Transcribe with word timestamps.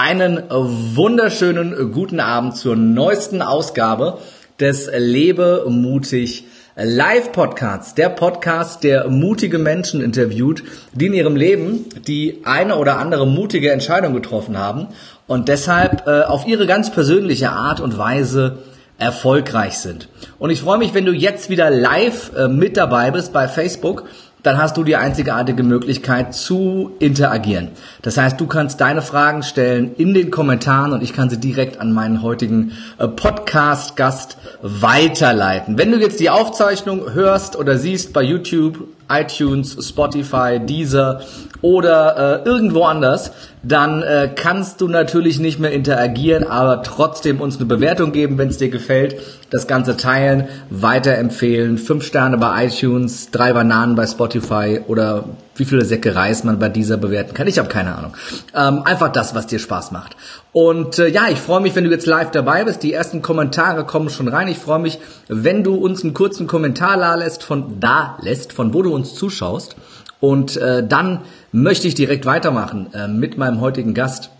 Einen 0.00 0.44
wunderschönen 0.48 1.90
guten 1.90 2.20
Abend 2.20 2.56
zur 2.56 2.76
neuesten 2.76 3.42
Ausgabe 3.42 4.18
des 4.60 4.88
Lebe 4.96 5.66
mutig 5.68 6.44
Live 6.76 7.32
Podcasts. 7.32 7.96
Der 7.96 8.08
Podcast, 8.08 8.84
der 8.84 9.08
mutige 9.08 9.58
Menschen 9.58 10.00
interviewt, 10.00 10.62
die 10.92 11.06
in 11.06 11.14
ihrem 11.14 11.34
Leben 11.34 11.86
die 12.06 12.42
eine 12.44 12.76
oder 12.76 13.00
andere 13.00 13.26
mutige 13.26 13.72
Entscheidung 13.72 14.14
getroffen 14.14 14.56
haben 14.56 14.86
und 15.26 15.48
deshalb 15.48 16.06
äh, 16.06 16.22
auf 16.22 16.46
ihre 16.46 16.68
ganz 16.68 16.92
persönliche 16.92 17.50
Art 17.50 17.80
und 17.80 17.98
Weise 17.98 18.58
erfolgreich 18.98 19.78
sind. 19.78 20.08
Und 20.38 20.50
ich 20.50 20.60
freue 20.60 20.78
mich, 20.78 20.94
wenn 20.94 21.06
du 21.06 21.12
jetzt 21.12 21.50
wieder 21.50 21.70
live 21.70 22.30
äh, 22.36 22.46
mit 22.46 22.76
dabei 22.76 23.10
bist 23.10 23.32
bei 23.32 23.48
Facebook 23.48 24.04
dann 24.42 24.58
hast 24.58 24.76
du 24.76 24.84
die 24.84 24.96
einzigartige 24.96 25.62
Möglichkeit 25.62 26.34
zu 26.34 26.92
interagieren. 26.98 27.68
Das 28.02 28.16
heißt, 28.16 28.40
du 28.40 28.46
kannst 28.46 28.80
deine 28.80 29.02
Fragen 29.02 29.42
stellen 29.42 29.94
in 29.96 30.14
den 30.14 30.30
Kommentaren 30.30 30.92
und 30.92 31.02
ich 31.02 31.12
kann 31.12 31.30
sie 31.30 31.38
direkt 31.38 31.80
an 31.80 31.92
meinen 31.92 32.22
heutigen 32.22 32.72
äh, 32.98 33.08
Podcast-Gast 33.08 34.38
weiterleiten. 34.62 35.78
Wenn 35.78 35.90
du 35.90 35.98
jetzt 35.98 36.20
die 36.20 36.30
Aufzeichnung 36.30 37.12
hörst 37.12 37.56
oder 37.56 37.78
siehst 37.78 38.12
bei 38.12 38.22
YouTube, 38.22 38.88
iTunes, 39.10 39.76
Spotify, 39.88 40.60
Deezer 40.60 41.20
oder 41.60 42.42
äh, 42.44 42.48
irgendwo 42.48 42.84
anders, 42.84 43.32
dann 43.62 44.02
äh, 44.02 44.30
kannst 44.34 44.80
du 44.80 44.88
natürlich 44.88 45.40
nicht 45.40 45.58
mehr 45.58 45.72
interagieren, 45.72 46.44
aber 46.44 46.82
trotzdem 46.82 47.40
uns 47.40 47.56
eine 47.56 47.66
Bewertung 47.66 48.12
geben, 48.12 48.38
wenn 48.38 48.48
es 48.48 48.58
dir 48.58 48.70
gefällt. 48.70 49.16
Das 49.50 49.66
Ganze 49.66 49.96
teilen, 49.96 50.48
weiterempfehlen, 50.70 51.78
fünf 51.78 52.04
Sterne 52.04 52.38
bei 52.38 52.66
iTunes, 52.66 53.30
drei 53.30 53.52
Bananen 53.52 53.96
bei 53.96 54.06
Spotify 54.06 54.80
oder 54.86 55.24
wie 55.58 55.64
viele 55.64 55.84
Säcke 55.84 56.14
Reis 56.14 56.44
man 56.44 56.58
bei 56.58 56.68
dieser 56.68 56.96
bewerten 56.96 57.34
kann. 57.34 57.46
Ich 57.46 57.58
habe 57.58 57.68
keine 57.68 57.94
Ahnung. 57.94 58.14
Ähm, 58.54 58.82
einfach 58.84 59.08
das, 59.08 59.34
was 59.34 59.46
dir 59.46 59.58
Spaß 59.58 59.90
macht. 59.90 60.16
Und 60.52 60.98
äh, 60.98 61.08
ja, 61.08 61.28
ich 61.30 61.38
freue 61.38 61.60
mich, 61.60 61.74
wenn 61.74 61.84
du 61.84 61.90
jetzt 61.90 62.06
live 62.06 62.30
dabei 62.30 62.64
bist. 62.64 62.82
Die 62.82 62.92
ersten 62.92 63.22
Kommentare 63.22 63.84
kommen 63.84 64.10
schon 64.10 64.28
rein. 64.28 64.48
Ich 64.48 64.58
freue 64.58 64.78
mich, 64.78 64.98
wenn 65.28 65.62
du 65.64 65.74
uns 65.74 66.02
einen 66.02 66.14
kurzen 66.14 66.46
Kommentar 66.46 66.96
da 66.96 67.14
lässt, 67.14 67.42
von 67.42 67.80
da 67.80 68.18
lässt, 68.22 68.52
von 68.52 68.72
wo 68.72 68.82
du 68.82 68.94
uns 68.94 69.14
zuschaust. 69.14 69.76
Und 70.20 70.56
äh, 70.56 70.86
dann 70.86 71.20
möchte 71.52 71.86
ich 71.86 71.94
direkt 71.94 72.26
weitermachen 72.26 72.92
äh, 72.92 73.08
mit 73.08 73.38
meinem 73.38 73.60
heutigen 73.60 73.94
Gast. 73.94 74.30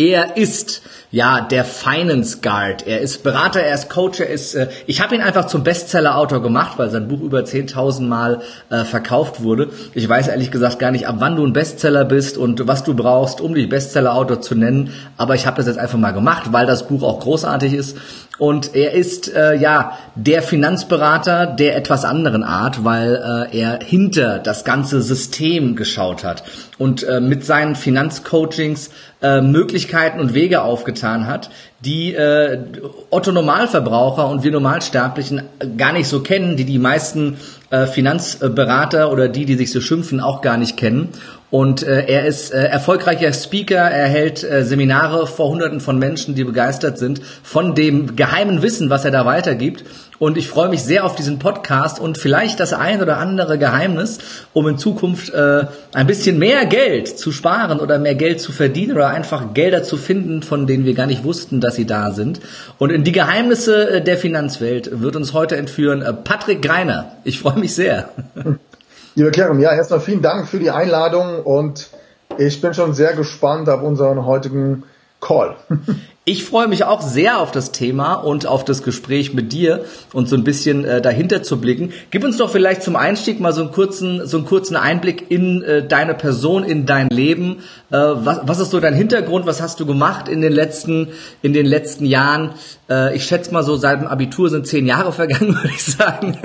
Er 0.00 0.38
ist 0.38 0.80
ja 1.10 1.42
der 1.42 1.62
Finance 1.62 2.38
Guard. 2.40 2.86
Er 2.86 3.02
ist 3.02 3.22
Berater, 3.22 3.60
er 3.60 3.74
ist 3.74 3.90
Coach, 3.90 4.18
er 4.20 4.30
ist. 4.30 4.54
Äh, 4.54 4.68
ich 4.86 5.02
habe 5.02 5.14
ihn 5.14 5.20
einfach 5.20 5.44
zum 5.44 5.62
Bestseller-Autor 5.62 6.40
gemacht, 6.40 6.78
weil 6.78 6.88
sein 6.88 7.06
Buch 7.06 7.20
über 7.20 7.40
10.000 7.40 8.04
Mal 8.04 8.40
äh, 8.70 8.84
verkauft 8.84 9.42
wurde. 9.42 9.68
Ich 9.92 10.08
weiß 10.08 10.28
ehrlich 10.28 10.50
gesagt 10.50 10.78
gar 10.78 10.90
nicht, 10.90 11.06
ab 11.06 11.16
wann 11.18 11.36
du 11.36 11.44
ein 11.44 11.52
Bestseller 11.52 12.06
bist 12.06 12.38
und 12.38 12.66
was 12.66 12.82
du 12.82 12.94
brauchst, 12.94 13.42
um 13.42 13.54
dich 13.54 13.68
Bestseller-Autor 13.68 14.40
zu 14.40 14.54
nennen. 14.54 14.94
Aber 15.18 15.34
ich 15.34 15.46
habe 15.46 15.58
das 15.58 15.66
jetzt 15.66 15.78
einfach 15.78 15.98
mal 15.98 16.12
gemacht, 16.12 16.50
weil 16.50 16.64
das 16.64 16.88
Buch 16.88 17.02
auch 17.02 17.20
großartig 17.20 17.74
ist. 17.74 17.98
Und 18.40 18.74
er 18.74 18.92
ist 18.92 19.32
äh, 19.34 19.54
ja 19.54 19.98
der 20.14 20.42
Finanzberater 20.42 21.46
der 21.46 21.76
etwas 21.76 22.06
anderen 22.06 22.42
Art, 22.42 22.86
weil 22.86 23.48
äh, 23.52 23.58
er 23.58 23.80
hinter 23.84 24.38
das 24.38 24.64
ganze 24.64 25.02
System 25.02 25.76
geschaut 25.76 26.24
hat 26.24 26.42
und 26.78 27.02
äh, 27.02 27.20
mit 27.20 27.44
seinen 27.44 27.76
Finanzcoachings 27.76 28.92
äh, 29.20 29.42
Möglichkeiten 29.42 30.20
und 30.20 30.32
Wege 30.32 30.62
aufgetan 30.62 31.26
hat, 31.26 31.50
die 31.80 32.14
äh, 32.14 32.58
Otto 33.08 33.32
Normalverbraucher 33.32 34.28
und 34.28 34.42
wir 34.42 34.52
Normalsterblichen 34.52 35.42
gar 35.78 35.92
nicht 35.92 36.08
so 36.08 36.20
kennen, 36.20 36.56
die 36.56 36.64
die 36.64 36.78
meisten 36.78 37.38
äh, 37.70 37.86
Finanzberater 37.86 39.10
oder 39.10 39.28
die, 39.28 39.46
die 39.46 39.54
sich 39.54 39.72
so 39.72 39.80
schimpfen, 39.80 40.20
auch 40.20 40.42
gar 40.42 40.58
nicht 40.58 40.76
kennen. 40.76 41.08
Und 41.50 41.82
äh, 41.82 42.04
er 42.06 42.26
ist 42.26 42.52
äh, 42.52 42.64
erfolgreicher 42.64 43.32
Speaker, 43.32 43.76
er 43.76 44.08
hält 44.08 44.44
äh, 44.44 44.62
Seminare 44.62 45.26
vor 45.26 45.48
Hunderten 45.48 45.80
von 45.80 45.98
Menschen, 45.98 46.34
die 46.34 46.44
begeistert 46.44 46.98
sind 46.98 47.22
von 47.42 47.74
dem 47.74 48.14
geheimen 48.14 48.62
Wissen, 48.62 48.90
was 48.90 49.04
er 49.04 49.10
da 49.10 49.24
weitergibt. 49.24 49.84
Und 50.20 50.36
ich 50.36 50.48
freue 50.48 50.68
mich 50.68 50.84
sehr 50.84 51.06
auf 51.06 51.14
diesen 51.14 51.38
Podcast 51.38 51.98
und 51.98 52.18
vielleicht 52.18 52.60
das 52.60 52.74
ein 52.74 53.00
oder 53.00 53.16
andere 53.16 53.56
Geheimnis, 53.56 54.18
um 54.52 54.68
in 54.68 54.76
Zukunft 54.76 55.32
äh, 55.32 55.64
ein 55.94 56.06
bisschen 56.06 56.38
mehr 56.38 56.66
Geld 56.66 57.08
zu 57.18 57.32
sparen 57.32 57.80
oder 57.80 57.98
mehr 57.98 58.14
Geld 58.14 58.38
zu 58.38 58.52
verdienen 58.52 58.96
oder 58.96 59.08
einfach 59.08 59.54
Gelder 59.54 59.82
zu 59.82 59.96
finden, 59.96 60.42
von 60.42 60.66
denen 60.66 60.84
wir 60.84 60.92
gar 60.92 61.06
nicht 61.06 61.24
wussten, 61.24 61.62
dass 61.62 61.76
sie 61.76 61.86
da 61.86 62.12
sind. 62.12 62.40
Und 62.76 62.92
in 62.92 63.02
die 63.02 63.12
Geheimnisse 63.12 63.92
äh, 63.92 64.04
der 64.04 64.18
Finanzwelt 64.18 65.00
wird 65.00 65.16
uns 65.16 65.32
heute 65.32 65.56
entführen 65.56 66.02
äh, 66.02 66.12
Patrick 66.12 66.60
Greiner. 66.60 67.12
Ich 67.24 67.40
freue 67.40 67.58
mich 67.58 67.74
sehr. 67.74 68.10
Liebe 69.14 69.30
Kerem, 69.30 69.58
ja, 69.58 69.72
erstmal 69.72 70.00
vielen 70.00 70.20
Dank 70.20 70.48
für 70.48 70.58
die 70.58 70.70
Einladung 70.70 71.42
und 71.42 71.88
ich 72.36 72.60
bin 72.60 72.74
schon 72.74 72.92
sehr 72.92 73.14
gespannt 73.14 73.70
auf 73.70 73.82
unseren 73.82 74.26
heutigen 74.26 74.82
Call. 75.18 75.56
Ich 76.26 76.44
freue 76.44 76.68
mich 76.68 76.84
auch 76.84 77.00
sehr 77.00 77.40
auf 77.40 77.50
das 77.50 77.72
Thema 77.72 78.12
und 78.12 78.46
auf 78.46 78.62
das 78.62 78.82
Gespräch 78.82 79.32
mit 79.32 79.54
dir 79.54 79.86
und 80.12 80.28
so 80.28 80.36
ein 80.36 80.44
bisschen 80.44 80.84
äh, 80.84 81.00
dahinter 81.00 81.42
zu 81.42 81.58
blicken. 81.58 81.94
Gib 82.10 82.24
uns 82.24 82.36
doch 82.36 82.50
vielleicht 82.50 82.82
zum 82.82 82.94
Einstieg 82.94 83.40
mal 83.40 83.54
so 83.54 83.62
einen 83.62 83.72
kurzen, 83.72 84.26
so 84.26 84.36
einen 84.36 84.44
kurzen 84.44 84.76
Einblick 84.76 85.30
in 85.30 85.62
äh, 85.62 85.82
deine 85.82 86.12
Person, 86.12 86.62
in 86.62 86.84
dein 86.84 87.08
Leben. 87.08 87.60
Äh, 87.90 87.96
was, 87.96 88.40
was 88.44 88.60
ist 88.60 88.70
so 88.70 88.80
dein 88.80 88.92
Hintergrund? 88.92 89.46
Was 89.46 89.62
hast 89.62 89.80
du 89.80 89.86
gemacht 89.86 90.28
in 90.28 90.42
den 90.42 90.52
letzten, 90.52 91.08
in 91.40 91.54
den 91.54 91.64
letzten 91.64 92.04
Jahren? 92.04 92.50
Äh, 92.90 93.14
ich 93.14 93.24
schätze 93.24 93.52
mal 93.52 93.62
so 93.62 93.76
seit 93.76 94.00
dem 94.00 94.08
Abitur 94.08 94.50
sind 94.50 94.66
zehn 94.66 94.84
Jahre 94.84 95.12
vergangen, 95.12 95.54
würde 95.62 95.68
ich 95.68 95.84
sagen. 95.84 96.36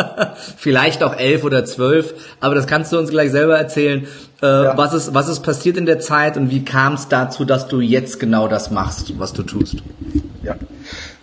vielleicht 0.56 1.02
auch 1.02 1.14
elf 1.16 1.44
oder 1.44 1.64
zwölf. 1.64 2.14
Aber 2.40 2.54
das 2.54 2.66
kannst 2.66 2.92
du 2.92 2.98
uns 2.98 3.10
gleich 3.10 3.32
selber 3.32 3.58
erzählen. 3.58 4.06
Äh, 4.40 4.46
ja. 4.46 4.78
was, 4.78 4.94
ist, 4.94 5.14
was 5.14 5.28
ist 5.28 5.40
passiert 5.40 5.76
in 5.76 5.86
der 5.86 5.98
Zeit 5.98 6.36
und 6.36 6.50
wie 6.50 6.64
kam 6.64 6.94
es 6.94 7.08
dazu, 7.08 7.44
dass 7.44 7.66
du 7.66 7.80
jetzt 7.80 8.20
genau 8.20 8.46
das 8.46 8.70
machst, 8.70 9.18
was 9.18 9.32
du 9.32 9.42
tust? 9.42 9.82
Ja. 10.44 10.54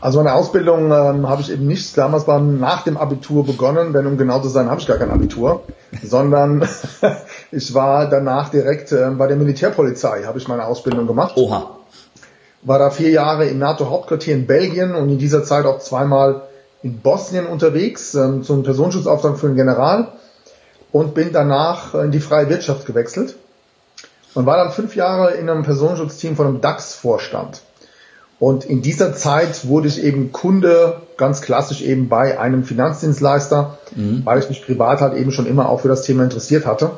Also 0.02 0.20
meine 0.20 0.34
Ausbildung 0.34 0.92
ähm, 0.92 1.28
habe 1.28 1.42
ich 1.42 1.52
eben 1.52 1.66
nicht 1.66 1.98
damals 1.98 2.26
beim 2.26 2.60
nach 2.60 2.84
dem 2.84 2.98
Abitur 2.98 3.46
begonnen, 3.46 3.94
denn 3.94 4.06
um 4.06 4.18
genau 4.18 4.42
zu 4.42 4.50
sein, 4.50 4.70
habe 4.70 4.82
ich 4.82 4.88
gar 4.88 4.98
kein 4.98 5.10
Abitur, 5.10 5.64
sondern 6.04 6.68
ich 7.52 7.74
war 7.74 8.10
danach 8.10 8.50
direkt 8.50 8.92
äh, 8.92 9.10
bei 9.18 9.28
der 9.28 9.38
Militärpolizei, 9.38 10.24
habe 10.26 10.38
ich 10.38 10.48
meine 10.50 10.66
Ausbildung 10.66 11.08
gemacht. 11.08 11.38
Oha. 11.38 11.75
War 12.66 12.80
da 12.80 12.90
vier 12.90 13.12
Jahre 13.12 13.46
im 13.48 13.60
NATO-Hauptquartier 13.60 14.36
in 14.36 14.48
Belgien 14.48 14.96
und 14.96 15.10
in 15.10 15.18
dieser 15.18 15.44
Zeit 15.44 15.66
auch 15.66 15.80
zweimal 15.80 16.42
in 16.84 17.00
Bosnien 17.00 17.48
unterwegs 17.48 18.14
ähm, 18.16 18.44
zum 18.44 18.64
Personenschutzauftrag 18.64 19.38
für 19.38 19.48
den 19.48 19.56
General 19.56 20.10
und 20.92 21.14
bin 21.14 21.32
danach 21.32 21.96
in 21.96 22.12
die 22.12 22.20
freie 22.20 22.50
Wirtschaft 22.50 22.86
gewechselt 22.86 23.36
und 24.34 24.46
war 24.46 24.58
dann 24.58 24.72
fünf 24.72 24.96
Jahre 24.96 25.32
in 25.32 25.50
einem 25.50 25.64
Personenschutzteam 25.64 26.36
von 26.36 26.48
einem 26.48 26.62
DAX-Vorstand. 26.62 27.62
Und 28.38 28.66
in 28.66 28.82
dieser 28.82 29.16
Zeit 29.16 29.68
wurde 29.68 29.88
ich 29.88 30.04
eben 30.04 30.32
Kunde, 30.32 31.02
ganz 31.18 31.42
klassisch 31.42 31.82
eben 31.82 32.10
bei 32.10 32.40
einem 32.40 32.64
Finanzdienstleister, 32.64 33.78
mhm. 33.96 34.22
weil 34.26 34.40
ich 34.40 34.50
mich 34.50 34.66
privat 34.66 35.02
halt 35.02 35.14
eben 35.14 35.32
schon 35.32 35.46
immer 35.46 35.70
auch 35.70 35.80
für 35.80 35.88
das 35.88 36.02
Thema 36.02 36.24
interessiert 36.24 36.66
hatte. 36.66 36.92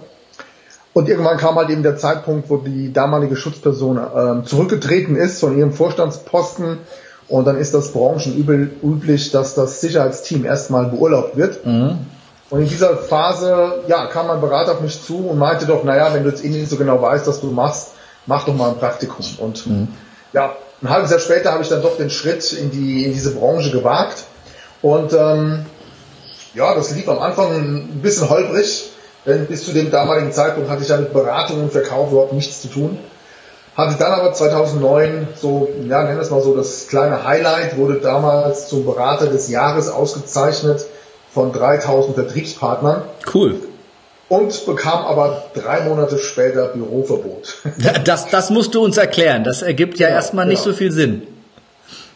Und 0.97 1.07
irgendwann 1.07 1.37
kam 1.37 1.57
halt 1.57 1.69
eben 1.69 1.83
der 1.83 1.95
Zeitpunkt, 1.95 2.49
wo 2.49 2.57
die 2.57 2.91
damalige 2.91 3.35
Schutzperson 3.35 3.97
äh, 3.97 4.43
zurückgetreten 4.45 5.15
ist 5.15 5.39
von 5.39 5.55
ihrem 5.55 5.71
Vorstandsposten. 5.71 6.79
Und 7.27 7.45
dann 7.45 7.55
ist 7.55 7.75
das 7.75 7.91
branchenüblich, 7.91 9.29
dass 9.29 9.53
das 9.53 9.79
Sicherheitsteam 9.79 10.43
erstmal 10.43 10.85
beurlaubt 10.85 11.37
wird. 11.37 11.63
Mhm. 11.63 11.99
Und 12.49 12.61
in 12.61 12.67
dieser 12.67 12.97
Phase, 12.97 13.83
ja, 13.87 14.07
kam 14.07 14.25
mein 14.25 14.41
Berater 14.41 14.71
auf 14.71 14.81
mich 14.81 14.99
zu 15.03 15.27
und 15.27 15.37
meinte 15.37 15.67
doch, 15.67 15.83
naja, 15.83 16.15
wenn 16.15 16.23
du 16.23 16.31
jetzt 16.31 16.43
eh 16.43 16.49
nicht 16.49 16.67
so 16.67 16.77
genau 16.77 16.99
weißt, 16.99 17.27
was 17.27 17.41
du 17.41 17.51
machst, 17.51 17.89
mach 18.25 18.45
doch 18.45 18.55
mal 18.55 18.69
ein 18.71 18.79
Praktikum. 18.79 19.23
Und 19.37 19.67
mhm. 19.67 19.89
ja, 20.33 20.55
ein 20.81 20.89
halbes 20.89 21.11
Jahr 21.11 21.19
später 21.19 21.51
habe 21.51 21.61
ich 21.61 21.69
dann 21.69 21.83
doch 21.83 21.97
den 21.97 22.09
Schritt 22.09 22.53
in 22.53 22.71
die 22.71 23.05
in 23.05 23.13
diese 23.13 23.35
Branche 23.35 23.69
gewagt. 23.69 24.23
Und 24.81 25.13
ähm, 25.13 25.63
ja, 26.55 26.73
das 26.73 26.89
lief 26.95 27.07
am 27.07 27.19
Anfang 27.19 27.51
ein 27.53 27.99
bisschen 28.01 28.31
holprig, 28.31 28.89
denn 29.27 29.45
bis 29.45 29.65
zu 29.65 29.73
dem 29.73 29.91
damaligen 29.91 30.31
Zeitpunkt 30.31 30.69
hatte 30.69 30.83
ich 30.83 30.89
ja 30.89 30.97
mit 30.97 31.13
Beratung 31.13 31.61
und 31.63 31.71
Verkauf 31.71 32.11
überhaupt 32.11 32.33
nichts 32.33 32.61
zu 32.61 32.69
tun. 32.69 32.97
Hatte 33.75 33.95
dann 33.99 34.13
aber 34.13 34.33
2009 34.33 35.27
so, 35.39 35.69
ja, 35.87 36.03
nennen 36.03 36.17
wir 36.17 36.23
es 36.23 36.31
mal 36.31 36.41
so, 36.41 36.55
das 36.55 36.87
kleine 36.87 37.23
Highlight, 37.25 37.77
wurde 37.77 37.99
damals 37.99 38.69
zum 38.69 38.85
Berater 38.85 39.27
des 39.27 39.49
Jahres 39.49 39.89
ausgezeichnet 39.89 40.83
von 41.31 41.51
3000 41.51 42.15
Vertriebspartnern. 42.15 43.03
Cool. 43.31 43.59
Und 44.29 44.65
bekam 44.65 45.05
aber 45.05 45.43
drei 45.53 45.81
Monate 45.81 46.17
später 46.17 46.69
Büroverbot. 46.69 47.55
Das, 48.03 48.29
das 48.29 48.49
musst 48.49 48.73
du 48.73 48.83
uns 48.83 48.97
erklären. 48.97 49.43
Das 49.43 49.61
ergibt 49.61 49.99
ja, 49.99 50.07
ja 50.07 50.15
erstmal 50.15 50.47
nicht 50.47 50.63
genau. 50.63 50.73
so 50.73 50.77
viel 50.77 50.91
Sinn. 50.91 51.21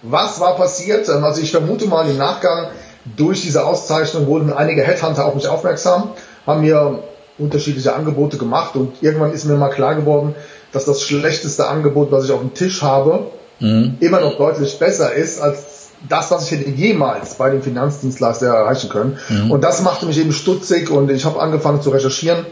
Was 0.02 0.40
war 0.40 0.56
passiert? 0.56 1.08
Ähm, 1.10 1.24
also 1.24 1.42
ich 1.42 1.52
vermute 1.52 1.86
mal 1.86 2.10
im 2.10 2.18
Nachgang, 2.18 2.72
durch 3.18 3.42
diese 3.42 3.66
Auszeichnung 3.66 4.28
wurden 4.28 4.52
einige 4.52 4.82
Headhunter 4.84 5.26
auf 5.26 5.36
mich 5.36 5.48
aufmerksam, 5.48 6.14
haben 6.46 6.62
mir 6.62 7.04
unterschiedliche 7.42 7.94
Angebote 7.94 8.38
gemacht 8.38 8.76
und 8.76 9.02
irgendwann 9.02 9.34
ist 9.34 9.46
mir 9.46 9.56
mal 9.56 9.70
klar 9.70 9.96
geworden, 9.96 10.36
dass 10.72 10.86
das 10.86 11.02
schlechteste 11.02 11.68
Angebot, 11.68 12.12
was 12.12 12.26
ich 12.26 12.32
auf 12.32 12.40
dem 12.40 12.54
Tisch 12.54 12.82
habe, 12.82 13.28
mhm. 13.60 13.98
immer 14.00 14.22
noch 14.22 14.38
deutlich 14.38 14.78
besser 14.80 15.14
ist 15.14 15.42
als 15.42 15.90
das, 16.08 16.32
was 16.32 16.46
ich 16.46 16.60
hätte 16.60 16.70
jemals 16.70 17.36
bei 17.36 17.50
dem 17.50 17.62
Finanzdienstleister 17.62 18.48
erreichen 18.48 18.90
können. 18.90 19.18
Mhm. 19.30 19.52
Und 19.52 19.64
das 19.64 19.82
machte 19.82 20.06
mich 20.06 20.20
eben 20.20 20.32
stutzig 20.32 20.90
und 20.90 21.12
ich 21.12 21.26
habe 21.26 21.40
angefangen 21.40 21.82
zu 21.82 21.92
recherchieren, 21.92 22.46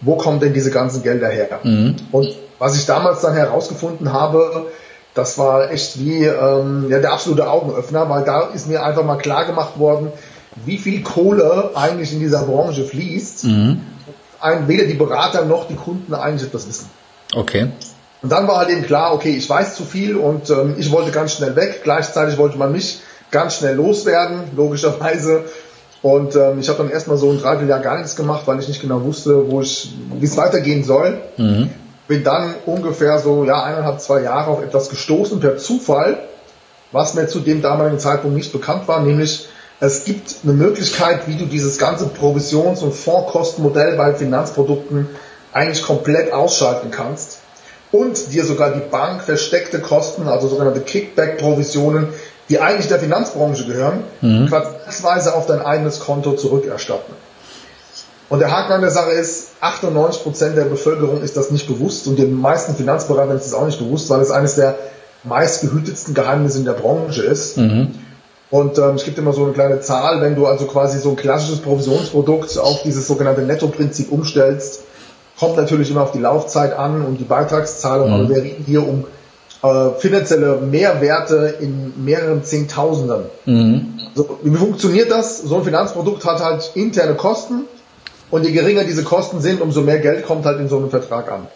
wo 0.00 0.16
kommen 0.16 0.40
denn 0.40 0.54
diese 0.54 0.70
ganzen 0.70 1.02
Gelder 1.02 1.28
her? 1.28 1.60
Mhm. 1.62 1.96
Und 2.12 2.34
was 2.58 2.76
ich 2.76 2.86
damals 2.86 3.20
dann 3.20 3.34
herausgefunden 3.34 4.12
habe, 4.12 4.66
das 5.14 5.38
war 5.38 5.70
echt 5.70 5.98
wie 6.00 6.24
ähm, 6.24 6.86
ja, 6.88 6.98
der 6.98 7.12
absolute 7.12 7.48
Augenöffner, 7.48 8.08
weil 8.08 8.24
da 8.24 8.48
ist 8.48 8.68
mir 8.68 8.82
einfach 8.82 9.04
mal 9.04 9.16
klar 9.16 9.44
gemacht 9.44 9.78
worden, 9.78 10.12
wie 10.64 10.78
viel 10.78 11.02
Kohle 11.02 11.70
eigentlich 11.74 12.12
in 12.12 12.20
dieser 12.20 12.42
Branche 12.42 12.84
fließt. 12.84 13.44
Mhm. 13.44 13.80
Ein, 14.44 14.68
weder 14.68 14.84
die 14.84 14.94
Berater 14.94 15.46
noch 15.46 15.66
die 15.68 15.74
Kunden 15.74 16.12
eigentlich 16.14 16.48
etwas 16.48 16.68
wissen. 16.68 16.90
Okay. 17.34 17.68
Und 18.22 18.30
dann 18.30 18.46
war 18.46 18.58
halt 18.58 18.68
eben 18.68 18.82
klar, 18.82 19.14
okay, 19.14 19.30
ich 19.30 19.48
weiß 19.48 19.74
zu 19.74 19.84
viel 19.84 20.16
und 20.16 20.50
ähm, 20.50 20.74
ich 20.78 20.90
wollte 20.92 21.10
ganz 21.10 21.32
schnell 21.32 21.56
weg. 21.56 21.80
Gleichzeitig 21.82 22.36
wollte 22.36 22.58
man 22.58 22.72
mich 22.72 23.00
ganz 23.30 23.56
schnell 23.56 23.74
loswerden, 23.74 24.44
logischerweise. 24.54 25.44
Und 26.02 26.36
ähm, 26.36 26.58
ich 26.58 26.68
habe 26.68 26.76
dann 26.78 26.90
erstmal 26.90 27.16
so 27.16 27.30
ein 27.30 27.38
Dreivierteljahr 27.38 27.80
gar 27.80 27.96
nichts 27.96 28.16
gemacht, 28.16 28.42
weil 28.44 28.60
ich 28.60 28.68
nicht 28.68 28.82
genau 28.82 29.02
wusste, 29.02 29.50
wo 29.50 29.62
ich, 29.62 29.94
wie 30.18 30.26
es 30.26 30.36
weitergehen 30.36 30.84
soll. 30.84 31.22
Mhm. 31.38 31.70
Bin 32.06 32.22
dann 32.22 32.54
ungefähr 32.66 33.18
so 33.18 33.44
ja 33.44 33.62
eineinhalb, 33.62 34.00
zwei 34.00 34.20
Jahre 34.20 34.50
auf 34.50 34.62
etwas 34.62 34.90
gestoßen 34.90 35.40
per 35.40 35.56
Zufall, 35.56 36.18
was 36.92 37.14
mir 37.14 37.28
zu 37.28 37.40
dem 37.40 37.62
damaligen 37.62 37.98
Zeitpunkt 37.98 38.36
nicht 38.36 38.52
bekannt 38.52 38.86
war, 38.88 39.00
nämlich 39.00 39.48
es 39.84 40.04
gibt 40.04 40.36
eine 40.42 40.52
Möglichkeit, 40.52 41.26
wie 41.26 41.36
du 41.36 41.46
dieses 41.46 41.78
ganze 41.78 42.06
Provisions- 42.06 42.82
und 42.82 42.94
Fondskostenmodell 42.94 43.96
bei 43.96 44.14
Finanzprodukten 44.14 45.08
eigentlich 45.52 45.84
komplett 45.84 46.32
ausschalten 46.32 46.90
kannst 46.90 47.38
und 47.92 48.32
dir 48.32 48.44
sogar 48.44 48.72
die 48.72 48.80
Bank 48.80 49.22
versteckte 49.22 49.80
Kosten, 49.80 50.26
also 50.26 50.48
sogenannte 50.48 50.80
Kickback-Provisionen, 50.80 52.08
die 52.48 52.58
eigentlich 52.58 52.88
der 52.88 52.98
Finanzbranche 52.98 53.66
gehören, 53.66 54.04
mhm. 54.20 54.48
quartalsweise 54.48 55.34
auf 55.34 55.46
dein 55.46 55.60
eigenes 55.62 56.00
Konto 56.00 56.32
zurückerstatten. 56.32 57.14
Und 58.28 58.40
der 58.40 58.50
Haken 58.50 58.72
an 58.72 58.80
der 58.80 58.90
Sache 58.90 59.12
ist, 59.12 59.50
98% 59.62 60.54
der 60.54 60.64
Bevölkerung 60.64 61.22
ist 61.22 61.36
das 61.36 61.50
nicht 61.50 61.68
bewusst 61.68 62.06
und 62.06 62.18
den 62.18 62.34
meisten 62.34 62.74
Finanzberatern 62.74 63.36
ist 63.36 63.46
das 63.46 63.54
auch 63.54 63.66
nicht 63.66 63.78
bewusst, 63.78 64.10
weil 64.10 64.20
es 64.20 64.30
eines 64.30 64.56
der 64.56 64.76
meistgehütetsten 65.22 66.14
Geheimnisse 66.14 66.58
in 66.58 66.64
der 66.64 66.72
Branche 66.72 67.22
ist. 67.22 67.56
Mhm. 67.56 67.94
Und 68.54 68.78
ähm, 68.78 68.94
es 68.94 69.02
gibt 69.02 69.18
immer 69.18 69.32
so 69.32 69.42
eine 69.42 69.52
kleine 69.52 69.80
Zahl, 69.80 70.20
wenn 70.20 70.36
du 70.36 70.46
also 70.46 70.66
quasi 70.66 71.00
so 71.00 71.10
ein 71.10 71.16
klassisches 71.16 71.58
Provisionsprodukt 71.58 72.56
auf 72.56 72.84
dieses 72.84 73.08
sogenannte 73.08 73.42
Netto-Prinzip 73.42 74.12
umstellst, 74.12 74.84
kommt 75.36 75.56
natürlich 75.56 75.90
immer 75.90 76.02
auf 76.02 76.12
die 76.12 76.20
Laufzeit 76.20 76.72
an 76.72 77.04
und 77.04 77.16
die 77.16 77.24
Beitragszahlung, 77.24 78.06
mhm. 78.06 78.14
aber 78.14 78.28
wir 78.28 78.36
reden 78.36 78.64
hier 78.64 78.86
um 78.86 79.06
äh, 79.64 79.98
finanzielle 79.98 80.58
Mehrwerte 80.58 81.56
in 81.58 82.04
mehreren 82.04 82.44
Zehntausenden. 82.44 83.24
Mhm. 83.44 83.98
So, 84.14 84.38
wie 84.44 84.56
funktioniert 84.56 85.10
das? 85.10 85.42
So 85.42 85.56
ein 85.56 85.64
Finanzprodukt 85.64 86.24
hat 86.24 86.38
halt 86.38 86.70
interne 86.76 87.16
Kosten 87.16 87.62
und 88.30 88.44
je 88.44 88.52
geringer 88.52 88.84
diese 88.84 89.02
Kosten 89.02 89.40
sind, 89.40 89.62
umso 89.62 89.80
mehr 89.80 89.98
Geld 89.98 90.26
kommt 90.26 90.46
halt 90.46 90.60
in 90.60 90.68
so 90.68 90.76
einem 90.76 90.90
Vertrag 90.90 91.32
an. 91.32 91.48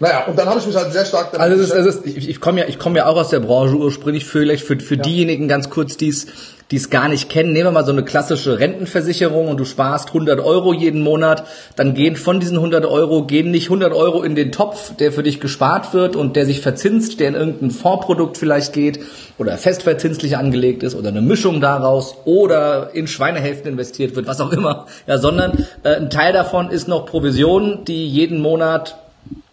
Naja, 0.00 0.26
und 0.26 0.38
dann 0.38 0.48
habe 0.48 0.60
ich 0.60 0.66
mich 0.66 0.76
halt 0.76 0.92
sehr 0.92 1.04
stark 1.04 1.32
damit 1.32 1.40
Also, 1.40 1.62
es 1.62 1.70
ist, 1.70 1.74
es 1.74 1.96
ist, 1.96 2.06
ich, 2.06 2.28
ich 2.28 2.40
komme 2.40 2.60
ja, 2.60 2.66
ich 2.68 2.78
komme 2.78 2.98
ja 2.98 3.06
auch 3.06 3.16
aus 3.16 3.30
der 3.30 3.40
Branche 3.40 3.74
ursprünglich, 3.74 4.24
vielleicht 4.24 4.64
für, 4.64 4.78
für 4.78 4.96
ja. 4.96 5.02
diejenigen 5.02 5.48
ganz 5.48 5.70
kurz, 5.70 5.96
die 5.96 6.08
es 6.08 6.26
die 6.70 6.76
es 6.76 6.90
gar 6.90 7.08
nicht 7.08 7.30
kennen. 7.30 7.52
Nehmen 7.52 7.68
wir 7.68 7.72
mal 7.72 7.84
so 7.84 7.92
eine 7.92 8.04
klassische 8.04 8.58
Rentenversicherung 8.58 9.48
und 9.48 9.58
du 9.58 9.64
sparst 9.64 10.08
100 10.08 10.40
Euro 10.40 10.72
jeden 10.72 11.00
Monat, 11.00 11.44
dann 11.76 11.94
gehen 11.94 12.16
von 12.16 12.40
diesen 12.40 12.56
100 12.56 12.84
Euro, 12.84 13.24
gehen 13.24 13.50
nicht 13.50 13.66
100 13.66 13.92
Euro 13.92 14.22
in 14.22 14.34
den 14.34 14.52
Topf, 14.52 14.94
der 14.96 15.12
für 15.12 15.22
dich 15.22 15.40
gespart 15.40 15.94
wird 15.94 16.16
und 16.16 16.36
der 16.36 16.44
sich 16.44 16.60
verzinst, 16.60 17.20
der 17.20 17.28
in 17.28 17.34
irgendein 17.34 17.70
Fondsprodukt 17.70 18.36
vielleicht 18.36 18.72
geht 18.72 19.00
oder 19.38 19.56
festverzinslich 19.56 20.36
angelegt 20.36 20.82
ist 20.82 20.94
oder 20.94 21.08
eine 21.08 21.22
Mischung 21.22 21.60
daraus 21.60 22.16
oder 22.24 22.90
in 22.92 23.06
Schweinehälften 23.06 23.72
investiert 23.72 24.14
wird, 24.14 24.26
was 24.26 24.40
auch 24.40 24.52
immer, 24.52 24.86
ja, 25.06 25.18
sondern 25.18 25.66
äh, 25.84 25.96
ein 25.96 26.10
Teil 26.10 26.32
davon 26.32 26.70
ist 26.70 26.86
noch 26.86 27.06
Provision, 27.06 27.84
die 27.86 28.06
jeden 28.06 28.40
Monat 28.40 28.98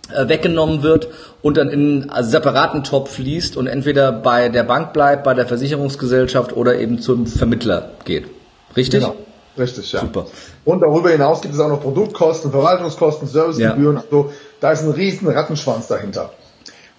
weggenommen 0.10 0.84
wird 0.84 1.10
und 1.42 1.58
dann 1.58 1.70
in 1.70 2.10
einen 2.10 2.26
separaten 2.26 2.84
Topf 2.84 3.12
fließt 3.14 3.58
und 3.58 3.68
entweder 3.68 4.12
bei 4.12 4.50
der 4.50 4.64
Bank 4.64 4.94
bleibt, 4.94 5.24
bei 5.24 5.34
der 5.34 5.48
Versicherungsgesellschaft 5.48 6.56
oder 6.56 6.78
eben 6.78 7.00
zum 7.00 7.26
Vermittler 7.26 7.92
geht. 8.06 8.28
Richtig? 8.76 9.02
Genau. 9.02 9.16
Richtig, 9.58 9.92
ja. 9.94 10.02
Super. 10.02 10.26
Und 10.66 10.82
darüber 10.82 11.10
hinaus 11.12 11.42
gibt 11.42 11.54
es 11.54 11.60
auch 11.62 11.70
noch 11.70 11.82
Produktkosten, 11.82 12.52
Verwaltungskosten, 12.52 13.28
Servicegebühren. 13.28 13.96
Ja. 13.98 14.04
Also 14.04 14.32
da 14.60 14.72
ist 14.72 14.84
ein 14.84 14.92
riesen 14.92 15.30
Rattenschwanz 15.30 15.88
dahinter. 15.88 16.32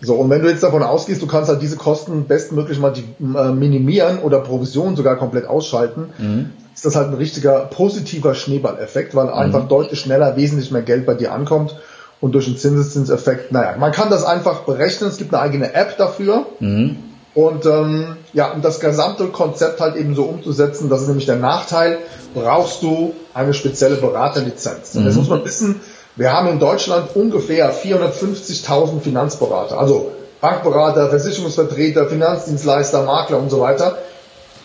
So, 0.00 0.14
und 0.14 0.30
wenn 0.30 0.42
du 0.42 0.48
jetzt 0.48 0.62
davon 0.62 0.82
ausgehst, 0.82 1.22
du 1.22 1.26
kannst 1.26 1.48
halt 1.48 1.62
diese 1.62 1.76
Kosten 1.76 2.24
bestmöglich 2.24 2.78
mal 2.78 2.92
äh, 2.94 3.52
minimieren 3.52 4.18
oder 4.20 4.40
Provisionen 4.40 4.96
sogar 4.96 5.16
komplett 5.16 5.46
ausschalten, 5.46 6.10
mhm. 6.18 6.50
ist 6.74 6.84
das 6.84 6.96
halt 6.96 7.08
ein 7.08 7.14
richtiger 7.14 7.60
positiver 7.66 8.34
Schneeballeffekt, 8.34 9.14
weil 9.14 9.26
mhm. 9.26 9.32
einfach 9.32 9.68
deutlich 9.68 10.00
schneller 10.00 10.36
wesentlich 10.36 10.70
mehr 10.70 10.82
Geld 10.82 11.06
bei 11.06 11.14
dir 11.14 11.32
ankommt 11.32 11.76
und 12.20 12.32
durch 12.32 12.46
den 12.46 12.56
Zinseszinseffekt, 12.56 13.52
naja, 13.52 13.76
man 13.78 13.92
kann 13.92 14.10
das 14.10 14.24
einfach 14.24 14.60
berechnen, 14.60 15.10
es 15.10 15.18
gibt 15.18 15.34
eine 15.34 15.42
eigene 15.42 15.74
App 15.74 15.96
dafür. 15.98 16.46
Mhm. 16.60 16.96
Und 17.34 17.66
ähm, 17.66 18.16
ja, 18.32 18.50
um 18.52 18.62
das 18.62 18.80
gesamte 18.80 19.26
Konzept 19.26 19.80
halt 19.80 19.96
eben 19.96 20.14
so 20.14 20.24
umzusetzen, 20.24 20.88
das 20.88 21.02
ist 21.02 21.08
nämlich 21.08 21.26
der 21.26 21.36
Nachteil, 21.36 21.98
brauchst 22.32 22.82
du 22.82 23.14
eine 23.34 23.52
spezielle 23.52 23.96
Beraterlizenz. 23.96 24.94
Mhm. 24.94 25.04
jetzt 25.04 25.16
muss 25.16 25.28
man 25.28 25.44
wissen, 25.44 25.80
wir 26.16 26.32
haben 26.32 26.48
in 26.48 26.58
Deutschland 26.58 27.14
ungefähr 27.14 27.74
450.000 27.74 29.00
Finanzberater, 29.00 29.78
also 29.78 30.12
Bankberater, 30.40 31.10
Versicherungsvertreter, 31.10 32.06
Finanzdienstleister, 32.06 33.02
Makler 33.02 33.38
und 33.38 33.50
so 33.50 33.60
weiter. 33.60 33.98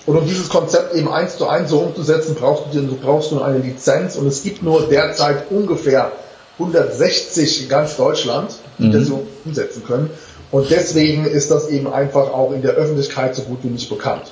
Und 0.05 0.15
um 0.17 0.25
dieses 0.25 0.47
Konzept 0.47 0.95
eben 0.95 1.11
eins 1.11 1.37
zu 1.37 1.47
eins 1.47 1.69
so 1.69 1.79
umzusetzen, 1.79 2.35
brauchst 2.39 2.73
du, 2.73 2.95
brauchst 2.95 3.31
du 3.31 3.41
eine 3.41 3.59
Lizenz 3.59 4.15
und 4.15 4.27
es 4.27 4.43
gibt 4.43 4.63
nur 4.63 4.87
derzeit 4.87 5.51
ungefähr 5.51 6.11
160 6.61 7.63
in 7.63 7.69
ganz 7.69 7.97
Deutschland, 7.97 8.51
die 8.77 8.87
mhm. 8.87 8.91
das 8.91 9.07
so 9.07 9.27
umsetzen 9.45 9.83
können. 9.83 10.09
Und 10.51 10.69
deswegen 10.69 11.25
ist 11.25 11.49
das 11.49 11.69
eben 11.69 11.91
einfach 11.91 12.33
auch 12.33 12.51
in 12.51 12.61
der 12.61 12.71
Öffentlichkeit 12.71 13.35
so 13.35 13.43
gut 13.43 13.59
wie 13.63 13.69
nicht 13.69 13.89
bekannt. 13.89 14.23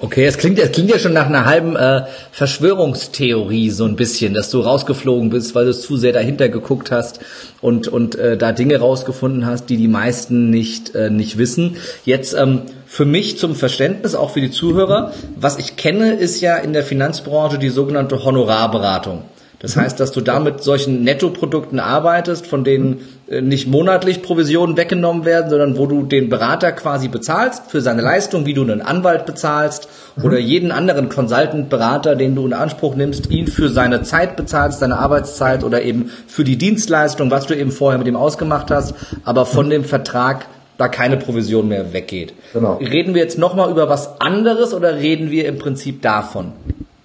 Okay, 0.00 0.26
es 0.26 0.38
klingt, 0.38 0.60
es 0.60 0.70
klingt 0.70 0.90
ja 0.90 0.98
schon 1.00 1.12
nach 1.12 1.26
einer 1.26 1.44
halben 1.44 1.74
äh, 1.74 2.02
Verschwörungstheorie 2.30 3.70
so 3.70 3.84
ein 3.84 3.96
bisschen, 3.96 4.32
dass 4.32 4.48
du 4.48 4.60
rausgeflogen 4.60 5.30
bist, 5.30 5.56
weil 5.56 5.64
du 5.64 5.74
zu 5.74 5.96
sehr 5.96 6.12
dahinter 6.12 6.48
geguckt 6.48 6.92
hast 6.92 7.18
und 7.60 7.88
und 7.88 8.14
äh, 8.14 8.36
da 8.36 8.52
Dinge 8.52 8.78
rausgefunden 8.78 9.44
hast, 9.44 9.66
die 9.66 9.76
die 9.76 9.88
meisten 9.88 10.50
nicht 10.50 10.94
äh, 10.94 11.10
nicht 11.10 11.36
wissen. 11.36 11.78
Jetzt 12.04 12.34
ähm, 12.34 12.62
für 12.86 13.06
mich 13.06 13.38
zum 13.38 13.56
Verständnis, 13.56 14.14
auch 14.14 14.30
für 14.30 14.40
die 14.40 14.52
Zuhörer, 14.52 15.12
was 15.34 15.58
ich 15.58 15.74
kenne, 15.74 16.12
ist 16.12 16.40
ja 16.40 16.56
in 16.58 16.72
der 16.72 16.84
Finanzbranche 16.84 17.58
die 17.58 17.70
sogenannte 17.70 18.22
Honorarberatung. 18.22 19.24
Das 19.60 19.76
heißt, 19.76 19.98
dass 19.98 20.12
du 20.12 20.20
da 20.20 20.38
mit 20.38 20.62
solchen 20.62 21.02
Nettoprodukten 21.02 21.80
arbeitest, 21.80 22.46
von 22.46 22.62
denen 22.62 23.00
äh, 23.28 23.40
nicht 23.40 23.66
monatlich 23.66 24.22
Provisionen 24.22 24.76
weggenommen 24.76 25.24
werden, 25.24 25.50
sondern 25.50 25.76
wo 25.76 25.86
du 25.86 26.04
den 26.04 26.28
Berater 26.28 26.70
quasi 26.70 27.08
bezahlst 27.08 27.64
für 27.68 27.80
seine 27.80 28.02
Leistung, 28.02 28.46
wie 28.46 28.54
du 28.54 28.62
einen 28.62 28.80
Anwalt 28.80 29.26
bezahlst 29.26 29.88
mhm. 30.14 30.24
oder 30.24 30.38
jeden 30.38 30.70
anderen 30.70 31.08
Consultant-Berater, 31.08 32.14
den 32.14 32.36
du 32.36 32.46
in 32.46 32.52
Anspruch 32.52 32.94
nimmst, 32.94 33.30
ihn 33.30 33.48
für 33.48 33.68
seine 33.68 34.02
Zeit 34.02 34.36
bezahlst, 34.36 34.78
seine 34.78 34.98
Arbeitszeit 34.98 35.64
oder 35.64 35.82
eben 35.82 36.10
für 36.28 36.44
die 36.44 36.56
Dienstleistung, 36.56 37.32
was 37.32 37.46
du 37.46 37.54
eben 37.54 37.72
vorher 37.72 37.98
mit 37.98 38.06
ihm 38.06 38.16
ausgemacht 38.16 38.70
hast, 38.70 38.94
aber 39.24 39.44
von 39.44 39.66
mhm. 39.66 39.70
dem 39.70 39.84
Vertrag 39.84 40.46
da 40.76 40.86
keine 40.86 41.16
Provision 41.16 41.66
mehr 41.66 41.92
weggeht. 41.92 42.32
Genau. 42.52 42.74
Reden 42.76 43.14
wir 43.14 43.22
jetzt 43.22 43.36
nochmal 43.36 43.68
über 43.68 43.88
was 43.88 44.20
anderes 44.20 44.72
oder 44.72 44.94
reden 44.94 45.32
wir 45.32 45.46
im 45.46 45.58
Prinzip 45.58 46.02
davon? 46.02 46.52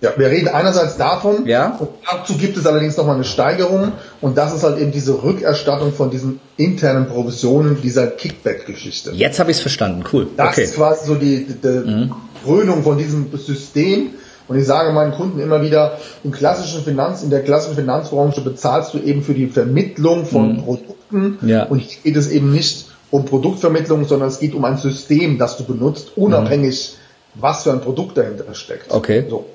Ja, 0.03 0.11
wir 0.17 0.29
reden 0.29 0.49
einerseits 0.49 0.97
davon, 0.97 1.45
ja. 1.45 1.77
und 1.79 1.87
dazu 2.05 2.33
gibt 2.35 2.57
es 2.57 2.67
allerdings 2.67 2.97
nochmal 2.97 3.15
eine 3.15 3.23
Steigerung 3.23 3.93
und 4.19 4.37
das 4.37 4.53
ist 4.53 4.65
halt 4.65 4.77
eben 4.77 4.91
diese 4.91 5.23
Rückerstattung 5.23 5.93
von 5.93 6.09
diesen 6.09 6.41
internen 6.57 7.07
Provisionen, 7.07 7.81
dieser 7.81 8.07
Kickback-Geschichte. 8.07 9.11
Jetzt 9.11 9.39
habe 9.39 9.51
ich 9.51 9.57
es 9.57 9.61
verstanden, 9.61 10.03
cool. 10.11 10.27
Das 10.35 10.49
okay. 10.49 10.63
ist 10.65 10.75
quasi 10.75 11.07
so 11.07 11.15
die, 11.15 11.45
die, 11.45 11.53
die 11.53 11.67
mhm. 11.67 12.11
Krönung 12.43 12.83
von 12.83 12.97
diesem 12.97 13.31
System. 13.37 14.09
Und 14.49 14.59
ich 14.59 14.65
sage 14.65 14.91
meinen 14.91 15.13
Kunden 15.13 15.39
immer 15.39 15.61
wieder, 15.61 15.97
im 16.25 16.31
klassischen 16.31 16.83
Finanz, 16.83 17.23
in 17.23 17.29
der 17.29 17.41
klassischen 17.41 17.75
Finanzbranche 17.75 18.41
bezahlst 18.41 18.93
du 18.93 18.99
eben 18.99 19.23
für 19.23 19.33
die 19.33 19.47
Vermittlung 19.47 20.25
von 20.25 20.57
mhm. 20.57 20.63
Produkten. 20.65 21.37
Ja. 21.47 21.63
Und 21.63 21.79
hier 21.79 21.99
geht 22.03 22.17
es 22.17 22.29
eben 22.29 22.51
nicht 22.51 22.87
um 23.09 23.23
Produktvermittlung, 23.23 24.03
sondern 24.03 24.27
es 24.27 24.39
geht 24.39 24.53
um 24.53 24.65
ein 24.65 24.75
System, 24.75 25.37
das 25.37 25.55
du 25.55 25.63
benutzt, 25.63 26.17
unabhängig, 26.17 26.97
mhm. 27.35 27.41
was 27.41 27.63
für 27.63 27.71
ein 27.71 27.79
Produkt 27.79 28.17
dahinter 28.17 28.53
steckt. 28.53 28.91
Okay. 28.91 29.23
So. 29.29 29.45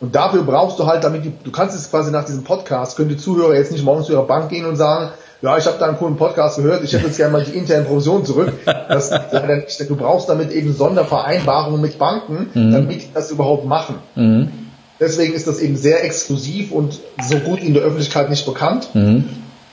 Und 0.00 0.14
dafür 0.14 0.42
brauchst 0.42 0.78
du 0.78 0.86
halt, 0.86 1.04
damit 1.04 1.24
die, 1.26 1.32
du 1.44 1.50
kannst 1.50 1.76
es 1.76 1.90
quasi 1.90 2.10
nach 2.10 2.24
diesem 2.24 2.42
Podcast, 2.42 2.96
können 2.96 3.10
die 3.10 3.18
Zuhörer 3.18 3.54
jetzt 3.54 3.70
nicht 3.70 3.84
morgens 3.84 4.06
zu 4.06 4.12
ihrer 4.12 4.26
Bank 4.26 4.48
gehen 4.48 4.64
und 4.64 4.76
sagen, 4.76 5.10
ja, 5.42 5.56
ich 5.56 5.66
habe 5.66 5.76
da 5.78 5.86
einen 5.86 5.96
coolen 5.96 6.16
Podcast 6.16 6.56
gehört, 6.56 6.84
ich 6.84 6.92
hätte 6.92 7.06
jetzt 7.06 7.16
gerne 7.16 7.32
mal 7.32 7.44
die 7.44 7.56
internen 7.56 7.86
Provisionen 7.86 8.24
zurück. 8.24 8.52
Das 8.66 9.10
leider 9.10 9.56
nicht. 9.56 9.88
Du 9.88 9.96
brauchst 9.96 10.28
damit 10.28 10.52
eben 10.52 10.74
Sondervereinbarungen 10.74 11.80
mit 11.80 11.98
Banken, 11.98 12.50
mhm. 12.52 12.72
damit 12.72 13.02
die 13.02 13.08
das 13.14 13.30
überhaupt 13.30 13.66
machen. 13.66 13.96
Mhm. 14.16 14.50
Deswegen 14.98 15.32
ist 15.32 15.46
das 15.46 15.60
eben 15.60 15.76
sehr 15.76 16.04
exklusiv 16.04 16.72
und 16.72 16.98
so 17.22 17.38
gut 17.38 17.62
in 17.62 17.72
der 17.72 17.82
Öffentlichkeit 17.82 18.28
nicht 18.28 18.44
bekannt. 18.44 18.88
Mhm. 18.94 19.28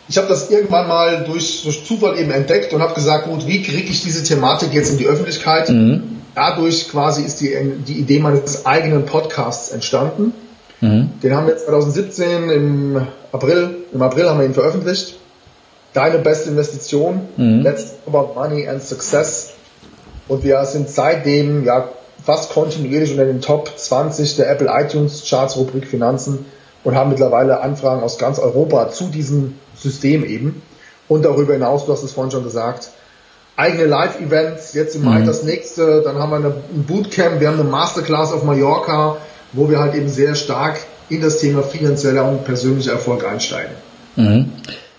Ich 0.07 0.17
habe 0.17 0.27
das 0.27 0.50
irgendwann 0.50 0.88
mal 0.88 1.25
durch, 1.25 1.63
durch 1.63 1.86
Zufall 1.86 2.17
eben 2.17 2.31
entdeckt 2.31 2.74
und 2.74 2.81
habe 2.81 2.93
gesagt, 2.93 3.25
gut, 3.25 3.46
wie 3.46 3.62
kriege 3.62 3.89
ich 3.89 4.03
diese 4.03 4.24
Thematik 4.24 4.74
jetzt 4.74 4.91
in 4.91 4.98
die 4.98 5.07
Öffentlichkeit? 5.07 5.69
Mhm 5.69 6.16
dadurch 6.38 6.89
quasi 6.91 7.24
ist 7.24 7.41
die, 7.41 7.58
die 7.88 8.00
Idee 8.00 8.20
meines 8.20 8.67
eigenen 8.67 9.08
Podcasts 9.08 9.72
entstanden. 9.72 10.34
Mhm. 10.82 11.20
Den 11.24 11.36
haben 11.36 11.48
wir 11.48 11.58
2017 11.58 12.50
im 12.51 13.08
April, 13.32 13.77
im 13.91 14.01
April 14.03 14.29
haben 14.29 14.39
wir 14.39 14.46
ihn 14.46 14.53
veröffentlicht. 14.53 15.15
Deine 15.94 16.20
beste 16.20 16.51
Investition, 16.51 17.22
mhm. 17.38 17.62
Let's 17.62 17.96
About 18.06 18.36
Money 18.36 18.67
and 18.67 18.84
Success. 18.84 19.53
Und 20.27 20.44
wir 20.44 20.63
sind 20.65 20.89
seitdem 20.89 21.65
ja 21.65 21.89
fast 22.24 22.51
kontinuierlich 22.51 23.12
unter 23.12 23.25
den 23.25 23.41
Top 23.41 23.72
20 23.75 24.36
der 24.36 24.51
Apple 24.51 24.70
iTunes 24.72 25.27
Charts 25.27 25.58
Rubrik 25.58 25.88
Finanzen 25.88 26.46
und 26.84 26.94
haben 26.94 27.10
mittlerweile 27.10 27.62
Anfragen 27.62 28.03
aus 28.03 28.20
ganz 28.20 28.38
Europa 28.38 28.91
zu 28.91 29.06
diesem 29.06 29.56
System 29.75 30.24
eben. 30.24 30.62
Und 31.08 31.25
darüber 31.25 31.53
hinaus, 31.53 31.88
du 31.88 31.94
hast 31.94 32.03
es 32.03 32.12
vorhin 32.12 32.32
schon 32.32 32.44
gesagt, 32.44 32.91
eigene 33.57 33.85
Live-Events, 33.85 34.73
jetzt 34.73 34.95
im 34.95 35.03
Mai 35.03 35.19
mhm. 35.19 35.25
das 35.25 35.43
nächste, 35.43 36.01
dann 36.03 36.17
haben 36.17 36.29
wir 36.29 36.37
eine, 36.37 36.47
ein 36.47 36.83
Bootcamp, 36.87 37.41
wir 37.41 37.47
haben 37.49 37.59
eine 37.59 37.69
Masterclass 37.69 38.31
auf 38.31 38.43
Mallorca, 38.43 39.17
wo 39.51 39.69
wir 39.69 39.79
halt 39.79 39.95
eben 39.95 40.07
sehr 40.07 40.35
stark 40.35 40.79
in 41.09 41.21
das 41.21 41.39
Thema 41.39 41.63
finanzieller 41.63 42.29
und 42.29 42.45
persönlicher 42.45 42.93
Erfolg 42.93 43.25
einsteigen. 43.25 43.71
Mhm. 44.15 44.51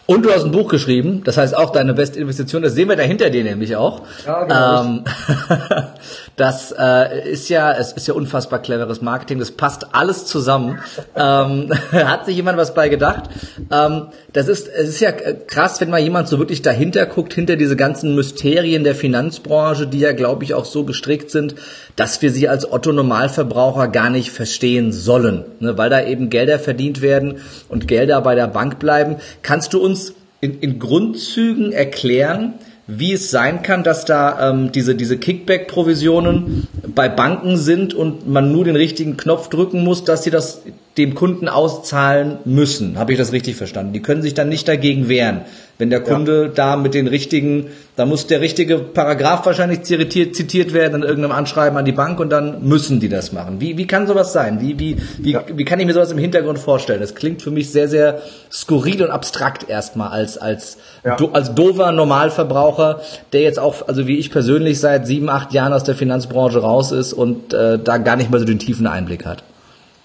Und 0.06 0.24
du 0.24 0.32
hast 0.32 0.44
ein 0.44 0.50
Buch 0.50 0.68
geschrieben, 0.68 1.22
das 1.24 1.36
heißt 1.36 1.54
auch 1.54 1.70
deine 1.70 1.92
beste 1.94 2.18
Investition, 2.18 2.62
das 2.62 2.72
sehen 2.72 2.88
wir 2.88 2.96
da 2.96 3.02
hinter 3.02 3.30
dir 3.30 3.44
nämlich 3.44 3.76
auch. 3.76 4.02
Ja, 4.26 4.42
genau. 4.44 4.82
Ähm, 4.82 5.04
das 6.38 6.72
äh, 6.72 7.30
ist 7.30 7.48
ja, 7.48 7.72
es 7.72 7.92
ist 7.92 8.06
ja 8.06 8.14
unfassbar 8.14 8.62
cleveres 8.62 9.02
Marketing, 9.02 9.40
das 9.40 9.50
passt 9.50 9.88
alles 9.92 10.24
zusammen. 10.24 10.78
ähm, 11.16 11.70
hat 11.92 12.26
sich 12.26 12.36
jemand 12.36 12.56
was 12.56 12.74
bei 12.74 12.88
gedacht? 12.88 13.24
Ähm, 13.70 14.06
das 14.32 14.46
ist, 14.46 14.68
es 14.68 14.88
ist 14.88 15.00
ja 15.00 15.10
krass, 15.10 15.80
wenn 15.80 15.90
mal 15.90 16.00
jemand 16.00 16.28
so 16.28 16.38
wirklich 16.38 16.62
dahinter 16.62 17.06
guckt, 17.06 17.34
hinter 17.34 17.56
diese 17.56 17.74
ganzen 17.74 18.14
Mysterien 18.14 18.84
der 18.84 18.94
Finanzbranche, 18.94 19.88
die 19.88 19.98
ja, 19.98 20.12
glaube 20.12 20.44
ich, 20.44 20.54
auch 20.54 20.64
so 20.64 20.84
gestrickt 20.84 21.30
sind, 21.30 21.56
dass 21.96 22.22
wir 22.22 22.30
sie 22.30 22.48
als 22.48 22.70
Otto 22.70 22.92
Normalverbraucher 22.92 23.88
gar 23.88 24.08
nicht 24.08 24.30
verstehen 24.30 24.92
sollen, 24.92 25.44
ne, 25.58 25.76
weil 25.76 25.90
da 25.90 26.04
eben 26.04 26.30
Gelder 26.30 26.60
verdient 26.60 27.02
werden 27.02 27.40
und 27.68 27.88
Gelder 27.88 28.20
bei 28.20 28.36
der 28.36 28.46
Bank 28.46 28.78
bleiben. 28.78 29.16
Kannst 29.42 29.72
du 29.72 29.80
uns 29.80 30.14
in, 30.40 30.60
in 30.60 30.78
Grundzügen 30.78 31.72
erklären, 31.72 32.54
wie 32.90 33.12
es 33.12 33.30
sein 33.30 33.62
kann, 33.62 33.84
dass 33.84 34.06
da 34.06 34.48
ähm, 34.48 34.72
diese, 34.72 34.94
diese 34.94 35.18
Kickback-Provisionen 35.18 36.66
bei 36.94 37.10
Banken 37.10 37.58
sind 37.58 37.92
und 37.92 38.26
man 38.26 38.50
nur 38.50 38.64
den 38.64 38.76
richtigen 38.76 39.18
Knopf 39.18 39.50
drücken 39.50 39.84
muss, 39.84 40.04
dass 40.04 40.24
sie 40.24 40.30
das 40.30 40.62
dem 40.96 41.14
Kunden 41.14 41.48
auszahlen 41.48 42.38
müssen. 42.44 42.98
Habe 42.98 43.12
ich 43.12 43.18
das 43.18 43.32
richtig 43.32 43.56
verstanden? 43.56 43.92
Die 43.92 44.02
können 44.02 44.20
sich 44.20 44.34
dann 44.34 44.48
nicht 44.48 44.66
dagegen 44.66 45.08
wehren. 45.08 45.42
Wenn 45.78 45.90
der 45.90 46.00
Kunde 46.00 46.46
ja. 46.46 46.48
da 46.48 46.76
mit 46.76 46.92
den 46.92 47.06
richtigen, 47.06 47.66
da 47.94 48.04
muss 48.04 48.26
der 48.26 48.40
richtige 48.40 48.78
Paragraph 48.78 49.46
wahrscheinlich 49.46 49.82
zitiert, 49.82 50.34
zitiert 50.34 50.72
werden 50.72 51.02
in 51.02 51.08
irgendeinem 51.08 51.36
Anschreiben 51.36 51.78
an 51.78 51.84
die 51.84 51.92
Bank 51.92 52.18
und 52.18 52.30
dann 52.30 52.66
müssen 52.66 52.98
die 52.98 53.08
das 53.08 53.30
machen. 53.30 53.60
Wie, 53.60 53.78
wie 53.78 53.86
kann 53.86 54.08
sowas 54.08 54.32
sein? 54.32 54.60
Wie, 54.60 54.78
wie, 54.80 54.96
wie, 55.18 55.32
ja. 55.32 55.44
wie 55.54 55.64
kann 55.64 55.78
ich 55.78 55.86
mir 55.86 55.94
sowas 55.94 56.10
im 56.10 56.18
Hintergrund 56.18 56.58
vorstellen? 56.58 57.00
Das 57.00 57.14
klingt 57.14 57.42
für 57.42 57.52
mich 57.52 57.70
sehr, 57.70 57.86
sehr 57.86 58.20
skurril 58.50 59.04
und 59.04 59.10
abstrakt 59.10 59.68
erstmal 59.68 60.08
als, 60.08 60.36
als, 60.36 60.78
ja. 61.04 61.16
do, 61.16 61.30
als 61.32 61.54
dover 61.54 61.92
Normalverbraucher, 61.92 63.00
der 63.32 63.42
jetzt 63.42 63.58
auch, 63.58 63.86
also 63.86 64.06
wie 64.06 64.18
ich 64.18 64.30
persönlich 64.30 64.80
seit 64.80 65.06
sieben, 65.06 65.28
acht 65.28 65.52
Jahren 65.52 65.72
aus 65.72 65.84
der 65.84 65.94
Finanzbranche 65.94 66.60
raus 66.60 66.92
ist 66.92 67.12
und 67.12 67.52
äh, 67.52 67.78
da 67.78 67.98
gar 67.98 68.16
nicht 68.16 68.30
mehr 68.30 68.40
so 68.40 68.46
den 68.46 68.58
tiefen 68.58 68.86
Einblick 68.86 69.26
hat. 69.26 69.42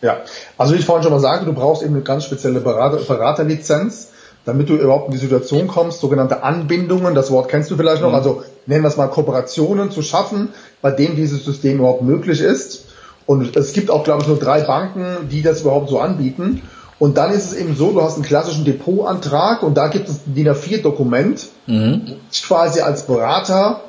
Ja, 0.02 0.18
also 0.58 0.74
wie 0.74 0.80
ich 0.80 0.86
vorhin 0.86 1.04
schon 1.04 1.14
mal 1.14 1.20
sagte, 1.20 1.46
du 1.46 1.54
brauchst 1.54 1.82
eben 1.82 1.94
eine 1.94 2.04
ganz 2.04 2.26
spezielle 2.26 2.60
Berater, 2.60 2.98
Beraterlizenz, 2.98 4.10
damit 4.46 4.68
du 4.68 4.76
überhaupt 4.76 5.08
in 5.08 5.14
die 5.14 5.18
Situation 5.18 5.68
kommst, 5.68 6.02
sogenannte 6.02 6.44
Anbindungen, 6.44 7.16
das 7.16 7.32
Wort 7.32 7.48
kennst 7.50 7.72
du 7.72 7.78
vielleicht 7.78 8.02
noch, 8.02 8.10
mhm. 8.10 8.16
also 8.16 8.44
nennen 8.66 8.84
wir 8.84 8.90
es 8.90 8.98
mal 8.98 9.08
Kooperationen 9.08 9.92
zu 9.92 10.02
schaffen, 10.02 10.50
bei 10.82 10.92
denen 10.92 11.16
dieses 11.16 11.46
System 11.46 11.78
überhaupt 11.80 12.02
möglich 12.02 12.42
ist. 12.42 12.86
Und 13.26 13.56
es 13.56 13.72
gibt 13.72 13.90
auch, 13.90 14.04
glaube 14.04 14.24
ich, 14.24 14.28
nur 14.28 14.38
drei 14.38 14.62
Banken, 14.62 15.30
die 15.32 15.42
das 15.42 15.62
überhaupt 15.62 15.90
so 15.90 16.00
anbieten. 16.00 16.62
Und 17.04 17.18
dann 17.18 17.34
ist 17.34 17.52
es 17.52 17.54
eben 17.58 17.76
so, 17.76 17.92
du 17.92 18.02
hast 18.02 18.14
einen 18.14 18.24
klassischen 18.24 18.64
Depotantrag 18.64 19.62
und 19.62 19.76
da 19.76 19.90
gibt 19.90 20.08
es 20.08 20.26
ein 20.26 20.36
DIN 20.36 20.48
A4-Dokument, 20.48 21.50
mhm. 21.68 22.16
ich 22.32 22.44
quasi 22.44 22.80
als 22.80 23.08
Berater 23.08 23.82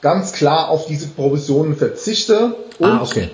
ganz 0.00 0.32
klar 0.32 0.70
auf 0.70 0.86
diese 0.86 1.08
Provisionen 1.08 1.76
verzichte 1.76 2.54
und 2.78 2.88
ah, 2.88 3.02
okay. 3.02 3.28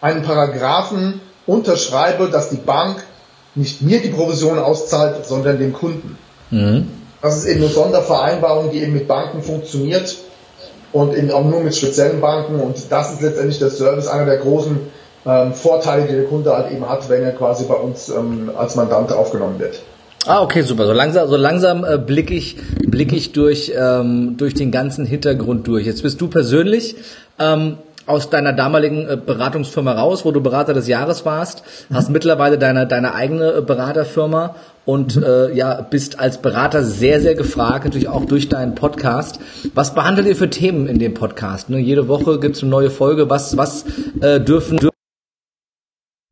einen 0.00 0.22
Paragraphen 0.22 1.20
unterschreibe, 1.44 2.28
dass 2.28 2.50
die 2.50 2.56
Bank 2.58 3.02
nicht 3.56 3.82
mir 3.82 4.00
die 4.00 4.10
Provision 4.10 4.60
auszahlt, 4.60 5.26
sondern 5.26 5.58
dem 5.58 5.72
Kunden. 5.72 6.16
Mhm. 6.52 6.86
Das 7.20 7.36
ist 7.36 7.46
eben 7.46 7.64
eine 7.64 7.72
Sondervereinbarung, 7.72 8.70
die 8.70 8.78
eben 8.78 8.92
mit 8.92 9.08
Banken 9.08 9.42
funktioniert 9.42 10.18
und 10.92 11.16
eben 11.16 11.32
auch 11.32 11.44
nur 11.44 11.62
mit 11.62 11.74
speziellen 11.74 12.20
Banken 12.20 12.60
und 12.60 12.76
das 12.90 13.14
ist 13.14 13.22
letztendlich 13.22 13.58
der 13.58 13.70
Service, 13.70 14.06
einer 14.06 14.26
der 14.26 14.36
großen 14.36 14.78
ähm, 15.28 15.52
Vorteile, 15.52 16.06
die 16.06 16.14
der 16.14 16.24
Kunde 16.24 16.56
halt 16.56 16.72
eben 16.72 16.88
hat, 16.88 17.08
wenn 17.08 17.22
er 17.22 17.32
quasi 17.32 17.64
bei 17.64 17.74
uns 17.74 18.08
ähm, 18.08 18.50
als 18.56 18.74
Mandant 18.76 19.12
aufgenommen 19.12 19.58
wird. 19.58 19.80
Ah, 20.26 20.42
okay, 20.42 20.62
super. 20.62 20.86
So 20.86 20.92
langsam, 20.92 21.28
so 21.28 21.36
langsam 21.36 21.84
äh, 21.84 21.96
blicke 21.96 22.34
ich, 22.34 22.56
blick 22.86 23.12
ich 23.12 23.32
durch, 23.32 23.72
ähm, 23.76 24.36
durch 24.36 24.54
den 24.54 24.70
ganzen 24.70 25.06
Hintergrund 25.06 25.66
durch. 25.66 25.86
Jetzt 25.86 26.02
bist 26.02 26.20
du 26.20 26.28
persönlich 26.28 26.96
ähm, 27.38 27.78
aus 28.08 28.30
deiner 28.30 28.52
damaligen 28.52 29.08
äh, 29.08 29.16
Beratungsfirma 29.16 29.92
raus, 29.92 30.24
wo 30.24 30.32
du 30.32 30.40
Berater 30.40 30.74
des 30.74 30.88
Jahres 30.88 31.24
warst, 31.24 31.62
mhm. 31.88 31.94
hast 31.94 32.10
mittlerweile 32.10 32.58
deine, 32.58 32.86
deine 32.86 33.14
eigene 33.14 33.52
äh, 33.52 33.60
Beraterfirma 33.60 34.56
und 34.84 35.22
äh, 35.22 35.54
ja, 35.54 35.82
bist 35.82 36.18
als 36.18 36.38
Berater 36.38 36.82
sehr, 36.82 37.20
sehr 37.20 37.34
gefragt, 37.34 37.84
natürlich 37.84 38.08
auch 38.08 38.24
durch 38.24 38.48
deinen 38.48 38.74
Podcast. 38.74 39.38
Was 39.74 39.94
behandelt 39.94 40.26
ihr 40.26 40.36
für 40.36 40.48
Themen 40.48 40.86
in 40.88 40.98
dem 40.98 41.12
Podcast? 41.12 41.68
Ne? 41.68 41.78
Jede 41.78 42.08
Woche 42.08 42.40
gibt 42.40 42.56
es 42.56 42.62
eine 42.62 42.70
neue 42.70 42.90
Folge. 42.90 43.28
Was, 43.28 43.58
was 43.58 43.84
äh, 44.22 44.40
dürfen, 44.40 44.78
dürfen 44.78 44.87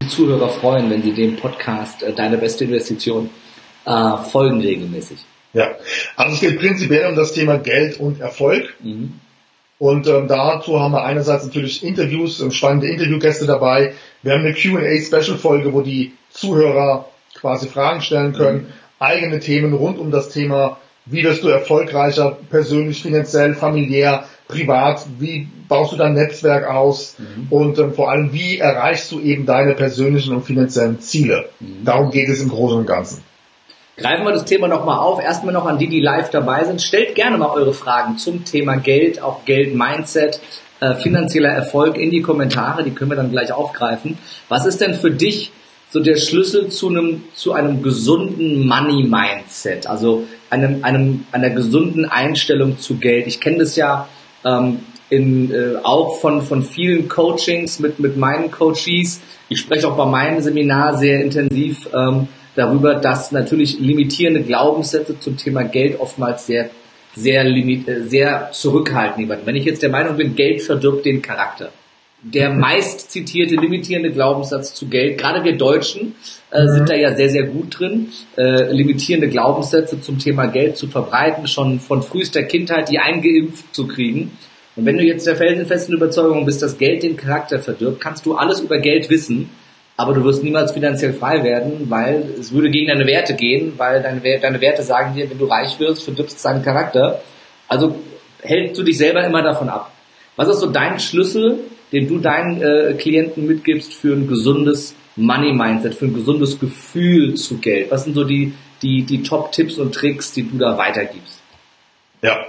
Zuhörer 0.08 0.48
freuen, 0.48 0.90
wenn 0.90 1.02
sie 1.02 1.12
dem 1.12 1.36
Podcast 1.36 2.02
äh, 2.02 2.12
Deine 2.12 2.38
beste 2.38 2.64
Investition 2.64 3.30
äh, 3.84 4.16
folgen 4.30 4.60
regelmäßig? 4.60 5.18
Ja, 5.52 5.70
also 6.16 6.34
es 6.34 6.40
geht 6.40 6.58
prinzipiell 6.58 7.08
um 7.08 7.16
das 7.16 7.32
Thema 7.32 7.58
Geld 7.58 7.98
und 7.98 8.20
Erfolg. 8.20 8.74
Mhm. 8.82 9.20
Und 9.78 10.06
ähm, 10.06 10.26
dazu 10.26 10.80
haben 10.80 10.92
wir 10.92 11.04
einerseits 11.04 11.44
natürlich 11.44 11.84
Interviews, 11.84 12.40
ähm, 12.40 12.50
spannende 12.50 12.88
Interviewgäste 12.88 13.46
dabei. 13.46 13.94
Wir 14.22 14.32
haben 14.32 14.40
eine 14.40 14.54
Q&A-Special-Folge, 14.54 15.72
wo 15.72 15.82
die 15.82 16.12
Zuhörer 16.30 17.08
quasi 17.34 17.68
Fragen 17.68 18.00
stellen 18.00 18.32
können, 18.32 18.58
mhm. 18.58 18.72
eigene 18.98 19.38
Themen 19.38 19.74
rund 19.74 19.98
um 19.98 20.10
das 20.10 20.30
Thema, 20.30 20.78
wie 21.04 21.22
wirst 21.22 21.44
du 21.44 21.48
erfolgreicher, 21.48 22.36
persönlich, 22.50 23.02
finanziell, 23.02 23.54
familiär, 23.54 24.24
privat, 24.48 25.04
wie 25.18 25.48
baust 25.68 25.92
du 25.92 25.96
dein 25.96 26.14
Netzwerk 26.14 26.68
aus 26.68 27.16
mhm. 27.18 27.46
und 27.50 27.78
ähm, 27.78 27.94
vor 27.94 28.10
allem, 28.10 28.32
wie 28.32 28.58
erreichst 28.58 29.10
du 29.10 29.20
eben 29.20 29.46
deine 29.46 29.74
persönlichen 29.74 30.34
und 30.34 30.42
finanziellen 30.42 31.00
Ziele. 31.00 31.48
Mhm. 31.60 31.84
Darum 31.84 32.10
geht 32.10 32.28
es 32.28 32.40
im 32.40 32.48
Großen 32.48 32.78
und 32.78 32.86
Ganzen. 32.86 33.22
Greifen 33.96 34.24
wir 34.24 34.32
das 34.32 34.44
Thema 34.44 34.68
nochmal 34.68 34.98
auf. 34.98 35.22
Erstmal 35.22 35.54
noch 35.54 35.64
an 35.64 35.78
die, 35.78 35.88
die 35.88 36.00
live 36.00 36.28
dabei 36.30 36.64
sind. 36.64 36.82
Stellt 36.82 37.14
gerne 37.14 37.38
mal 37.38 37.48
eure 37.48 37.72
Fragen 37.72 38.18
zum 38.18 38.44
Thema 38.44 38.76
Geld, 38.76 39.22
auch 39.22 39.46
Geld-Mindset, 39.46 40.38
äh, 40.80 40.94
finanzieller 40.96 41.48
Erfolg 41.48 41.96
in 41.96 42.10
die 42.10 42.20
Kommentare. 42.20 42.84
Die 42.84 42.90
können 42.90 43.10
wir 43.10 43.16
dann 43.16 43.30
gleich 43.30 43.52
aufgreifen. 43.52 44.18
Was 44.50 44.66
ist 44.66 44.82
denn 44.82 44.94
für 44.94 45.10
dich 45.10 45.50
so 45.88 46.00
der 46.00 46.16
Schlüssel 46.16 46.68
zu 46.68 46.90
einem, 46.90 47.24
zu 47.34 47.54
einem 47.54 47.82
gesunden 47.82 48.66
Money-Mindset? 48.66 49.86
Also 49.86 50.24
einem, 50.50 50.84
einem, 50.84 51.24
einer 51.32 51.48
gesunden 51.48 52.04
Einstellung 52.04 52.78
zu 52.78 52.96
Geld. 52.96 53.26
Ich 53.26 53.40
kenne 53.40 53.58
das 53.58 53.76
ja 53.76 54.08
ähm, 54.46 54.80
in, 55.10 55.52
äh, 55.52 55.76
auch 55.82 56.20
von, 56.20 56.42
von 56.42 56.62
vielen 56.62 57.08
Coachings 57.08 57.78
mit, 57.78 57.98
mit 57.98 58.16
meinen 58.16 58.50
Coaches. 58.50 59.20
Ich 59.48 59.58
spreche 59.58 59.88
auch 59.88 59.96
bei 59.96 60.06
meinem 60.06 60.40
Seminar 60.40 60.96
sehr 60.96 61.22
intensiv 61.22 61.88
ähm, 61.94 62.28
darüber, 62.54 62.94
dass 62.94 63.32
natürlich 63.32 63.78
limitierende 63.78 64.42
Glaubenssätze 64.42 65.18
zum 65.20 65.36
Thema 65.36 65.62
Geld 65.62 66.00
oftmals 66.00 66.46
sehr 66.46 66.70
sehr, 67.16 67.44
limit, 67.44 67.88
äh, 67.88 68.02
sehr 68.02 68.50
zurückhaltend 68.52 69.28
werden. 69.28 69.42
Wenn 69.44 69.56
ich 69.56 69.64
jetzt 69.64 69.82
der 69.82 69.90
Meinung 69.90 70.16
bin, 70.16 70.36
Geld 70.36 70.62
verdirbt 70.62 71.04
den 71.04 71.22
Charakter. 71.22 71.70
Der 72.34 72.50
meist 72.50 73.12
zitierte 73.12 73.54
limitierende 73.54 74.10
Glaubenssatz 74.10 74.74
zu 74.74 74.88
Geld, 74.88 75.16
gerade 75.16 75.44
wir 75.44 75.56
Deutschen 75.56 76.16
äh, 76.50 76.60
mhm. 76.60 76.68
sind 76.68 76.88
da 76.90 76.96
ja 76.96 77.14
sehr, 77.14 77.30
sehr 77.30 77.44
gut 77.44 77.78
drin, 77.78 78.08
äh, 78.36 78.72
limitierende 78.72 79.28
Glaubenssätze 79.28 80.00
zum 80.00 80.18
Thema 80.18 80.46
Geld 80.46 80.76
zu 80.76 80.88
verbreiten, 80.88 81.46
schon 81.46 81.78
von 81.78 82.02
frühester 82.02 82.42
Kindheit 82.42 82.88
die 82.88 82.98
eingeimpft 82.98 83.72
zu 83.72 83.86
kriegen. 83.86 84.36
Und 84.74 84.86
wenn 84.86 84.96
du 84.96 85.04
jetzt 85.04 85.24
der 85.24 85.36
felsenfesten 85.36 85.94
Überzeugung 85.94 86.44
bist, 86.44 86.62
dass 86.62 86.78
Geld 86.78 87.04
den 87.04 87.16
Charakter 87.16 87.60
verdirbt, 87.60 88.00
kannst 88.00 88.26
du 88.26 88.34
alles 88.34 88.58
über 88.58 88.78
Geld 88.78 89.08
wissen, 89.08 89.48
aber 89.96 90.12
du 90.12 90.24
wirst 90.24 90.42
niemals 90.42 90.72
finanziell 90.72 91.12
frei 91.12 91.44
werden, 91.44 91.88
weil 91.88 92.28
es 92.40 92.52
würde 92.52 92.70
gegen 92.70 92.88
deine 92.88 93.06
Werte 93.06 93.34
gehen, 93.34 93.74
weil 93.76 94.02
deine, 94.02 94.20
deine 94.40 94.60
Werte 94.60 94.82
sagen 94.82 95.14
dir, 95.14 95.30
wenn 95.30 95.38
du 95.38 95.44
reich 95.44 95.78
wirst, 95.78 96.02
verdirbst 96.02 96.44
deinen 96.44 96.64
Charakter. 96.64 97.22
Also 97.68 97.94
hältst 98.42 98.76
du 98.76 98.82
dich 98.82 98.98
selber 98.98 99.24
immer 99.24 99.42
davon 99.42 99.68
ab. 99.68 99.92
Was 100.34 100.48
ist 100.48 100.58
so 100.58 100.66
dein 100.66 100.98
Schlüssel, 100.98 101.60
den 101.96 102.08
du 102.08 102.18
deinen 102.18 102.60
äh, 102.60 102.92
Klienten 102.92 103.46
mitgibst 103.46 103.94
für 103.94 104.12
ein 104.12 104.28
gesundes 104.28 104.94
Money-Mindset, 105.16 105.94
für 105.94 106.04
ein 106.04 106.12
gesundes 106.12 106.60
Gefühl 106.60 107.36
zu 107.36 107.56
Geld? 107.56 107.90
Was 107.90 108.04
sind 108.04 108.12
so 108.12 108.24
die, 108.24 108.52
die, 108.82 109.04
die 109.04 109.22
Top-Tipps 109.22 109.78
und 109.78 109.94
Tricks, 109.94 110.32
die 110.32 110.46
du 110.46 110.58
da 110.58 110.76
weitergibst? 110.76 111.40
Ja, 112.20 112.44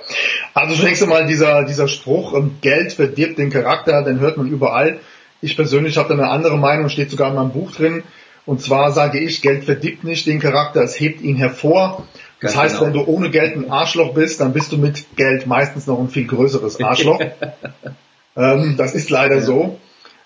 also 0.54 0.76
zunächst 0.76 1.02
einmal 1.02 1.28
dieser, 1.28 1.64
dieser 1.64 1.88
Spruch, 1.88 2.34
ähm, 2.34 2.56
Geld 2.60 2.92
verdirbt 2.92 3.38
den 3.38 3.50
Charakter, 3.50 4.04
den 4.04 4.20
hört 4.20 4.36
man 4.36 4.48
überall. 4.48 5.00
Ich 5.40 5.56
persönlich 5.56 5.98
habe 5.98 6.10
da 6.10 6.22
eine 6.22 6.30
andere 6.30 6.58
Meinung, 6.58 6.90
steht 6.90 7.10
sogar 7.10 7.30
in 7.30 7.36
meinem 7.36 7.52
Buch 7.52 7.72
drin. 7.72 8.04
Und 8.46 8.62
zwar 8.62 8.92
sage 8.92 9.18
ich, 9.20 9.42
Geld 9.42 9.64
verdirbt 9.64 10.04
nicht 10.04 10.28
den 10.28 10.42
Charakter, 10.42 10.82
es 10.82 11.00
hebt 11.00 11.22
ihn 11.22 11.38
hervor. 11.38 12.06
Das 12.42 12.52
Ganz 12.52 12.64
heißt, 12.64 12.80
genau. 12.80 12.86
wenn 12.88 12.94
du 12.94 13.08
ohne 13.10 13.30
Geld 13.30 13.56
ein 13.56 13.72
Arschloch 13.72 14.14
bist, 14.14 14.42
dann 14.42 14.52
bist 14.52 14.74
du 14.74 14.78
mit 14.78 15.16
Geld 15.16 15.48
meistens 15.48 15.88
noch 15.88 16.00
ein 16.00 16.10
viel 16.10 16.28
größeres 16.28 16.82
Arschloch. 16.82 17.22
ähm, 18.38 18.76
das 18.78 18.94
ist 18.94 19.10
leider 19.10 19.42
so. 19.42 19.80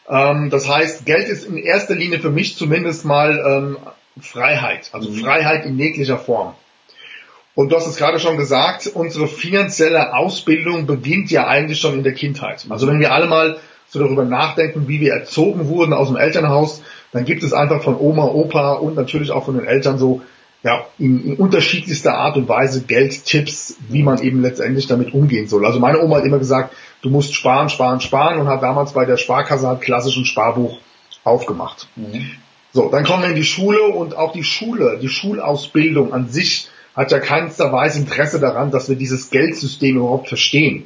Ähm, 0.09 0.49
das 0.49 0.67
heißt, 0.67 1.05
Geld 1.05 1.29
ist 1.29 1.45
in 1.45 1.57
erster 1.57 1.95
Linie 1.95 2.19
für 2.19 2.29
mich 2.29 2.57
zumindest 2.57 3.05
mal 3.05 3.41
ähm, 3.45 3.77
Freiheit, 4.21 4.89
also 4.91 5.09
Mhm. 5.09 5.15
Freiheit 5.15 5.65
in 5.65 5.77
jeglicher 5.79 6.17
Form. 6.17 6.53
Und 7.55 7.71
du 7.71 7.75
hast 7.75 7.87
es 7.87 7.97
gerade 7.97 8.19
schon 8.19 8.37
gesagt, 8.37 8.87
unsere 8.93 9.27
finanzielle 9.27 10.13
Ausbildung 10.13 10.85
beginnt 10.85 11.31
ja 11.31 11.47
eigentlich 11.47 11.79
schon 11.79 11.95
in 11.95 12.03
der 12.03 12.13
Kindheit. 12.13 12.65
Also 12.69 12.87
wenn 12.87 12.99
wir 12.99 13.13
alle 13.13 13.27
mal 13.27 13.57
so 13.87 13.99
darüber 13.99 14.23
nachdenken, 14.23 14.87
wie 14.87 15.01
wir 15.01 15.13
erzogen 15.13 15.67
wurden 15.67 15.93
aus 15.93 16.07
dem 16.07 16.15
Elternhaus, 16.15 16.81
dann 17.11 17.25
gibt 17.25 17.43
es 17.43 17.51
einfach 17.51 17.83
von 17.83 17.97
Oma, 17.97 18.25
Opa 18.25 18.73
und 18.73 18.95
natürlich 18.95 19.31
auch 19.31 19.45
von 19.45 19.57
den 19.57 19.65
Eltern 19.65 19.97
so 19.97 20.21
ja, 20.63 20.85
in, 20.97 21.25
in 21.25 21.35
unterschiedlichster 21.37 22.13
Art 22.13 22.37
und 22.37 22.47
Weise 22.47 22.83
Geldtipps, 22.83 23.75
wie 23.89 24.03
man 24.03 24.21
eben 24.21 24.41
letztendlich 24.41 24.87
damit 24.87 25.13
umgehen 25.13 25.47
soll. 25.47 25.65
Also 25.65 25.79
meine 25.79 26.01
Oma 26.01 26.17
hat 26.17 26.25
immer 26.25 26.39
gesagt, 26.39 26.73
du 27.01 27.09
musst 27.09 27.33
sparen, 27.33 27.69
sparen, 27.69 28.01
sparen 28.01 28.39
und 28.39 28.47
hat 28.47 28.63
damals 28.63 28.93
bei 28.93 29.05
der 29.05 29.17
Sparkasse 29.17 29.67
halt 29.67 29.81
klassischen 29.81 30.25
Sparbuch 30.25 30.77
aufgemacht. 31.23 31.87
So, 32.73 32.89
dann 32.89 33.03
kommen 33.03 33.23
wir 33.23 33.29
in 33.29 33.35
die 33.35 33.43
Schule 33.43 33.83
und 33.83 34.15
auch 34.15 34.31
die 34.31 34.43
Schule, 34.43 34.99
die 35.01 35.09
Schulausbildung 35.09 36.13
an 36.13 36.29
sich 36.29 36.69
hat 36.95 37.11
ja 37.11 37.19
keinster 37.19 37.71
Weise 37.71 37.99
Interesse 37.99 38.39
daran, 38.39 38.71
dass 38.71 38.89
wir 38.89 38.95
dieses 38.95 39.29
Geldsystem 39.29 39.97
überhaupt 39.97 40.27
verstehen. 40.27 40.85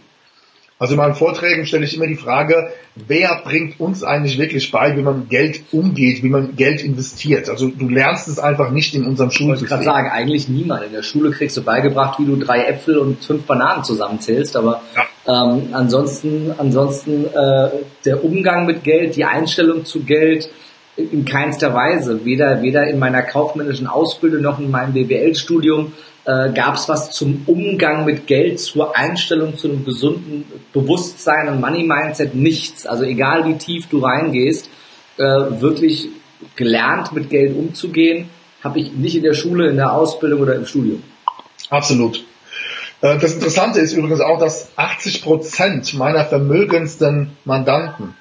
Also 0.77 0.93
in 0.93 0.97
meinen 0.97 1.15
Vorträgen 1.15 1.65
stelle 1.65 1.85
ich 1.85 1.95
immer 1.95 2.07
die 2.07 2.17
Frage, 2.17 2.69
wer 2.95 3.41
bringt 3.45 3.79
uns 3.79 4.03
eigentlich 4.03 4.37
wirklich 4.37 4.69
bei, 4.71 4.97
wie 4.97 5.01
man 5.01 5.29
Geld 5.29 5.61
umgeht, 5.71 6.21
wie 6.21 6.27
man 6.27 6.57
Geld 6.57 6.83
investiert? 6.83 7.49
Also 7.49 7.69
du 7.69 7.87
lernst 7.87 8.27
es 8.27 8.39
einfach 8.39 8.71
nicht 8.71 8.93
in 8.93 9.05
unserem 9.05 9.29
Ich 9.29 9.39
wollte 9.39 9.65
gerade 9.65 9.83
Schulsystem. 9.83 9.83
sagen, 9.85 10.09
eigentlich 10.09 10.49
niemand. 10.49 10.83
In 10.83 10.91
der 10.91 11.03
Schule 11.03 11.31
kriegst 11.31 11.55
du 11.55 11.61
beigebracht, 11.63 12.19
wie 12.19 12.25
du 12.25 12.35
drei 12.35 12.65
Äpfel 12.65 12.97
und 12.97 13.23
fünf 13.23 13.43
Bananen 13.43 13.85
zusammenzählst, 13.85 14.57
aber 14.57 14.81
ähm, 15.25 15.69
ansonsten, 15.71 16.53
ansonsten 16.57 17.25
äh, 17.25 17.69
der 18.03 18.25
Umgang 18.25 18.65
mit 18.65 18.83
Geld, 18.83 19.15
die 19.15 19.23
Einstellung 19.23 19.85
zu 19.85 20.01
Geld 20.01 20.49
in 20.97 21.23
keinster 21.23 21.73
Weise. 21.73 22.25
Weder, 22.25 22.61
weder 22.61 22.85
in 22.87 22.99
meiner 22.99 23.21
kaufmännischen 23.21 23.87
Ausbildung 23.87 24.41
noch 24.41 24.59
in 24.59 24.71
meinem 24.71 24.93
BWL-Studium 24.93 25.93
äh, 26.25 26.51
gab 26.53 26.75
es 26.75 26.89
was 26.89 27.11
zum 27.11 27.43
Umgang 27.45 28.05
mit 28.05 28.27
Geld, 28.27 28.59
zur 28.59 28.97
Einstellung 28.97 29.57
zu 29.57 29.69
einem 29.69 29.85
gesunden 29.85 30.45
Bewusstsein 30.73 31.47
und 31.49 31.61
Money-Mindset, 31.61 32.35
nichts. 32.35 32.85
Also 32.85 33.03
egal 33.03 33.45
wie 33.45 33.55
tief 33.55 33.87
du 33.87 33.99
reingehst, 33.99 34.69
äh, 35.17 35.23
wirklich 35.23 36.09
gelernt 36.55 37.13
mit 37.13 37.29
Geld 37.29 37.55
umzugehen, 37.55 38.29
habe 38.63 38.79
ich 38.79 38.91
nicht 38.93 39.15
in 39.15 39.23
der 39.23 39.33
Schule, 39.33 39.69
in 39.69 39.77
der 39.77 39.93
Ausbildung 39.93 40.41
oder 40.41 40.55
im 40.55 40.65
Studium. 40.65 41.03
Absolut. 41.69 42.25
Äh, 43.01 43.17
Das 43.19 43.33
Interessante 43.33 43.79
ist 43.79 43.93
übrigens 43.93 44.21
auch, 44.21 44.39
dass 44.39 44.69
80 44.75 45.21
Prozent 45.21 45.93
meiner 45.93 46.25
vermögendsten 46.25 47.31
Mandanten 47.45 48.15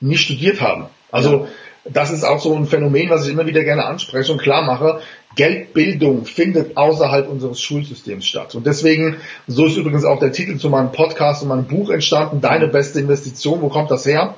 nicht 0.00 0.20
studiert 0.20 0.60
haben. 0.60 0.86
Also 1.10 1.48
das 1.92 2.10
ist 2.10 2.24
auch 2.24 2.40
so 2.40 2.54
ein 2.54 2.66
Phänomen, 2.66 3.10
was 3.10 3.26
ich 3.26 3.32
immer 3.32 3.46
wieder 3.46 3.64
gerne 3.64 3.84
anspreche 3.84 4.32
und 4.32 4.40
klar 4.40 4.62
mache. 4.62 5.00
Geldbildung 5.36 6.24
findet 6.24 6.76
außerhalb 6.76 7.28
unseres 7.28 7.60
Schulsystems 7.60 8.26
statt. 8.26 8.54
Und 8.54 8.66
deswegen, 8.66 9.16
so 9.46 9.66
ist 9.66 9.76
übrigens 9.76 10.04
auch 10.04 10.18
der 10.18 10.32
Titel 10.32 10.56
zu 10.56 10.70
meinem 10.70 10.92
Podcast 10.92 11.42
und 11.42 11.48
meinem 11.48 11.66
Buch 11.66 11.90
entstanden, 11.90 12.40
Deine 12.40 12.68
beste 12.68 13.00
Investition. 13.00 13.60
Wo 13.60 13.68
kommt 13.68 13.90
das 13.90 14.06
her? 14.06 14.34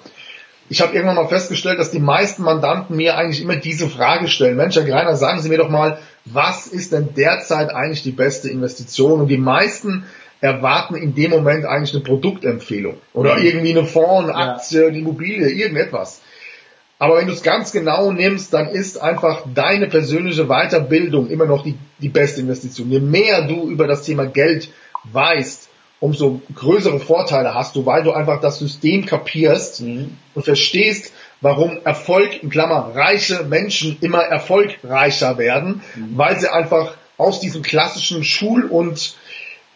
Ich 0.69 0.81
habe 0.83 0.93
irgendwann 0.95 1.17
mal 1.17 1.29
festgestellt, 1.29 1.79
dass 1.79 1.91
die 1.91 2.01
meisten 2.01 2.43
Mandanten 2.43 2.97
mir 2.97 3.17
eigentlich 3.17 3.41
immer 3.41 3.57
diese 3.57 3.89
Frage 3.89 4.29
stellen. 4.29 4.57
Mensch, 4.57 4.77
Herr 4.77 4.85
Greiner, 4.85 5.17
sagen 5.17 5.41
Sie 5.41 5.49
mir 5.49 5.59
doch 5.59 5.71
mal, 5.71 5.99
was 6.27 6.67
ist 6.67 6.93
denn 6.93 7.15
derzeit 7.17 7.71
eigentlich 7.71 8.03
die 8.03 8.11
beste 8.11 8.51
Investition? 8.51 9.21
Und 9.21 9.29
die 9.29 9.39
meisten 9.39 10.05
erwarten 10.41 10.95
in 10.95 11.15
dem 11.15 11.31
Moment 11.31 11.65
eigentlich 11.65 11.95
eine 11.95 12.05
Produktempfehlung 12.05 12.97
oder 13.13 13.39
irgendwie 13.39 13.71
eine 13.71 13.85
Fonds, 13.85 14.31
eine. 14.31 14.53
Aktie, 14.53 14.87
eine 14.87 14.99
Immobilie, 14.99 15.49
irgendetwas. 15.49 16.21
Aber 16.99 17.17
wenn 17.17 17.29
du 17.29 17.33
es 17.33 17.43
ganz 17.43 17.71
genau 17.71 18.11
nimmst, 18.11 18.53
dann 18.53 18.69
ist 18.69 19.01
einfach 19.01 19.45
deine 19.55 19.87
persönliche 19.87 20.47
Weiterbildung 20.47 21.29
immer 21.29 21.47
noch 21.47 21.63
die, 21.63 21.79
die 22.01 22.09
beste 22.09 22.41
Investition. 22.41 22.91
Je 22.91 22.99
mehr 22.99 23.43
du 23.43 23.71
über 23.71 23.87
das 23.87 24.03
Thema 24.03 24.27
Geld 24.27 24.71
weißt, 25.05 25.69
umso 26.01 26.43
größere 26.55 26.99
Vorteile 26.99 27.55
hast 27.55 27.77
du, 27.77 27.87
weil 27.87 28.03
du 28.03 28.13
einfach 28.13 28.41
das 28.41 28.59
System 28.59 29.07
kapierst 29.07 29.81
und 29.81 30.45
verstehst, 30.45 31.13
warum 31.41 31.79
Erfolg, 31.85 32.43
in 32.43 32.51
Klammer, 32.51 32.93
reiche 32.95 33.45
Menschen 33.45 33.99
immer 34.01 34.23
erfolgreicher 34.23 35.39
werden, 35.39 35.83
weil 36.15 36.39
sie 36.39 36.53
einfach 36.53 36.95
aus 37.17 37.41
diesem 37.41 37.63
klassischen 37.63 38.23
Schul- 38.25 38.67
und, 38.67 39.17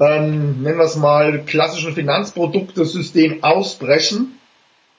ähm, 0.00 0.62
nennen 0.62 0.78
wir 0.78 0.84
es 0.84 0.96
mal, 0.96 1.42
klassischen 1.44 1.92
Finanzproduktesystem 1.92 3.42
ausbrechen 3.42 4.38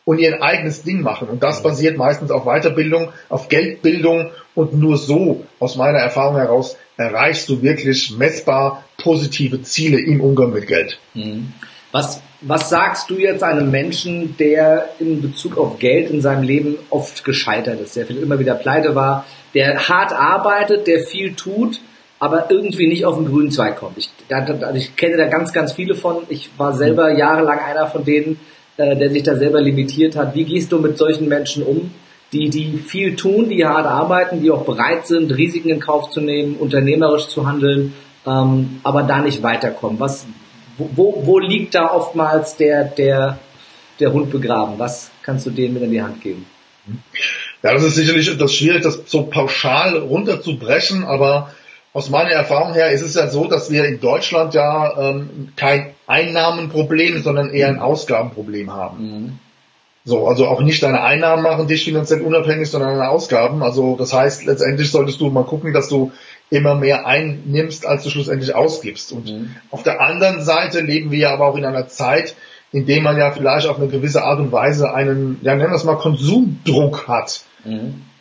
und 0.05 0.19
ihr 0.19 0.41
eigenes 0.41 0.83
Ding 0.83 1.01
machen. 1.01 1.29
Und 1.29 1.43
das 1.43 1.63
basiert 1.63 1.97
meistens 1.97 2.31
auf 2.31 2.45
Weiterbildung, 2.45 3.09
auf 3.29 3.47
Geldbildung 3.47 4.31
und 4.55 4.73
nur 4.73 4.97
so, 4.97 5.45
aus 5.59 5.75
meiner 5.75 5.99
Erfahrung 5.99 6.35
heraus, 6.35 6.77
erreichst 6.97 7.49
du 7.49 7.61
wirklich 7.61 8.15
messbar 8.17 8.83
positive 8.97 9.61
Ziele 9.63 9.99
im 9.99 10.21
Umgang 10.21 10.51
mit 10.51 10.67
Geld. 10.67 10.99
Was, 11.91 12.21
was 12.41 12.69
sagst 12.69 13.09
du 13.09 13.17
jetzt 13.17 13.43
einem 13.43 13.69
Menschen, 13.71 14.35
der 14.37 14.89
in 14.99 15.21
Bezug 15.21 15.57
auf 15.57 15.79
Geld 15.79 16.09
in 16.09 16.21
seinem 16.21 16.43
Leben 16.43 16.77
oft 16.89 17.23
gescheitert 17.23 17.79
ist, 17.79 17.95
der 17.95 18.05
vielleicht 18.05 18.23
immer 18.23 18.39
wieder 18.39 18.55
pleite 18.55 18.95
war, 18.95 19.25
der 19.53 19.87
hart 19.87 20.11
arbeitet, 20.11 20.87
der 20.87 21.01
viel 21.01 21.35
tut, 21.35 21.79
aber 22.19 22.49
irgendwie 22.49 22.87
nicht 22.87 23.05
auf 23.05 23.15
den 23.17 23.27
grünen 23.27 23.51
Zweig 23.51 23.77
kommt? 23.77 23.97
Ich, 23.97 24.09
da, 24.27 24.41
da, 24.41 24.73
ich 24.73 24.95
kenne 24.95 25.17
da 25.17 25.27
ganz, 25.27 25.53
ganz 25.53 25.73
viele 25.73 25.93
von. 25.93 26.23
Ich 26.29 26.49
war 26.57 26.73
selber 26.73 27.11
jahrelang 27.11 27.59
einer 27.59 27.87
von 27.87 28.03
denen, 28.03 28.39
äh, 28.77 28.95
der 28.95 29.11
sich 29.11 29.23
da 29.23 29.35
selber 29.35 29.61
limitiert 29.61 30.15
hat. 30.15 30.35
Wie 30.35 30.45
gehst 30.45 30.71
du 30.71 30.79
mit 30.79 30.97
solchen 30.97 31.27
Menschen 31.27 31.63
um, 31.63 31.91
die, 32.31 32.49
die 32.49 32.77
viel 32.77 33.15
tun, 33.15 33.49
die 33.49 33.65
hart 33.65 33.85
arbeiten, 33.85 34.41
die 34.41 34.49
auch 34.49 34.65
bereit 34.65 35.05
sind, 35.05 35.31
Risiken 35.31 35.69
in 35.69 35.79
Kauf 35.79 36.09
zu 36.09 36.21
nehmen, 36.21 36.55
unternehmerisch 36.55 37.27
zu 37.27 37.47
handeln, 37.47 37.93
ähm, 38.25 38.79
aber 38.83 39.03
da 39.03 39.21
nicht 39.21 39.43
weiterkommen? 39.43 39.99
Was, 39.99 40.25
wo, 40.77 41.21
wo, 41.23 41.37
liegt 41.37 41.75
da 41.75 41.91
oftmals 41.91 42.57
der, 42.57 42.85
der, 42.85 43.37
der 43.99 44.11
Hund 44.11 44.31
begraben? 44.31 44.79
Was 44.79 45.11
kannst 45.21 45.45
du 45.45 45.51
denen 45.51 45.75
mit 45.75 45.83
in 45.83 45.91
die 45.91 46.01
Hand 46.01 46.21
geben? 46.21 46.45
Ja, 47.61 47.73
das 47.73 47.83
ist 47.83 47.95
sicherlich 47.95 48.29
etwas 48.29 48.55
schwierig, 48.55 48.81
das 48.81 49.03
so 49.05 49.23
pauschal 49.23 49.97
runterzubrechen, 49.97 51.05
aber 51.05 51.51
aus 51.93 52.09
meiner 52.09 52.31
Erfahrung 52.31 52.73
her 52.73 52.91
ist 52.91 53.03
es 53.03 53.13
ja 53.13 53.27
so, 53.27 53.47
dass 53.47 53.71
wir 53.71 53.85
in 53.85 53.99
Deutschland 53.99 54.55
ja 54.55 55.09
ähm, 55.09 55.49
kein 55.55 55.93
Einnahmenproblem, 56.07 57.21
sondern 57.21 57.51
eher 57.51 57.67
ein 57.67 57.79
Ausgabenproblem 57.79 58.73
haben. 58.73 58.95
So, 60.05 60.27
also 60.27 60.47
auch 60.47 60.59
nicht 60.61 60.83
deine 60.83 61.01
Einnahmen 61.03 61.43
machen 61.43 61.67
dich 61.67 61.85
finanziell 61.85 62.21
unabhängig, 62.21 62.69
sondern 62.69 62.97
deine 62.97 63.09
Ausgaben. 63.09 63.63
Also 63.63 63.95
das 63.95 64.11
heißt, 64.11 64.45
letztendlich 64.45 64.91
solltest 64.91 65.21
du 65.21 65.29
mal 65.29 65.45
gucken, 65.45 65.71
dass 65.71 65.87
du 65.87 66.11
immer 66.49 66.75
mehr 66.75 67.05
einnimmst, 67.05 67.85
als 67.85 68.03
du 68.03 68.09
schlussendlich 68.09 68.53
ausgibst. 68.53 69.11
Und 69.11 69.27
auf 69.71 69.83
der 69.83 70.01
anderen 70.01 70.41
Seite 70.43 70.81
leben 70.81 71.11
wir 71.11 71.19
ja 71.19 71.33
aber 71.33 71.47
auch 71.47 71.55
in 71.55 71.63
einer 71.63 71.87
Zeit, 71.87 72.35
in 72.71 72.85
dem 72.85 73.03
man 73.03 73.17
ja 73.17 73.31
vielleicht 73.31 73.67
auf 73.67 73.77
eine 73.77 73.87
gewisse 73.87 74.23
Art 74.23 74.39
und 74.39 74.51
Weise 74.51 74.93
einen, 74.93 75.39
ja 75.41 75.55
nennen 75.55 75.69
wir 75.69 75.75
es 75.75 75.83
mal 75.83 75.95
Konsumdruck 75.95 77.07
hat. 77.07 77.41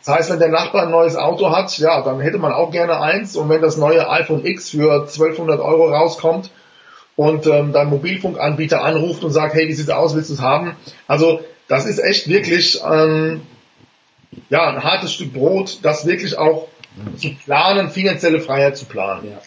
Das 0.05 0.15
heißt, 0.15 0.31
wenn 0.31 0.39
der 0.39 0.49
Nachbar 0.49 0.83
ein 0.83 0.91
neues 0.91 1.15
Auto 1.15 1.51
hat, 1.51 1.77
ja, 1.77 2.01
dann 2.01 2.19
hätte 2.19 2.37
man 2.37 2.51
auch 2.51 2.71
gerne 2.71 2.99
eins. 2.99 3.37
Und 3.37 3.47
wenn 3.47 3.61
das 3.61 3.77
neue 3.77 4.09
iPhone 4.09 4.45
X 4.45 4.71
für 4.71 5.03
1200 5.03 5.61
Euro 5.61 5.89
rauskommt 5.89 6.51
und 7.15 7.47
ähm, 7.47 7.71
dein 7.71 7.89
Mobilfunkanbieter 7.89 8.83
anruft 8.83 9.23
und 9.23 9.31
sagt, 9.31 9.53
hey, 9.53 9.67
wie 9.67 9.73
sieht's 9.73 9.89
aus, 9.89 10.13
willst 10.13 10.29
du 10.29 10.33
es 10.33 10.41
haben? 10.41 10.75
Also 11.07 11.39
das 11.69 11.85
ist 11.85 11.99
echt 11.99 12.27
wirklich 12.27 12.81
ähm, 12.85 13.41
ja 14.49 14.69
ein 14.69 14.83
hartes 14.83 15.13
Stück 15.13 15.33
Brot, 15.33 15.79
das 15.83 16.05
wirklich 16.05 16.37
auch 16.37 16.67
zu 17.17 17.33
planen, 17.45 17.89
finanzielle 17.89 18.41
Freiheit 18.41 18.77
zu 18.77 18.85
planen. 18.85 19.31
Ja. 19.31 19.39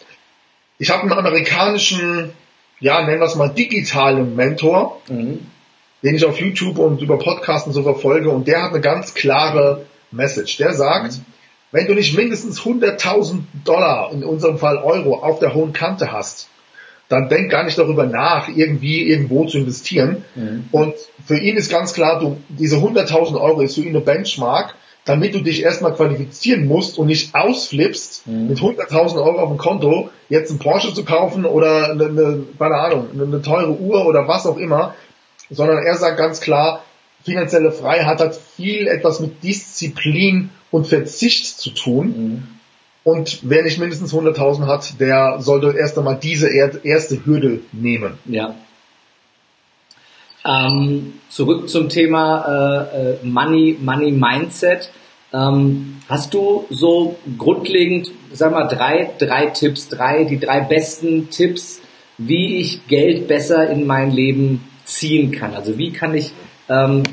Ich 0.79 0.89
habe 0.89 1.03
einen 1.03 1.13
amerikanischen, 1.13 2.31
ja, 2.79 3.01
nennen 3.01 3.19
wir 3.19 3.27
es 3.27 3.35
mal 3.35 3.49
digitalen 3.49 4.35
Mentor, 4.35 5.01
den 6.03 6.15
ich 6.15 6.25
auf 6.25 6.39
YouTube 6.39 6.77
und 6.79 7.01
über 7.01 7.17
Podcasten 7.19 7.73
so 7.73 7.83
verfolge 7.83 8.29
und 8.29 8.47
der 8.47 8.63
hat 8.63 8.71
eine 8.71 8.81
ganz 8.81 9.13
klare 9.13 9.85
Message. 10.11 10.57
Der 10.57 10.73
sagt, 10.73 11.19
wenn 11.71 11.87
du 11.87 11.93
nicht 11.93 12.15
mindestens 12.15 12.61
100.000 12.61 13.41
Dollar, 13.65 14.11
in 14.11 14.23
unserem 14.23 14.57
Fall 14.57 14.77
Euro, 14.77 15.19
auf 15.19 15.39
der 15.39 15.53
hohen 15.53 15.73
Kante 15.73 16.11
hast, 16.11 16.49
dann 17.09 17.29
denk 17.29 17.51
gar 17.51 17.63
nicht 17.63 17.77
darüber 17.77 18.05
nach, 18.05 18.49
irgendwie 18.49 19.03
irgendwo 19.03 19.45
zu 19.45 19.57
investieren. 19.59 20.25
Und 20.71 20.93
für 21.25 21.37
ihn 21.39 21.55
ist 21.55 21.71
ganz 21.71 21.93
klar, 21.93 22.19
du, 22.19 22.37
diese 22.49 22.77
100.000 22.77 23.39
Euro 23.39 23.61
ist 23.61 23.75
für 23.75 23.81
ihn 23.81 23.89
eine 23.89 24.01
Benchmark, 24.01 24.75
damit 25.05 25.33
du 25.33 25.39
dich 25.39 25.63
erstmal 25.63 25.93
qualifizieren 25.93 26.67
musst 26.67 26.97
und 26.97 27.07
nicht 27.07 27.33
ausflippst, 27.33 28.27
mit 28.27 28.59
100.000 28.59 29.15
Euro 29.15 29.39
auf 29.39 29.49
dem 29.49 29.57
Konto 29.57 30.09
jetzt 30.27 30.49
einen 30.49 30.59
Porsche 30.59 30.93
zu 30.93 31.05
kaufen 31.05 31.45
oder 31.45 31.91
eine, 31.91 32.05
eine 32.05 32.43
keine 32.59 32.75
Ahnung, 32.75 33.07
eine 33.13 33.41
teure 33.41 33.79
Uhr 33.79 34.05
oder 34.05 34.27
was 34.27 34.45
auch 34.45 34.57
immer, 34.57 34.95
sondern 35.49 35.77
er 35.77 35.95
sagt 35.95 36.17
ganz 36.17 36.41
klar, 36.41 36.83
finanzielle 37.23 37.71
Freiheit 37.71 38.19
hat 38.19 38.39
viel 38.57 38.87
etwas 38.87 39.19
mit 39.19 39.43
Disziplin 39.43 40.49
und 40.71 40.87
Verzicht 40.87 41.45
zu 41.59 41.69
tun. 41.69 42.07
Mhm. 42.07 42.43
Und 43.03 43.39
wer 43.43 43.63
nicht 43.63 43.79
mindestens 43.79 44.13
100.000 44.13 44.65
hat, 44.65 44.99
der 44.99 45.37
sollte 45.39 45.77
erst 45.77 45.97
einmal 45.97 46.19
diese 46.21 46.49
erste 46.49 47.25
Hürde 47.25 47.61
nehmen. 47.71 48.17
Ja. 48.25 48.55
Ähm, 50.45 51.13
zurück 51.29 51.69
zum 51.69 51.87
Thema 51.87 52.89
äh, 52.91 53.11
äh, 53.13 53.17
Money, 53.23 53.77
Money 53.79 54.11
Mindset. 54.11 54.91
Ähm, 55.33 55.97
hast 56.09 56.33
du 56.33 56.65
so 56.69 57.17
grundlegend, 57.37 58.11
sag 58.33 58.51
mal, 58.51 58.67
drei, 58.67 59.11
drei 59.19 59.47
Tipps, 59.47 59.87
drei, 59.87 60.25
die 60.25 60.39
drei 60.39 60.61
besten 60.61 61.29
Tipps, 61.29 61.81
wie 62.17 62.57
ich 62.57 62.87
Geld 62.87 63.27
besser 63.27 63.69
in 63.69 63.85
mein 63.85 64.11
Leben 64.11 64.63
ziehen 64.83 65.31
kann? 65.31 65.53
Also 65.53 65.77
wie 65.77 65.91
kann 65.91 66.15
ich 66.15 66.31
ähm, 66.69 67.03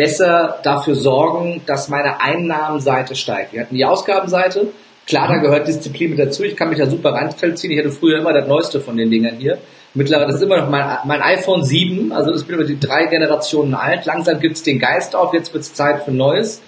besser 0.00 0.60
dafür 0.62 0.94
sorgen, 0.94 1.60
dass 1.66 1.90
meine 1.90 2.22
Einnahmenseite 2.22 3.14
steigt? 3.14 3.52
Wir 3.52 3.60
hatten 3.60 3.74
die 3.74 3.84
Ausgabenseite. 3.84 4.68
Klar, 5.06 5.28
da 5.28 5.36
gehört 5.36 5.68
Disziplin 5.68 6.08
mit 6.08 6.18
dazu. 6.18 6.42
Ich 6.42 6.56
kann 6.56 6.70
mich 6.70 6.78
da 6.78 6.86
super 6.86 7.12
reinziehen. 7.12 7.70
Ich 7.70 7.78
hatte 7.78 7.90
früher 7.90 8.18
immer 8.18 8.32
das 8.32 8.48
Neueste 8.48 8.80
von 8.80 8.96
den 8.96 9.10
Dingern 9.10 9.36
hier. 9.36 9.58
Mittlerweile 9.92 10.28
das 10.28 10.36
ist 10.36 10.42
immer 10.42 10.56
noch 10.56 10.70
mein, 10.70 10.86
mein 11.04 11.20
iPhone 11.20 11.64
7, 11.64 12.12
also 12.12 12.30
das 12.32 12.44
bin 12.44 12.54
über 12.54 12.64
die 12.64 12.80
drei 12.80 13.06
Generationen 13.06 13.74
alt. 13.74 14.06
Langsam 14.06 14.40
gibt's 14.40 14.62
den 14.62 14.78
Geist 14.78 15.14
auf, 15.14 15.34
jetzt 15.34 15.52
wird's 15.52 15.74
Zeit 15.74 16.04
für 16.04 16.12
Neues. 16.12 16.62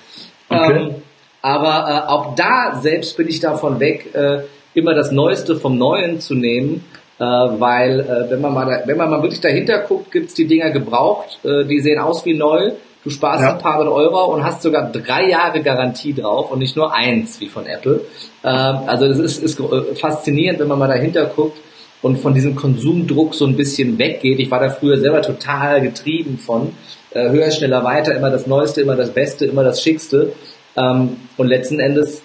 Okay. 0.51 0.77
Ähm, 0.77 0.95
aber 1.41 1.89
äh, 1.89 2.11
auch 2.11 2.35
da 2.35 2.81
selbst 2.83 3.17
bin 3.17 3.29
ich 3.29 3.41
davon 3.41 3.81
weg, 3.81 4.15
äh, 4.15 4.41
immer 4.75 4.93
das 4.93 5.11
Neueste 5.11 5.57
vom 5.57 5.79
Neuen 5.79 6.21
zu 6.21 6.35
nehmen, 6.35 6.85
äh, 7.19 7.25
weil 7.25 8.01
äh, 8.01 8.31
wenn 8.31 8.43
man 8.43 8.53
mal 8.53 8.67
da, 8.67 8.87
wenn 8.87 8.99
man 8.99 9.09
mal 9.09 9.23
wirklich 9.23 9.41
dahinter 9.41 9.79
guckt, 9.79 10.11
gibt's 10.11 10.35
die 10.35 10.47
Dinger 10.47 10.71
gebraucht, 10.71 11.39
äh, 11.45 11.65
die 11.65 11.81
sehen 11.81 11.99
aus 11.99 12.27
wie 12.27 12.35
neu. 12.35 12.73
Du 13.05 13.11
sparst 13.11 13.43
ja. 13.43 13.53
ein 13.53 13.59
paar 13.59 13.79
hundert 13.79 13.95
Euro 13.95 14.33
und 14.33 14.45
hast 14.45 14.63
sogar 14.63 14.93
drei 14.93 15.29
Jahre 15.29 15.61
Garantie 15.63 16.15
drauf 16.15 16.53
und 16.53 16.61
nicht 16.61 16.77
nur 16.77 16.95
eins 16.95 17.41
wie 17.41 17.49
von 17.49 17.67
Apple. 17.67 18.03
Äh, 18.43 18.49
also 18.49 19.09
das 19.09 19.19
ist, 19.19 19.43
ist 19.43 19.59
äh, 19.59 19.95
faszinierend, 19.97 20.61
wenn 20.61 20.69
man 20.69 20.79
mal 20.79 20.89
dahinter 20.89 21.27
guckt 21.27 21.59
und 22.01 22.19
von 22.19 22.35
diesem 22.35 22.55
Konsumdruck 22.55 23.35
so 23.35 23.47
ein 23.47 23.57
bisschen 23.57 23.99
weggeht. 23.99 24.39
Ich 24.39 24.51
war 24.51 24.61
da 24.61 24.71
früher 24.71 24.99
selber 24.99 25.23
total 25.23 25.81
getrieben 25.81 26.39
von 26.39 26.75
äh, 27.11 27.31
höher, 27.31 27.51
schneller, 27.51 27.83
weiter, 27.85 28.15
immer 28.15 28.31
das 28.31 28.47
Neueste, 28.47 28.83
immer 28.83 28.97
das 28.97 29.11
Beste, 29.11 29.47
immer 29.47 29.65
das 29.65 29.83
Schickste. 29.83 30.33
Ähm, 30.77 31.17
und 31.37 31.49
letzten 31.49 31.81
Endes 31.81 32.23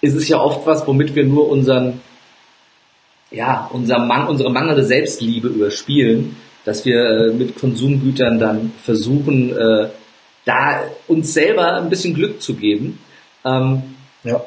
ist 0.00 0.14
es 0.14 0.28
ja 0.28 0.40
oft 0.40 0.66
was, 0.66 0.86
womit 0.86 1.14
wir 1.14 1.24
nur 1.24 1.48
unseren, 1.48 2.00
ja, 3.30 3.68
unser 3.72 3.98
Mang 3.98 4.28
unsere 4.28 4.50
mangelnde 4.50 4.84
Selbstliebe 4.84 5.48
überspielen, 5.48 6.36
dass 6.64 6.84
wir 6.84 7.04
äh, 7.04 7.32
mit 7.32 7.58
Konsumgütern 7.58 8.38
dann 8.38 8.72
versuchen, 8.82 9.56
äh, 9.56 9.88
da 10.50 10.82
uns 11.06 11.32
selber 11.32 11.76
ein 11.76 11.88
bisschen 11.88 12.14
Glück 12.14 12.42
zu 12.42 12.54
geben. 12.54 12.98
Ähm, 13.44 13.82
ja. 14.24 14.44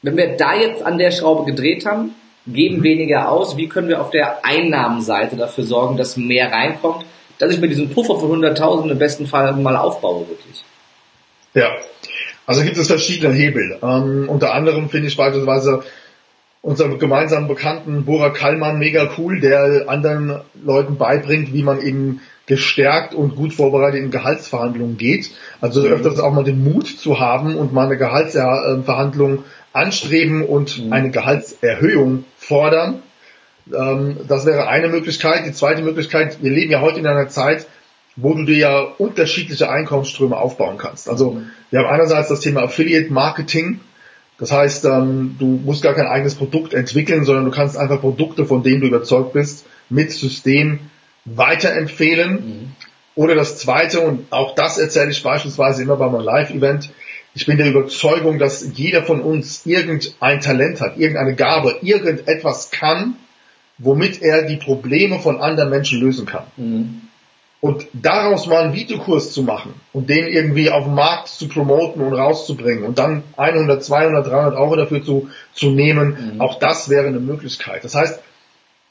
Wenn 0.00 0.16
wir 0.16 0.36
da 0.36 0.54
jetzt 0.54 0.82
an 0.82 0.98
der 0.98 1.10
Schraube 1.10 1.44
gedreht 1.44 1.86
haben, 1.86 2.14
geben 2.46 2.78
mhm. 2.78 2.82
weniger 2.82 3.30
aus. 3.30 3.56
Wie 3.56 3.68
können 3.68 3.88
wir 3.88 4.00
auf 4.00 4.10
der 4.10 4.44
Einnahmenseite 4.44 5.36
dafür 5.36 5.64
sorgen, 5.64 5.96
dass 5.96 6.16
mehr 6.16 6.50
reinkommt, 6.50 7.04
dass 7.38 7.52
ich 7.52 7.60
mir 7.60 7.68
diesen 7.68 7.90
Puffer 7.90 8.18
von 8.18 8.42
100.000 8.42 8.90
im 8.90 8.98
besten 8.98 9.26
Fall 9.26 9.52
mal 9.54 9.76
aufbaue, 9.76 10.28
wirklich? 10.28 10.64
Ja, 11.54 11.70
also 12.46 12.62
gibt 12.62 12.78
es 12.78 12.86
verschiedene 12.86 13.34
Hebel. 13.34 13.78
Ähm, 13.82 14.28
unter 14.28 14.54
anderem 14.54 14.88
finde 14.88 15.08
ich 15.08 15.16
beispielsweise 15.16 15.82
unseren 16.62 16.98
gemeinsamen 16.98 17.48
Bekannten 17.48 18.04
Bora 18.04 18.30
Kallmann 18.30 18.78
mega 18.78 19.10
cool, 19.18 19.40
der 19.40 19.84
anderen 19.88 20.40
Leuten 20.64 20.96
beibringt, 20.96 21.52
wie 21.52 21.62
man 21.62 21.82
eben 21.82 22.20
gestärkt 22.46 23.14
und 23.14 23.36
gut 23.36 23.52
vorbereitet 23.52 24.00
in 24.00 24.10
Gehaltsverhandlungen 24.10 24.96
geht. 24.96 25.30
Also 25.60 25.80
mhm. 25.80 25.86
öfters 25.86 26.18
auch 26.18 26.32
mal 26.32 26.44
den 26.44 26.64
Mut 26.64 26.86
zu 26.88 27.20
haben 27.20 27.56
und 27.56 27.72
mal 27.72 27.86
eine 27.86 27.96
Gehaltsverhandlung 27.96 29.44
anstreben 29.72 30.44
und 30.44 30.84
mhm. 30.84 30.92
eine 30.92 31.10
Gehaltserhöhung 31.10 32.24
fordern. 32.36 33.02
Ähm, 33.72 34.16
das 34.26 34.44
wäre 34.44 34.68
eine 34.68 34.88
Möglichkeit. 34.88 35.46
Die 35.46 35.52
zweite 35.52 35.82
Möglichkeit, 35.82 36.42
wir 36.42 36.50
leben 36.50 36.70
ja 36.70 36.80
heute 36.80 36.98
in 36.98 37.06
einer 37.06 37.28
Zeit, 37.28 37.66
wo 38.16 38.34
du 38.34 38.44
dir 38.44 38.58
ja 38.58 38.80
unterschiedliche 38.80 39.70
Einkommensströme 39.70 40.36
aufbauen 40.36 40.78
kannst. 40.78 41.08
Also 41.08 41.32
mhm. 41.32 41.50
wir 41.70 41.80
haben 41.80 41.88
einerseits 41.88 42.28
das 42.28 42.40
Thema 42.40 42.62
Affiliate 42.62 43.12
Marketing. 43.12 43.80
Das 44.38 44.50
heißt, 44.50 44.84
ähm, 44.86 45.36
du 45.38 45.60
musst 45.64 45.82
gar 45.82 45.94
kein 45.94 46.06
eigenes 46.08 46.34
Produkt 46.34 46.74
entwickeln, 46.74 47.24
sondern 47.24 47.44
du 47.44 47.52
kannst 47.52 47.76
einfach 47.76 48.00
Produkte, 48.00 48.44
von 48.44 48.64
denen 48.64 48.80
du 48.80 48.88
überzeugt 48.88 49.32
bist, 49.32 49.66
mit 49.88 50.10
System 50.10 50.80
weiterempfehlen. 51.24 52.32
Mhm. 52.32 52.72
Oder 53.14 53.34
das 53.34 53.58
zweite, 53.58 54.00
und 54.00 54.32
auch 54.32 54.54
das 54.54 54.78
erzähle 54.78 55.10
ich 55.10 55.22
beispielsweise 55.22 55.82
immer 55.82 55.96
bei 55.96 56.08
meinem 56.08 56.24
Live-Event, 56.24 56.90
ich 57.34 57.46
bin 57.46 57.56
der 57.56 57.68
Überzeugung, 57.68 58.38
dass 58.38 58.66
jeder 58.74 59.04
von 59.04 59.20
uns 59.20 59.64
irgendein 59.64 60.40
Talent 60.40 60.80
hat, 60.80 60.98
irgendeine 60.98 61.34
Gabe, 61.34 61.76
irgendetwas 61.80 62.70
kann, 62.70 63.16
womit 63.78 64.20
er 64.20 64.42
die 64.42 64.56
Probleme 64.56 65.18
von 65.18 65.40
anderen 65.40 65.70
Menschen 65.70 66.00
lösen 66.00 66.26
kann. 66.26 66.44
Mhm. 66.56 67.02
Und 67.60 67.86
daraus 67.92 68.48
mal 68.48 68.64
einen 68.64 68.74
Videokurs 68.74 69.32
zu 69.32 69.44
machen 69.44 69.74
und 69.92 70.10
den 70.10 70.26
irgendwie 70.26 70.68
auf 70.70 70.84
dem 70.84 70.94
Markt 70.94 71.28
zu 71.28 71.48
promoten 71.48 72.02
und 72.02 72.12
rauszubringen 72.12 72.82
und 72.82 72.98
dann 72.98 73.22
100, 73.36 73.82
200, 73.82 74.26
300 74.26 74.54
Euro 74.58 74.74
dafür 74.74 75.02
zu, 75.02 75.30
zu 75.54 75.70
nehmen, 75.70 76.34
mhm. 76.34 76.40
auch 76.40 76.58
das 76.58 76.88
wäre 76.88 77.06
eine 77.06 77.20
Möglichkeit. 77.20 77.84
Das 77.84 77.94
heißt, 77.94 78.20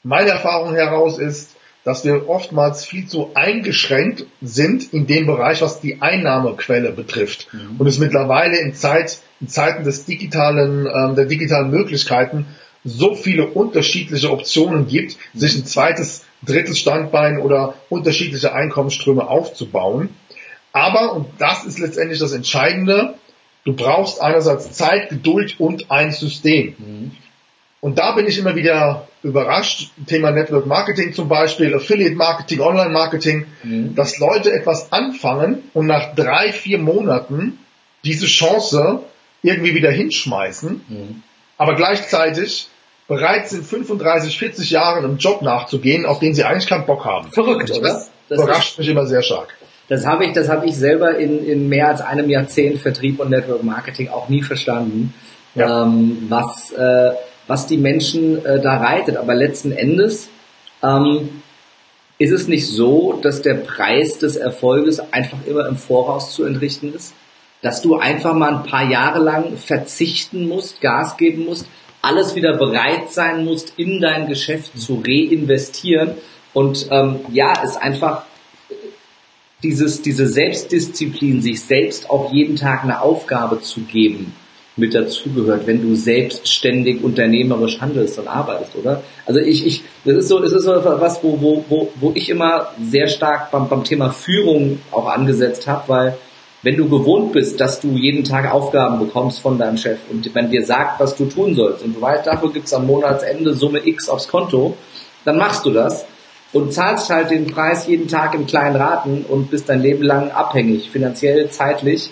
meine 0.02 0.30
Erfahrung 0.30 0.74
heraus 0.74 1.18
ist, 1.18 1.51
dass 1.84 2.04
wir 2.04 2.28
oftmals 2.28 2.84
viel 2.84 3.06
zu 3.06 3.30
eingeschränkt 3.34 4.26
sind 4.40 4.92
in 4.92 5.06
dem 5.06 5.26
Bereich, 5.26 5.62
was 5.62 5.80
die 5.80 6.00
Einnahmequelle 6.00 6.92
betrifft. 6.92 7.48
Mhm. 7.52 7.80
Und 7.80 7.86
es 7.86 7.98
mittlerweile 7.98 8.58
in, 8.58 8.74
Zeit, 8.74 9.18
in 9.40 9.48
Zeiten 9.48 9.84
des 9.84 10.04
digitalen, 10.04 10.86
ähm, 10.86 11.16
der 11.16 11.24
digitalen 11.24 11.70
Möglichkeiten 11.70 12.46
so 12.84 13.14
viele 13.14 13.46
unterschiedliche 13.46 14.30
Optionen 14.30 14.88
gibt, 14.88 15.16
sich 15.34 15.56
ein 15.56 15.64
zweites, 15.64 16.24
drittes 16.44 16.78
Standbein 16.78 17.38
oder 17.38 17.74
unterschiedliche 17.88 18.52
Einkommensströme 18.52 19.28
aufzubauen. 19.28 20.10
Aber, 20.72 21.12
und 21.14 21.28
das 21.38 21.64
ist 21.64 21.78
letztendlich 21.78 22.18
das 22.18 22.32
Entscheidende, 22.32 23.14
du 23.64 23.74
brauchst 23.74 24.20
einerseits 24.20 24.72
Zeit, 24.72 25.10
Geduld 25.10 25.60
und 25.60 25.90
ein 25.90 26.12
System. 26.12 26.74
Mhm. 26.78 27.10
Und 27.82 27.98
da 27.98 28.12
bin 28.12 28.28
ich 28.28 28.38
immer 28.38 28.54
wieder 28.54 29.08
überrascht, 29.24 29.90
Thema 30.06 30.30
Network 30.30 30.66
Marketing 30.66 31.12
zum 31.12 31.28
Beispiel, 31.28 31.74
Affiliate 31.74 32.14
Marketing, 32.14 32.60
Online 32.60 32.90
Marketing, 32.90 33.46
mhm. 33.64 33.96
dass 33.96 34.20
Leute 34.20 34.52
etwas 34.52 34.92
anfangen 34.92 35.64
und 35.74 35.88
nach 35.88 36.14
drei, 36.14 36.52
vier 36.52 36.78
Monaten 36.78 37.58
diese 38.04 38.26
Chance 38.26 39.00
irgendwie 39.42 39.74
wieder 39.74 39.90
hinschmeißen, 39.90 40.84
mhm. 40.88 41.22
aber 41.58 41.74
gleichzeitig 41.74 42.68
bereit 43.08 43.48
sind, 43.48 43.66
35, 43.66 44.38
40 44.38 44.70
Jahre 44.70 44.98
einem 44.98 45.16
Job 45.16 45.42
nachzugehen, 45.42 46.06
auf 46.06 46.20
den 46.20 46.34
sie 46.34 46.44
eigentlich 46.44 46.68
keinen 46.68 46.86
Bock 46.86 47.04
haben. 47.04 47.32
Verrückt, 47.32 47.68
das 47.68 47.78
oder? 47.78 48.06
Das 48.28 48.38
überrascht 48.40 48.78
mich 48.78 48.88
immer 48.88 49.06
sehr 49.06 49.22
stark. 49.22 49.56
Das 49.88 50.06
habe 50.06 50.24
ich, 50.24 50.32
das 50.32 50.48
habe 50.48 50.66
ich 50.66 50.76
selber 50.76 51.18
in, 51.18 51.44
in 51.44 51.68
mehr 51.68 51.88
als 51.88 52.00
einem 52.00 52.30
Jahrzehnt 52.30 52.78
Vertrieb 52.78 53.18
und 53.18 53.30
Network 53.30 53.64
Marketing 53.64 54.08
auch 54.08 54.28
nie 54.28 54.42
verstanden. 54.42 55.12
Ja. 55.56 55.82
Ähm, 55.82 56.26
was 56.28 56.70
äh, 56.70 57.10
was 57.46 57.66
die 57.66 57.78
Menschen 57.78 58.44
äh, 58.44 58.60
da 58.60 58.78
reitet. 58.78 59.16
Aber 59.16 59.34
letzten 59.34 59.72
Endes 59.72 60.28
ähm, 60.82 61.42
ist 62.18 62.32
es 62.32 62.48
nicht 62.48 62.66
so, 62.66 63.18
dass 63.22 63.42
der 63.42 63.54
Preis 63.54 64.18
des 64.18 64.36
Erfolges 64.36 65.00
einfach 65.12 65.38
immer 65.46 65.66
im 65.66 65.76
Voraus 65.76 66.34
zu 66.34 66.44
entrichten 66.44 66.94
ist? 66.94 67.14
Dass 67.62 67.82
du 67.82 67.96
einfach 67.96 68.34
mal 68.34 68.56
ein 68.56 68.62
paar 68.64 68.90
Jahre 68.90 69.20
lang 69.20 69.56
verzichten 69.56 70.48
musst, 70.48 70.80
Gas 70.80 71.16
geben 71.16 71.44
musst, 71.44 71.66
alles 72.00 72.34
wieder 72.34 72.56
bereit 72.56 73.12
sein 73.12 73.44
musst, 73.44 73.74
in 73.76 74.00
dein 74.00 74.26
Geschäft 74.26 74.78
zu 74.78 75.02
reinvestieren. 75.06 76.14
Und 76.52 76.88
ähm, 76.90 77.20
ja, 77.30 77.54
es 77.64 77.76
einfach 77.76 78.24
dieses, 79.62 80.02
diese 80.02 80.26
Selbstdisziplin, 80.26 81.40
sich 81.40 81.60
selbst 81.60 82.10
auch 82.10 82.32
jeden 82.32 82.56
Tag 82.56 82.82
eine 82.82 83.00
Aufgabe 83.00 83.60
zu 83.60 83.80
geben, 83.80 84.34
mit 84.76 84.94
dazugehört, 84.94 85.66
wenn 85.66 85.82
du 85.82 85.94
selbstständig 85.94 87.02
unternehmerisch 87.02 87.80
handelst 87.80 88.18
und 88.18 88.26
arbeitest, 88.26 88.74
oder? 88.76 89.02
Also 89.26 89.40
ich, 89.40 89.66
ich, 89.66 89.84
das 90.04 90.16
ist 90.16 90.28
so, 90.28 90.42
es 90.42 90.52
ist 90.52 90.64
so 90.64 90.72
was, 90.72 91.22
wo, 91.22 91.40
wo, 91.40 91.64
wo, 91.68 91.92
wo 92.00 92.12
ich 92.14 92.30
immer 92.30 92.68
sehr 92.80 93.06
stark 93.08 93.50
beim, 93.50 93.68
beim 93.68 93.84
Thema 93.84 94.10
Führung 94.10 94.78
auch 94.90 95.06
angesetzt 95.06 95.66
habe, 95.66 95.88
weil 95.88 96.18
wenn 96.62 96.76
du 96.76 96.88
gewohnt 96.88 97.32
bist, 97.32 97.60
dass 97.60 97.80
du 97.80 97.88
jeden 97.88 98.24
Tag 98.24 98.50
Aufgaben 98.50 98.98
bekommst 98.98 99.40
von 99.40 99.58
deinem 99.58 99.76
Chef 99.76 99.98
und 100.10 100.32
wenn 100.34 100.50
dir 100.50 100.64
sagt, 100.64 101.00
was 101.00 101.16
du 101.16 101.26
tun 101.26 101.54
sollst 101.54 101.84
und 101.84 101.96
du 101.96 102.00
weißt, 102.00 102.26
dafür 102.26 102.52
gibt's 102.52 102.72
am 102.72 102.86
Monatsende 102.86 103.52
Summe 103.52 103.86
X 103.86 104.08
aufs 104.08 104.28
Konto, 104.28 104.76
dann 105.24 105.36
machst 105.36 105.66
du 105.66 105.70
das 105.70 106.06
und 106.52 106.72
zahlst 106.72 107.10
halt 107.10 107.30
den 107.30 107.46
Preis 107.46 107.86
jeden 107.88 108.08
Tag 108.08 108.34
in 108.34 108.46
kleinen 108.46 108.76
Raten 108.76 109.24
und 109.28 109.50
bist 109.50 109.68
dein 109.68 109.82
Leben 109.82 110.02
lang 110.02 110.30
abhängig, 110.30 110.90
finanziell, 110.90 111.50
zeitlich 111.50 112.10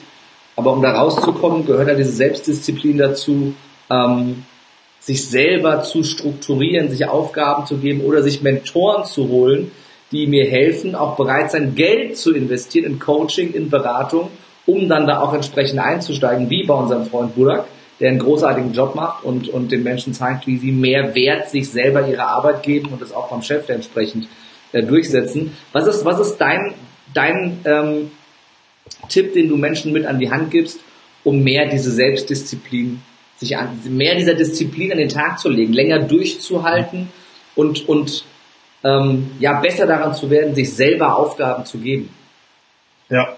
aber 0.61 0.73
um 0.75 0.83
da 0.83 0.93
rauszukommen, 0.93 1.67
gehört 1.67 1.89
ja 1.89 1.95
diese 1.95 2.13
Selbstdisziplin 2.13 2.99
dazu, 2.99 3.55
ähm, 3.91 4.45
sich 5.01 5.27
selber 5.27 5.83
zu 5.83 6.05
strukturieren, 6.05 6.91
sich 6.91 7.09
Aufgaben 7.09 7.67
zu 7.67 7.79
geben 7.79 8.03
oder 8.03 8.23
sich 8.23 8.43
Mentoren 8.43 9.07
zu 9.07 9.29
holen, 9.29 9.71
die 10.13 10.27
mir 10.27 10.45
helfen, 10.45 10.95
auch 10.95 11.17
bereit 11.17 11.51
sein, 11.51 11.75
Geld 11.75 12.19
zu 12.19 12.35
investieren 12.35 12.85
in 12.85 12.99
Coaching, 12.99 13.55
in 13.55 13.71
Beratung, 13.71 14.29
um 14.67 14.89
dann 14.89 15.07
da 15.07 15.21
auch 15.21 15.33
entsprechend 15.33 15.79
einzusteigen, 15.79 16.51
wie 16.51 16.67
bei 16.67 16.75
unserem 16.75 17.07
Freund 17.07 17.35
Burak, 17.35 17.65
der 17.99 18.11
einen 18.11 18.19
großartigen 18.19 18.75
Job 18.75 18.95
macht 18.95 19.25
und, 19.25 19.49
und 19.49 19.73
den 19.73 19.83
Menschen 19.83 20.13
zeigt, 20.13 20.47
wie 20.47 20.59
sie 20.59 20.73
mehr 20.73 21.15
Wert 21.15 21.49
sich 21.49 21.71
selber 21.71 22.07
ihrer 22.07 22.29
Arbeit 22.29 22.63
geben 22.63 22.91
und 22.93 23.01
das 23.01 23.15
auch 23.15 23.31
beim 23.31 23.43
Chef 23.43 23.67
entsprechend 23.69 24.29
äh, 24.73 24.83
durchsetzen. 24.83 25.57
Was 25.73 25.87
ist, 25.87 26.05
was 26.05 26.21
ist 26.21 26.37
dein, 26.39 26.75
dein 27.15 27.61
ähm, 27.65 28.11
Tipp, 29.09 29.35
den 29.35 29.49
du 29.49 29.57
Menschen 29.57 29.93
mit 29.93 30.07
an 30.07 30.19
die 30.19 30.31
Hand 30.31 30.51
gibst, 30.51 30.81
um 31.25 31.43
mehr 31.43 31.67
diese 31.67 31.91
Selbstdisziplin, 31.91 33.03
sich 33.37 33.57
an, 33.57 33.79
mehr 33.89 34.15
dieser 34.15 34.35
Disziplin 34.35 34.93
an 34.93 34.99
den 34.99 35.09
Tag 35.09 35.39
zu 35.39 35.49
legen, 35.49 35.73
länger 35.73 36.01
durchzuhalten 36.01 37.09
und, 37.55 37.89
und 37.89 38.25
ähm, 38.85 39.31
ja, 39.39 39.61
besser 39.61 39.87
daran 39.87 40.15
zu 40.15 40.31
werden, 40.31 40.55
sich 40.55 40.73
selber 40.73 41.17
Aufgaben 41.17 41.65
zu 41.65 41.79
geben? 41.79 42.11
Ja, 43.09 43.37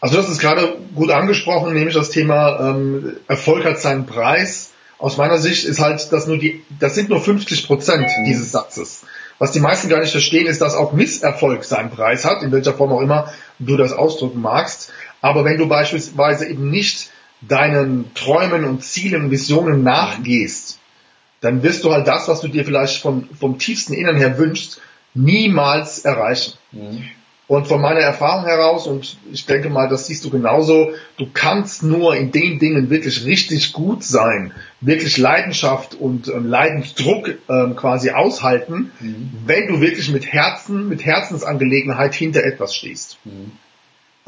also 0.00 0.16
das 0.16 0.30
ist 0.30 0.40
gerade 0.40 0.78
gut 0.94 1.10
angesprochen, 1.10 1.74
nämlich 1.74 1.94
das 1.94 2.10
Thema 2.10 2.70
ähm, 2.70 3.16
Erfolg 3.28 3.64
hat 3.64 3.80
seinen 3.80 4.06
Preis. 4.06 4.72
Aus 4.98 5.18
meiner 5.18 5.38
Sicht 5.38 5.64
ist 5.64 5.78
halt 5.78 6.08
das 6.10 6.26
nur 6.26 6.38
die, 6.38 6.62
das 6.78 6.94
sind 6.94 7.10
nur 7.10 7.20
50 7.20 7.66
Prozent 7.66 8.06
dieses 8.26 8.50
Satzes. 8.50 9.04
Was 9.40 9.52
die 9.52 9.60
meisten 9.60 9.88
gar 9.88 10.00
nicht 10.00 10.12
verstehen, 10.12 10.46
ist, 10.46 10.60
dass 10.60 10.74
auch 10.74 10.92
Misserfolg 10.92 11.64
seinen 11.64 11.90
Preis 11.90 12.26
hat, 12.26 12.42
in 12.42 12.52
welcher 12.52 12.74
Form 12.74 12.92
auch 12.92 13.00
immer 13.00 13.32
du 13.58 13.78
das 13.78 13.94
ausdrücken 13.94 14.42
magst. 14.42 14.92
Aber 15.22 15.46
wenn 15.46 15.56
du 15.56 15.66
beispielsweise 15.66 16.46
eben 16.46 16.68
nicht 16.70 17.10
deinen 17.40 18.12
Träumen 18.14 18.64
und 18.64 18.84
Zielen 18.84 19.24
und 19.24 19.30
Visionen 19.30 19.82
nachgehst, 19.82 20.78
dann 21.40 21.62
wirst 21.62 21.84
du 21.84 21.92
halt 21.92 22.06
das, 22.06 22.28
was 22.28 22.42
du 22.42 22.48
dir 22.48 22.66
vielleicht 22.66 23.00
vom, 23.00 23.30
vom 23.30 23.58
tiefsten 23.58 23.94
Innern 23.94 24.16
her 24.16 24.36
wünschst, 24.36 24.82
niemals 25.14 26.00
erreichen. 26.00 26.52
Mhm. 26.72 27.04
Und 27.50 27.66
von 27.66 27.80
meiner 27.80 27.98
Erfahrung 27.98 28.44
heraus, 28.44 28.86
und 28.86 29.16
ich 29.32 29.44
denke 29.44 29.70
mal, 29.70 29.88
das 29.88 30.06
siehst 30.06 30.24
du 30.24 30.30
genauso, 30.30 30.92
du 31.16 31.26
kannst 31.34 31.82
nur 31.82 32.14
in 32.14 32.30
den 32.30 32.60
Dingen 32.60 32.90
wirklich 32.90 33.24
richtig 33.24 33.72
gut 33.72 34.04
sein, 34.04 34.52
wirklich 34.80 35.18
Leidenschaft 35.18 35.96
und 35.96 36.28
ähm, 36.28 36.46
Leidensdruck 36.46 37.28
ähm, 37.48 37.74
quasi 37.74 38.10
aushalten, 38.10 38.92
mhm. 39.00 39.32
wenn 39.46 39.66
du 39.66 39.80
wirklich 39.80 40.12
mit 40.12 40.32
Herzen, 40.32 40.88
mit 40.88 41.04
Herzensangelegenheit 41.04 42.14
hinter 42.14 42.44
etwas 42.44 42.72
stehst. 42.72 43.18
Mhm. 43.24 43.50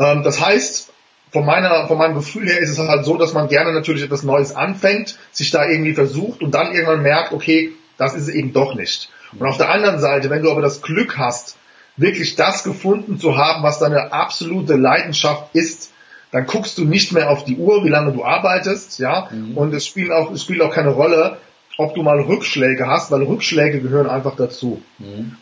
Ähm, 0.01 0.25
das 0.25 0.45
heißt, 0.45 0.93
von 1.31 1.47
meiner, 1.47 1.87
von 1.87 1.99
meinem 1.99 2.17
Gefühl 2.17 2.49
her 2.49 2.59
ist 2.59 2.71
es 2.71 2.79
halt 2.81 3.05
so, 3.05 3.17
dass 3.19 3.35
man 3.35 3.47
gerne 3.47 3.73
natürlich 3.73 4.03
etwas 4.03 4.25
Neues 4.25 4.57
anfängt, 4.57 5.17
sich 5.31 5.53
da 5.53 5.65
irgendwie 5.65 5.95
versucht 5.95 6.43
und 6.43 6.57
dann 6.57 6.73
irgendwann 6.73 7.03
merkt, 7.03 7.33
okay, 7.33 7.71
das 7.99 8.15
ist 8.15 8.23
es 8.23 8.35
eben 8.35 8.53
doch 8.53 8.75
nicht. 8.75 9.11
Und 9.39 9.47
auf 9.47 9.59
der 9.59 9.71
anderen 9.71 10.01
Seite, 10.01 10.29
wenn 10.29 10.43
du 10.43 10.51
aber 10.51 10.61
das 10.61 10.83
Glück 10.83 11.19
hast, 11.19 11.57
wirklich 11.97 12.37
das 12.37 12.65
gefunden 12.65 13.19
zu 13.19 13.37
haben, 13.37 13.63
was 13.63 13.79
deine 13.79 14.13
absolute 14.13 14.77
Leidenschaft 14.77 15.55
ist, 15.55 15.93
dann 16.31 16.47
guckst 16.47 16.79
du 16.79 16.85
nicht 16.85 17.13
mehr 17.13 17.31
auf 17.31 17.45
die 17.45 17.57
Uhr, 17.57 17.85
wie 17.85 17.91
lange 17.91 18.13
du 18.13 18.25
arbeitest, 18.25 18.99
ja, 18.99 19.29
mhm. 19.31 19.57
und 19.57 19.75
es 19.75 19.87
spielt 19.87 20.11
auch, 20.11 20.31
es 20.31 20.43
spielt 20.43 20.63
auch 20.63 20.73
keine 20.73 20.91
Rolle, 20.91 21.37
ob 21.77 21.95
du 21.95 22.03
mal 22.03 22.21
Rückschläge 22.21 22.87
hast, 22.87 23.11
weil 23.11 23.23
Rückschläge 23.23 23.81
gehören 23.81 24.09
einfach 24.09 24.37
dazu. 24.37 24.83
Mhm. 24.99 25.37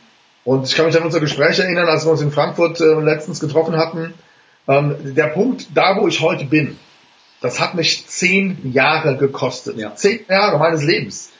Und 0.44 0.66
ich 0.66 0.74
kann 0.74 0.86
mich 0.86 0.96
an 0.96 1.04
unser 1.04 1.20
Gespräch 1.20 1.58
erinnern, 1.58 1.88
als 1.88 2.06
wir 2.06 2.12
uns 2.12 2.22
in 2.22 2.32
Frankfurt 2.32 2.80
äh, 2.80 2.94
letztens 3.00 3.40
getroffen 3.40 3.76
hatten. 3.76 4.14
Ähm, 4.66 5.14
der 5.14 5.28
Punkt, 5.28 5.68
da 5.74 5.96
wo 6.00 6.08
ich 6.08 6.20
heute 6.20 6.44
bin, 6.44 6.78
das 7.40 7.60
hat 7.60 7.74
mich 7.74 8.06
zehn 8.06 8.72
Jahre 8.72 9.16
gekostet. 9.16 9.76
Ja. 9.76 9.94
Zehn 9.94 10.20
Jahre 10.28 10.58
meines 10.58 10.82
Lebens. 10.82 11.30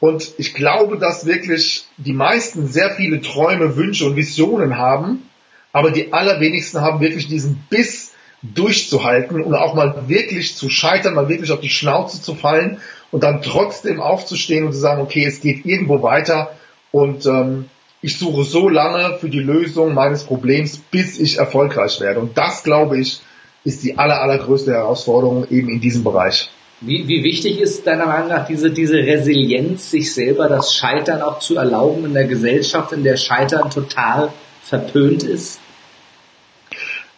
Und 0.00 0.34
ich 0.38 0.54
glaube, 0.54 0.98
dass 0.98 1.26
wirklich 1.26 1.86
die 1.96 2.12
meisten 2.12 2.66
sehr 2.66 2.90
viele 2.90 3.20
Träume, 3.20 3.76
Wünsche 3.76 4.06
und 4.06 4.16
Visionen 4.16 4.76
haben, 4.76 5.28
aber 5.72 5.90
die 5.90 6.12
allerwenigsten 6.12 6.80
haben 6.80 7.00
wirklich 7.00 7.26
diesen 7.26 7.64
Biss 7.70 8.12
durchzuhalten 8.42 9.42
und 9.42 9.54
auch 9.54 9.74
mal 9.74 10.08
wirklich 10.08 10.56
zu 10.56 10.68
scheitern, 10.68 11.14
mal 11.14 11.28
wirklich 11.28 11.50
auf 11.50 11.60
die 11.60 11.70
Schnauze 11.70 12.20
zu 12.20 12.34
fallen 12.34 12.78
und 13.10 13.24
dann 13.24 13.42
trotzdem 13.42 14.00
aufzustehen 14.00 14.66
und 14.66 14.72
zu 14.72 14.78
sagen, 14.78 15.00
okay, 15.00 15.24
es 15.24 15.40
geht 15.40 15.64
irgendwo 15.64 16.02
weiter 16.02 16.54
und 16.92 17.26
ähm, 17.26 17.70
ich 18.02 18.18
suche 18.18 18.44
so 18.44 18.68
lange 18.68 19.16
für 19.18 19.30
die 19.30 19.40
Lösung 19.40 19.94
meines 19.94 20.24
Problems, 20.24 20.76
bis 20.76 21.18
ich 21.18 21.38
erfolgreich 21.38 22.00
werde. 22.00 22.20
Und 22.20 22.36
das, 22.36 22.62
glaube 22.62 22.98
ich, 22.98 23.22
ist 23.64 23.82
die 23.82 23.96
aller, 23.96 24.20
allergrößte 24.20 24.72
Herausforderung 24.72 25.46
eben 25.48 25.70
in 25.70 25.80
diesem 25.80 26.04
Bereich. 26.04 26.50
Wie, 26.86 27.08
wie 27.08 27.24
wichtig 27.24 27.60
ist 27.60 27.86
deiner 27.86 28.06
Meinung 28.06 28.28
nach 28.28 28.46
diese, 28.46 28.70
diese 28.70 28.96
Resilienz, 28.96 29.90
sich 29.90 30.12
selber 30.12 30.48
das 30.48 30.74
Scheitern 30.74 31.22
auch 31.22 31.38
zu 31.38 31.56
erlauben 31.56 32.04
in 32.04 32.14
der 32.14 32.26
Gesellschaft, 32.26 32.92
in 32.92 33.04
der 33.04 33.16
Scheitern 33.16 33.70
total 33.70 34.32
verpönt 34.62 35.22
ist? 35.22 35.60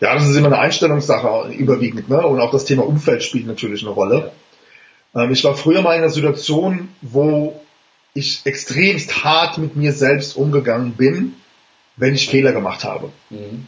Ja, 0.00 0.14
das 0.14 0.28
ist 0.28 0.36
immer 0.36 0.48
eine 0.48 0.58
Einstellungssache 0.58 1.52
überwiegend, 1.52 2.08
ne? 2.08 2.24
Und 2.26 2.40
auch 2.40 2.50
das 2.50 2.64
Thema 2.64 2.86
Umfeld 2.86 3.22
spielt 3.22 3.46
natürlich 3.46 3.82
eine 3.82 3.90
Rolle. 3.90 4.32
Ähm, 5.14 5.32
ich 5.32 5.42
war 5.44 5.56
früher 5.56 5.82
mal 5.82 5.94
in 5.94 6.02
einer 6.02 6.10
Situation, 6.10 6.88
wo 7.00 7.60
ich 8.12 8.42
extremst 8.44 9.24
hart 9.24 9.58
mit 9.58 9.74
mir 9.74 9.92
selbst 9.92 10.36
umgegangen 10.36 10.92
bin, 10.92 11.34
wenn 11.96 12.14
ich 12.14 12.28
Fehler 12.28 12.52
gemacht 12.52 12.84
habe. 12.84 13.10
Mhm. 13.30 13.66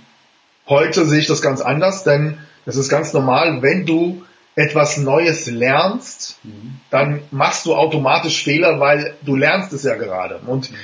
Heute 0.69 1.07
sehe 1.07 1.21
ich 1.21 1.27
das 1.27 1.41
ganz 1.41 1.61
anders, 1.61 2.05
denn 2.05 2.39
es 2.67 2.77
ist 2.77 2.91
ganz 2.91 3.15
normal, 3.15 3.63
wenn 3.63 3.87
du 3.87 4.23
etwas 4.59 4.97
Neues 4.97 5.47
lernst, 5.47 6.39
mhm. 6.43 6.81
dann 6.91 7.21
machst 7.31 7.65
du 7.65 7.77
automatisch 7.77 8.43
Fehler, 8.43 8.81
weil 8.81 9.15
du 9.23 9.37
lernst 9.37 9.73
es 9.73 9.85
ja 9.85 9.95
gerade. 9.95 10.41
Und 10.47 10.73
mhm. 10.73 10.77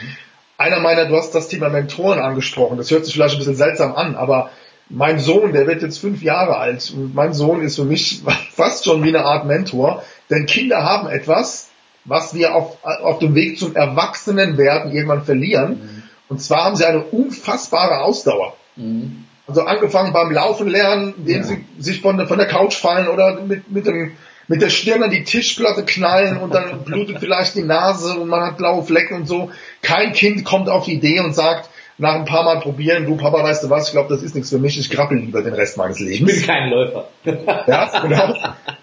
einer 0.59 0.79
meiner, 0.79 1.07
du 1.07 1.17
hast 1.17 1.35
das 1.35 1.49
Thema 1.49 1.71
Mentoren 1.71 2.21
angesprochen, 2.21 2.77
das 2.77 2.91
hört 2.93 3.05
sich 3.05 3.15
vielleicht 3.15 3.35
ein 3.35 3.39
bisschen 3.39 3.57
seltsam 3.57 3.95
an, 3.97 4.15
aber 4.15 4.51
mein 4.89 5.19
Sohn, 5.19 5.53
der 5.53 5.67
wird 5.67 5.83
jetzt 5.83 5.99
fünf 5.99 6.23
Jahre 6.23 6.59
alt 6.59 6.93
und 6.95 7.17
mein 7.17 7.33
Sohn 7.33 7.63
ist 7.63 7.77
für 7.77 7.85
mich 7.85 8.23
fast 8.53 8.85
schon 8.85 9.03
wie 9.03 9.09
eine 9.09 9.25
Art 9.25 9.45
Mentor, 9.45 10.05
denn 10.31 10.47
Kinder 10.47 10.85
haben 10.85 11.09
etwas, 11.09 11.71
was 12.05 12.33
wir 12.33 12.55
auf, 12.55 12.77
auf 12.85 13.19
dem 13.19 13.35
Weg 13.35 13.59
zum 13.59 13.75
Erwachsenenwerden 13.75 14.93
irgendwann 14.93 15.25
verlieren. 15.25 15.71
Mhm. 15.71 16.03
Und 16.29 16.41
zwar 16.41 16.65
haben 16.65 16.77
sie 16.77 16.85
eine 16.85 17.03
unfassbare 17.03 18.03
Ausdauer. 18.03 18.57
Mhm. 18.77 19.24
Also 19.47 19.63
angefangen 19.63 20.13
beim 20.13 20.31
Laufen 20.31 20.69
lernen, 20.69 21.15
indem 21.19 21.37
ja. 21.37 21.43
sie 21.45 21.65
sich 21.79 22.01
von 22.01 22.17
der, 22.17 22.27
von 22.27 22.39
der 22.39 22.47
Couch 22.47 22.75
fallen 22.75 23.09
oder 23.09 23.41
mit, 23.43 23.71
mit, 23.71 23.87
dem, 23.87 24.13
mit 24.49 24.63
der 24.63 24.71
Stirn 24.71 25.03
an 25.03 25.11
die 25.11 25.25
Tischplatte 25.25 25.85
knallen 25.85 26.39
und 26.39 26.55
dann 26.55 26.81
blutet 26.85 27.19
vielleicht 27.21 27.55
die 27.55 27.63
Nase 27.63 28.19
und 28.19 28.29
man 28.29 28.43
hat 28.43 28.57
blaue 28.57 28.83
Flecken 28.83 29.15
und 29.15 29.27
so. 29.27 29.51
Kein 29.83 30.13
Kind 30.13 30.45
kommt 30.45 30.71
auf 30.71 30.87
die 30.87 30.95
Idee 30.95 31.21
und 31.21 31.35
sagt, 31.35 31.69
nach 31.97 32.15
ein 32.15 32.25
paar 32.25 32.43
Mal 32.43 32.59
probieren, 32.61 33.07
du 33.07 33.17
Papa, 33.17 33.43
weißt 33.43 33.65
du 33.65 33.71
was, 33.71 33.87
ich 33.87 33.93
glaube, 33.93 34.13
das 34.13 34.23
ist 34.23 34.35
nichts 34.35 34.51
für 34.51 34.59
mich, 34.59 34.79
ich 34.79 34.91
krabbel 34.91 35.19
lieber 35.19 35.43
den 35.43 35.55
Rest 35.55 35.77
meines 35.77 36.01
Lebens. 36.01 36.33
Ich 36.33 36.39
bin 36.39 36.47
kein 36.47 36.71
Läufer. 36.71 37.09
ja, 37.25 38.01
genau. 38.01 38.35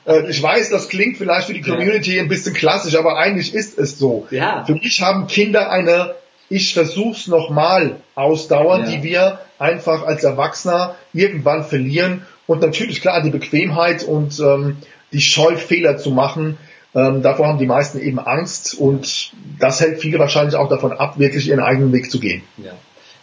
Äh, 0.06 0.30
ich 0.30 0.42
weiß, 0.42 0.70
das 0.70 0.88
klingt 0.88 1.18
vielleicht 1.18 1.48
für 1.48 1.54
die 1.54 1.62
Community 1.62 2.20
ein 2.20 2.30
bisschen 2.30 2.54
klassisch, 2.54 2.96
aber 2.96 3.18
eigentlich 3.18 3.54
ist 3.54 3.78
es 3.78 4.00
so. 4.00 4.28
Ja. 4.32 4.64
Für 4.66 4.76
mich 4.76 5.02
haben 5.02 5.28
Kinder 5.28 5.70
eine 5.70 6.16
ich 6.52 6.74
versuch's 6.74 7.28
nochmal 7.28 7.96
Ausdauer, 8.14 8.80
ja. 8.80 8.86
die 8.86 9.04
wir 9.04 9.40
einfach 9.58 10.04
als 10.04 10.24
Erwachsener 10.26 10.96
irgendwann 11.14 11.64
verlieren. 11.64 12.24
Und 12.46 12.62
natürlich 12.62 13.02
klar 13.02 13.24
die 13.24 13.30
Bequemheit 13.30 14.04
und 14.04 14.38
ähm, 14.40 14.78
die 15.14 15.22
Scheu, 15.22 15.56
Fehler 15.56 15.98
zu 15.98 16.12
machen. 16.12 16.58
Ähm, 16.94 17.22
davor 17.22 17.48
haben 17.48 17.58
die 17.58 17.66
meisten 17.66 18.02
eben 18.02 18.20
Angst 18.20 18.76
und 18.78 19.32
das 19.60 19.80
hält 19.80 20.02
viele 20.02 20.20
wahrscheinlich 20.20 20.56
auch 20.56 20.68
davon 20.68 20.92
ab, 20.92 21.18
wirklich 21.18 21.48
ihren 21.48 21.62
eigenen 21.62 21.94
Weg 21.94 22.12
zu 22.12 22.20
gehen. 22.20 22.42
Ja. 22.58 22.74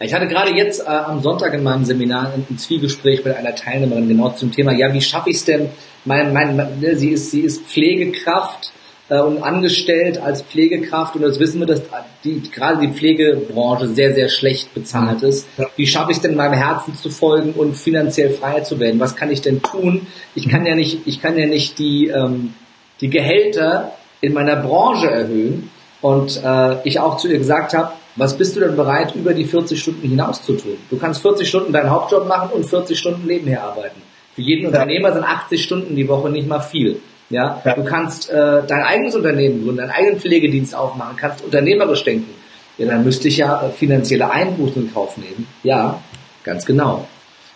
Ich 0.00 0.14
hatte 0.14 0.26
gerade 0.26 0.52
jetzt 0.52 0.80
äh, 0.80 0.88
am 0.88 1.20
Sonntag 1.20 1.52
in 1.52 1.62
meinem 1.62 1.84
Seminar 1.84 2.32
ein, 2.32 2.46
ein 2.48 2.56
Zwiegespräch 2.56 3.24
mit 3.26 3.36
einer 3.36 3.54
Teilnehmerin 3.54 4.08
genau 4.08 4.30
zum 4.30 4.52
Thema, 4.52 4.72
ja, 4.72 4.94
wie 4.94 5.02
schaffe 5.02 5.28
ich 5.28 5.36
es 5.36 5.44
denn? 5.44 5.68
Mein, 6.06 6.32
mein, 6.32 6.56
ne, 6.56 6.96
sie 6.96 7.10
ist, 7.10 7.30
sie 7.30 7.40
ist 7.40 7.66
Pflegekraft 7.66 8.72
äh, 9.08 9.20
und 9.20 9.42
angestellt 9.42 10.18
als 10.18 10.42
Pflegekraft 10.42 11.16
und 11.16 11.22
jetzt 11.22 11.40
wissen 11.40 11.60
wir, 11.60 11.66
dass 11.66 11.82
die, 12.24 12.42
gerade 12.50 12.86
die 12.86 12.92
Pflegebranche 12.92 13.88
sehr, 13.88 14.14
sehr 14.14 14.28
schlecht 14.28 14.74
bezahlt 14.74 15.22
ist. 15.22 15.46
Wie 15.76 15.86
schaffe 15.86 16.12
ich 16.12 16.20
denn 16.20 16.34
meinem 16.34 16.54
Herzen 16.54 16.94
zu 16.94 17.10
folgen 17.10 17.52
und 17.52 17.76
finanziell 17.76 18.30
freier 18.30 18.64
zu 18.64 18.78
werden? 18.80 19.00
Was 19.00 19.16
kann 19.16 19.30
ich 19.30 19.40
denn 19.40 19.62
tun? 19.62 20.06
Ich 20.34 20.48
kann 20.48 20.66
ja 20.66 20.74
nicht, 20.74 21.06
ich 21.06 21.20
kann 21.20 21.38
ja 21.38 21.46
nicht 21.46 21.78
die, 21.78 22.08
ähm, 22.08 22.54
die 23.00 23.10
Gehälter 23.10 23.92
in 24.20 24.32
meiner 24.32 24.56
Branche 24.56 25.10
erhöhen 25.10 25.70
und 26.00 26.42
äh, 26.44 26.76
ich 26.86 27.00
auch 27.00 27.16
zu 27.16 27.28
ihr 27.28 27.38
gesagt 27.38 27.74
habe, 27.74 27.92
was 28.16 28.36
bist 28.36 28.56
du 28.56 28.60
denn 28.60 28.74
bereit, 28.74 29.14
über 29.14 29.32
die 29.32 29.44
40 29.44 29.80
Stunden 29.80 30.08
hinaus 30.08 30.42
zu 30.42 30.54
tun? 30.54 30.76
Du 30.90 30.98
kannst 30.98 31.22
40 31.22 31.48
Stunden 31.48 31.72
deinen 31.72 31.90
Hauptjob 31.90 32.26
machen 32.26 32.50
und 32.50 32.66
40 32.66 32.98
Stunden 32.98 33.26
nebenher 33.26 33.62
arbeiten. 33.62 34.02
Für 34.34 34.42
jeden. 34.42 34.66
Unternehmer 34.66 35.12
sind 35.12 35.22
80 35.22 35.62
Stunden 35.62 35.94
die 35.94 36.08
Woche 36.08 36.28
nicht 36.28 36.48
mal 36.48 36.60
viel. 36.60 37.00
Ja, 37.30 37.60
ja. 37.64 37.74
du 37.74 37.84
kannst 37.84 38.30
äh, 38.30 38.62
dein 38.66 38.82
eigenes 38.82 39.14
Unternehmen 39.14 39.62
gründen, 39.62 39.78
deinen 39.78 39.90
eigenen 39.90 40.18
Pflegedienst 40.18 40.74
aufmachen, 40.74 41.16
kannst 41.16 41.44
unternehmerisch 41.44 42.04
denken. 42.04 42.34
Ja, 42.78 42.86
dann 42.86 43.04
müsste 43.04 43.28
ich 43.28 43.36
ja 43.36 43.62
äh, 43.62 43.70
finanzielle 43.70 44.30
Einbußen 44.30 44.82
in 44.82 44.94
Kauf 44.94 45.16
nehmen. 45.18 45.46
Ja, 45.62 46.00
ganz 46.44 46.64
genau. 46.64 47.06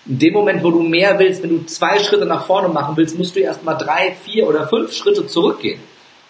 In 0.04 0.18
dem 0.18 0.34
Moment, 0.34 0.64
wo 0.64 0.70
du 0.70 0.82
mehr 0.82 1.18
willst, 1.18 1.42
wenn 1.42 1.50
du 1.50 1.66
zwei 1.66 1.98
Schritte 2.00 2.26
nach 2.26 2.44
vorne 2.44 2.68
machen 2.68 2.96
willst, 2.96 3.16
musst 3.16 3.36
du 3.36 3.40
erstmal 3.40 3.78
drei, 3.78 4.14
vier 4.24 4.48
oder 4.48 4.66
fünf 4.68 4.92
Schritte 4.92 5.26
zurückgehen. 5.26 5.80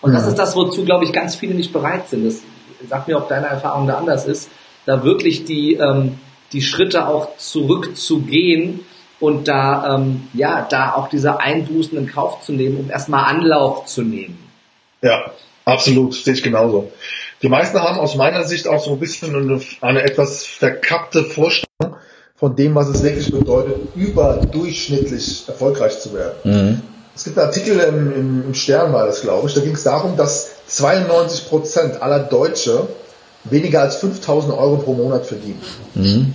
Und 0.03 0.13
das 0.13 0.27
ist 0.27 0.37
das, 0.37 0.55
wozu, 0.55 0.85
glaube 0.85 1.05
ich, 1.05 1.13
ganz 1.13 1.37
viele 1.37 1.55
nicht 1.55 1.73
bereit 1.73 2.09
sind. 2.09 2.27
Das 2.27 2.43
sag 2.89 3.09
mir, 3.09 3.17
ob 3.17 3.29
deine 3.29 3.47
Erfahrung 3.47 3.87
da 3.87 3.95
anders 3.95 4.27
ist, 4.27 4.51
da 4.85 5.05
wirklich 5.05 5.45
die, 5.45 5.75
ähm, 5.75 6.19
die 6.53 6.63
Schritte 6.63 7.09
auch 7.09 7.37
zurückzugehen, 7.37 8.81
und 9.23 9.47
da, 9.47 9.95
ähm, 9.95 10.29
ja, 10.35 10.67
da 10.69 10.95
auch 10.95 11.09
diese 11.09 11.39
Einbußen 11.39 11.97
in 11.97 12.09
Kauf 12.09 12.41
zu 12.43 12.53
nehmen, 12.53 12.79
um 12.79 12.91
erstmal 12.91 13.25
Anlauf 13.33 13.87
zu 13.87 14.03
nehmen. 14.03 14.37
Ja, 15.01 15.31
absolut, 15.65 16.15
sehe 16.15 16.35
ich 16.35 16.43
genauso. 16.43 16.91
Die 17.41 17.49
meisten 17.49 17.79
haben 17.81 18.01
aus 18.01 18.17
meiner 18.17 18.43
Sicht 18.43 18.67
auch 18.67 18.85
so 18.85 18.93
ein 18.93 18.99
bisschen 18.99 19.35
eine, 19.35 19.61
eine 19.81 20.03
etwas 20.03 20.45
verkappte 20.45 21.23
Vorstellung 21.23 21.97
von 22.35 22.57
dem, 22.57 22.75
was 22.75 22.89
es 22.89 23.05
wirklich 23.05 23.31
bedeutet, 23.31 23.77
überdurchschnittlich 23.95 25.45
erfolgreich 25.47 26.01
zu 26.01 26.13
werden. 26.15 26.39
Mhm. 26.43 26.83
Es 27.15 27.23
gibt 27.23 27.39
einen 27.39 27.47
Artikel 27.47 27.79
im, 27.79 28.13
im, 28.13 28.45
im 28.47 28.55
Stern, 28.55 28.93
war 28.93 29.07
das 29.07 29.21
glaube 29.21 29.49
ich, 29.49 29.55
da 29.55 29.61
ging 29.61 29.75
es 29.75 29.85
darum, 29.85 30.17
dass 30.17 30.67
92 30.67 31.49
Prozent 31.49 32.03
aller 32.03 32.21
Deutsche 32.21 32.89
weniger 33.45 33.83
als 33.83 33.97
5000 33.97 34.53
Euro 34.53 34.79
pro 34.79 34.95
Monat 34.95 35.27
verdienen. 35.27 35.61
Mhm. 35.95 36.35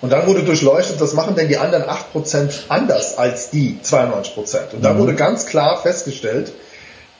Und 0.00 0.12
dann 0.12 0.26
wurde 0.26 0.44
durchleuchtet, 0.44 1.00
was 1.00 1.14
machen 1.14 1.34
denn 1.34 1.48
die 1.48 1.58
anderen 1.58 1.84
8% 1.84 2.50
anders 2.68 3.18
als 3.18 3.50
die 3.50 3.78
92%? 3.82 4.74
Und 4.74 4.84
da 4.84 4.92
mhm. 4.92 4.98
wurde 4.98 5.14
ganz 5.14 5.46
klar 5.46 5.80
festgestellt, 5.80 6.52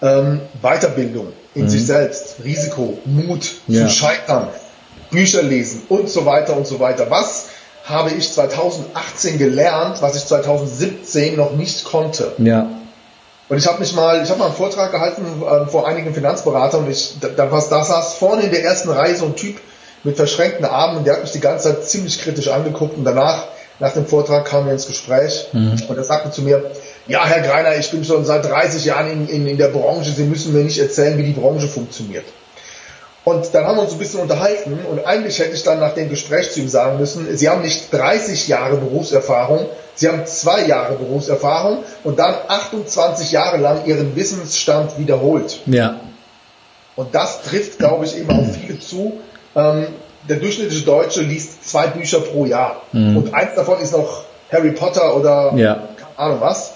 ähm, 0.00 0.40
Weiterbildung 0.62 1.32
in 1.54 1.64
mhm. 1.64 1.68
sich 1.68 1.86
selbst, 1.86 2.36
Risiko, 2.44 2.98
Mut 3.04 3.50
ja. 3.66 3.86
zu 3.86 3.92
scheitern, 3.92 4.48
Bücher 5.10 5.42
lesen 5.42 5.82
und 5.88 6.08
so 6.08 6.24
weiter 6.24 6.56
und 6.56 6.66
so 6.66 6.78
weiter. 6.78 7.10
Was 7.10 7.46
habe 7.84 8.10
ich 8.10 8.32
2018 8.32 9.38
gelernt, 9.38 10.00
was 10.00 10.14
ich 10.14 10.26
2017 10.26 11.36
noch 11.36 11.52
nicht 11.52 11.84
konnte? 11.84 12.32
Ja. 12.38 12.68
Und 13.48 13.56
ich 13.56 13.66
habe 13.66 13.80
mich 13.80 13.94
mal, 13.94 14.22
ich 14.22 14.28
habe 14.28 14.38
mal 14.38 14.46
einen 14.46 14.54
Vortrag 14.54 14.92
gehalten 14.92 15.24
äh, 15.42 15.66
vor 15.66 15.88
einigen 15.88 16.12
Finanzberatern 16.12 16.84
und 16.84 16.90
ich, 16.90 17.14
da, 17.20 17.28
da, 17.28 17.46
da 17.46 17.84
saß 17.84 18.14
vorne 18.14 18.42
in 18.42 18.50
der 18.50 18.62
ersten 18.62 18.90
Reihe 18.90 19.16
so 19.16 19.24
ein 19.24 19.36
Typ, 19.36 19.58
mit 20.04 20.16
verschränkten 20.16 20.64
Armen 20.64 20.98
und 20.98 21.06
der 21.06 21.14
hat 21.14 21.22
mich 21.22 21.32
die 21.32 21.40
ganze 21.40 21.68
Zeit 21.68 21.84
ziemlich 21.84 22.20
kritisch 22.20 22.48
angeguckt 22.48 22.96
und 22.96 23.04
danach, 23.04 23.48
nach 23.80 23.92
dem 23.92 24.06
Vortrag 24.06 24.44
kamen 24.44 24.66
wir 24.66 24.72
ins 24.72 24.87
Gespräch 24.87 25.48
mhm. 25.52 25.80
und 25.88 25.96
er 25.96 26.04
sagte 26.04 26.30
zu 26.30 26.42
mir, 26.42 26.70
ja, 27.06 27.24
Herr 27.24 27.40
Greiner, 27.40 27.76
ich 27.76 27.90
bin 27.90 28.04
schon 28.04 28.24
seit 28.24 28.44
30 28.44 28.84
Jahren 28.84 29.11
in, 29.11 29.28
in, 29.28 29.46
in 29.46 29.56
der 29.56 29.68
Branche, 29.68 30.11
Sie 30.11 30.24
müssen 30.24 30.52
mir 30.52 30.64
nicht 30.64 30.78
erzählen, 30.78 31.16
wie 31.18 31.24
die 31.24 31.32
Branche 31.32 31.68
funktioniert. 31.68 32.24
Und 33.24 33.52
dann 33.52 33.66
haben 33.66 33.76
wir 33.76 33.82
uns 33.82 33.92
ein 33.92 33.98
bisschen 33.98 34.20
unterhalten 34.20 34.78
und 34.90 35.04
eigentlich 35.04 35.38
hätte 35.38 35.54
ich 35.54 35.62
dann 35.62 35.80
nach 35.80 35.92
dem 35.92 36.08
Gespräch 36.08 36.50
zu 36.50 36.61
ihm 36.61 36.68
sagen 36.68 36.98
müssen, 36.98 37.37
Sie 37.37 37.48
haben 37.48 37.62
nicht 37.62 37.92
30 37.92 38.48
Jahre 38.48 38.76
Berufserfahrung, 38.76 39.66
Sie 39.94 40.08
haben 40.08 40.24
zwei 40.26 40.66
Jahre 40.66 40.94
Berufserfahrung 40.94 41.84
und 42.04 42.18
dann 42.18 42.34
28 42.48 43.32
Jahre 43.32 43.58
lang 43.58 43.84
Ihren 43.84 44.16
Wissensstand 44.16 44.98
wiederholt. 44.98 45.61
Ja. 45.66 46.00
Und 46.96 47.14
das 47.14 47.42
trifft, 47.42 47.78
glaube 47.78 48.06
ich, 48.06 48.16
eben 48.16 48.30
auf 48.30 48.46
viele 48.61 48.78
zu, 48.78 49.18
ähm, 49.59 49.87
der 50.29 50.37
durchschnittliche 50.37 50.85
Deutsche 50.85 51.23
liest 51.23 51.68
zwei 51.68 51.88
Bücher 51.88 52.21
pro 52.21 52.47
Jahr. 52.47 52.83
Mhm. 52.92 53.16
Und 53.16 53.35
eins 53.35 53.55
davon 53.55 53.81
ist 53.81 53.92
noch 53.92 54.25
Harry 54.53 54.73
Potter 54.73 55.16
oder 55.16 55.53
ja. 55.57 55.88
keine 55.97 56.18
Ahnung 56.18 56.40
was. 56.40 56.73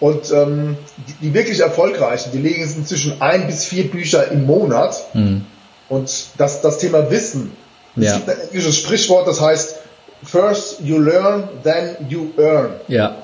Und 0.00 0.30
ähm, 0.32 0.76
die, 1.08 1.26
die, 1.26 1.34
wirklich 1.34 1.60
erfolgreichen, 1.60 2.30
die 2.32 2.38
legen 2.38 2.62
inzwischen 2.62 3.20
ein 3.20 3.46
bis 3.46 3.64
vier 3.64 3.90
Bücher 3.90 4.30
im 4.30 4.46
Monat. 4.46 4.96
Mhm. 5.14 5.44
Und 5.88 6.26
das, 6.36 6.60
das 6.60 6.78
Thema 6.78 7.10
Wissen. 7.10 7.52
Ja. 7.96 8.10
Es 8.10 8.16
gibt 8.16 8.28
ein 8.28 8.40
englisches 8.40 8.76
Sprichwort, 8.76 9.26
das 9.26 9.40
heißt, 9.40 9.76
first 10.22 10.80
you 10.80 10.98
learn, 10.98 11.48
then 11.64 11.96
you 12.08 12.28
earn. 12.38 12.72
Ja. 12.86 13.16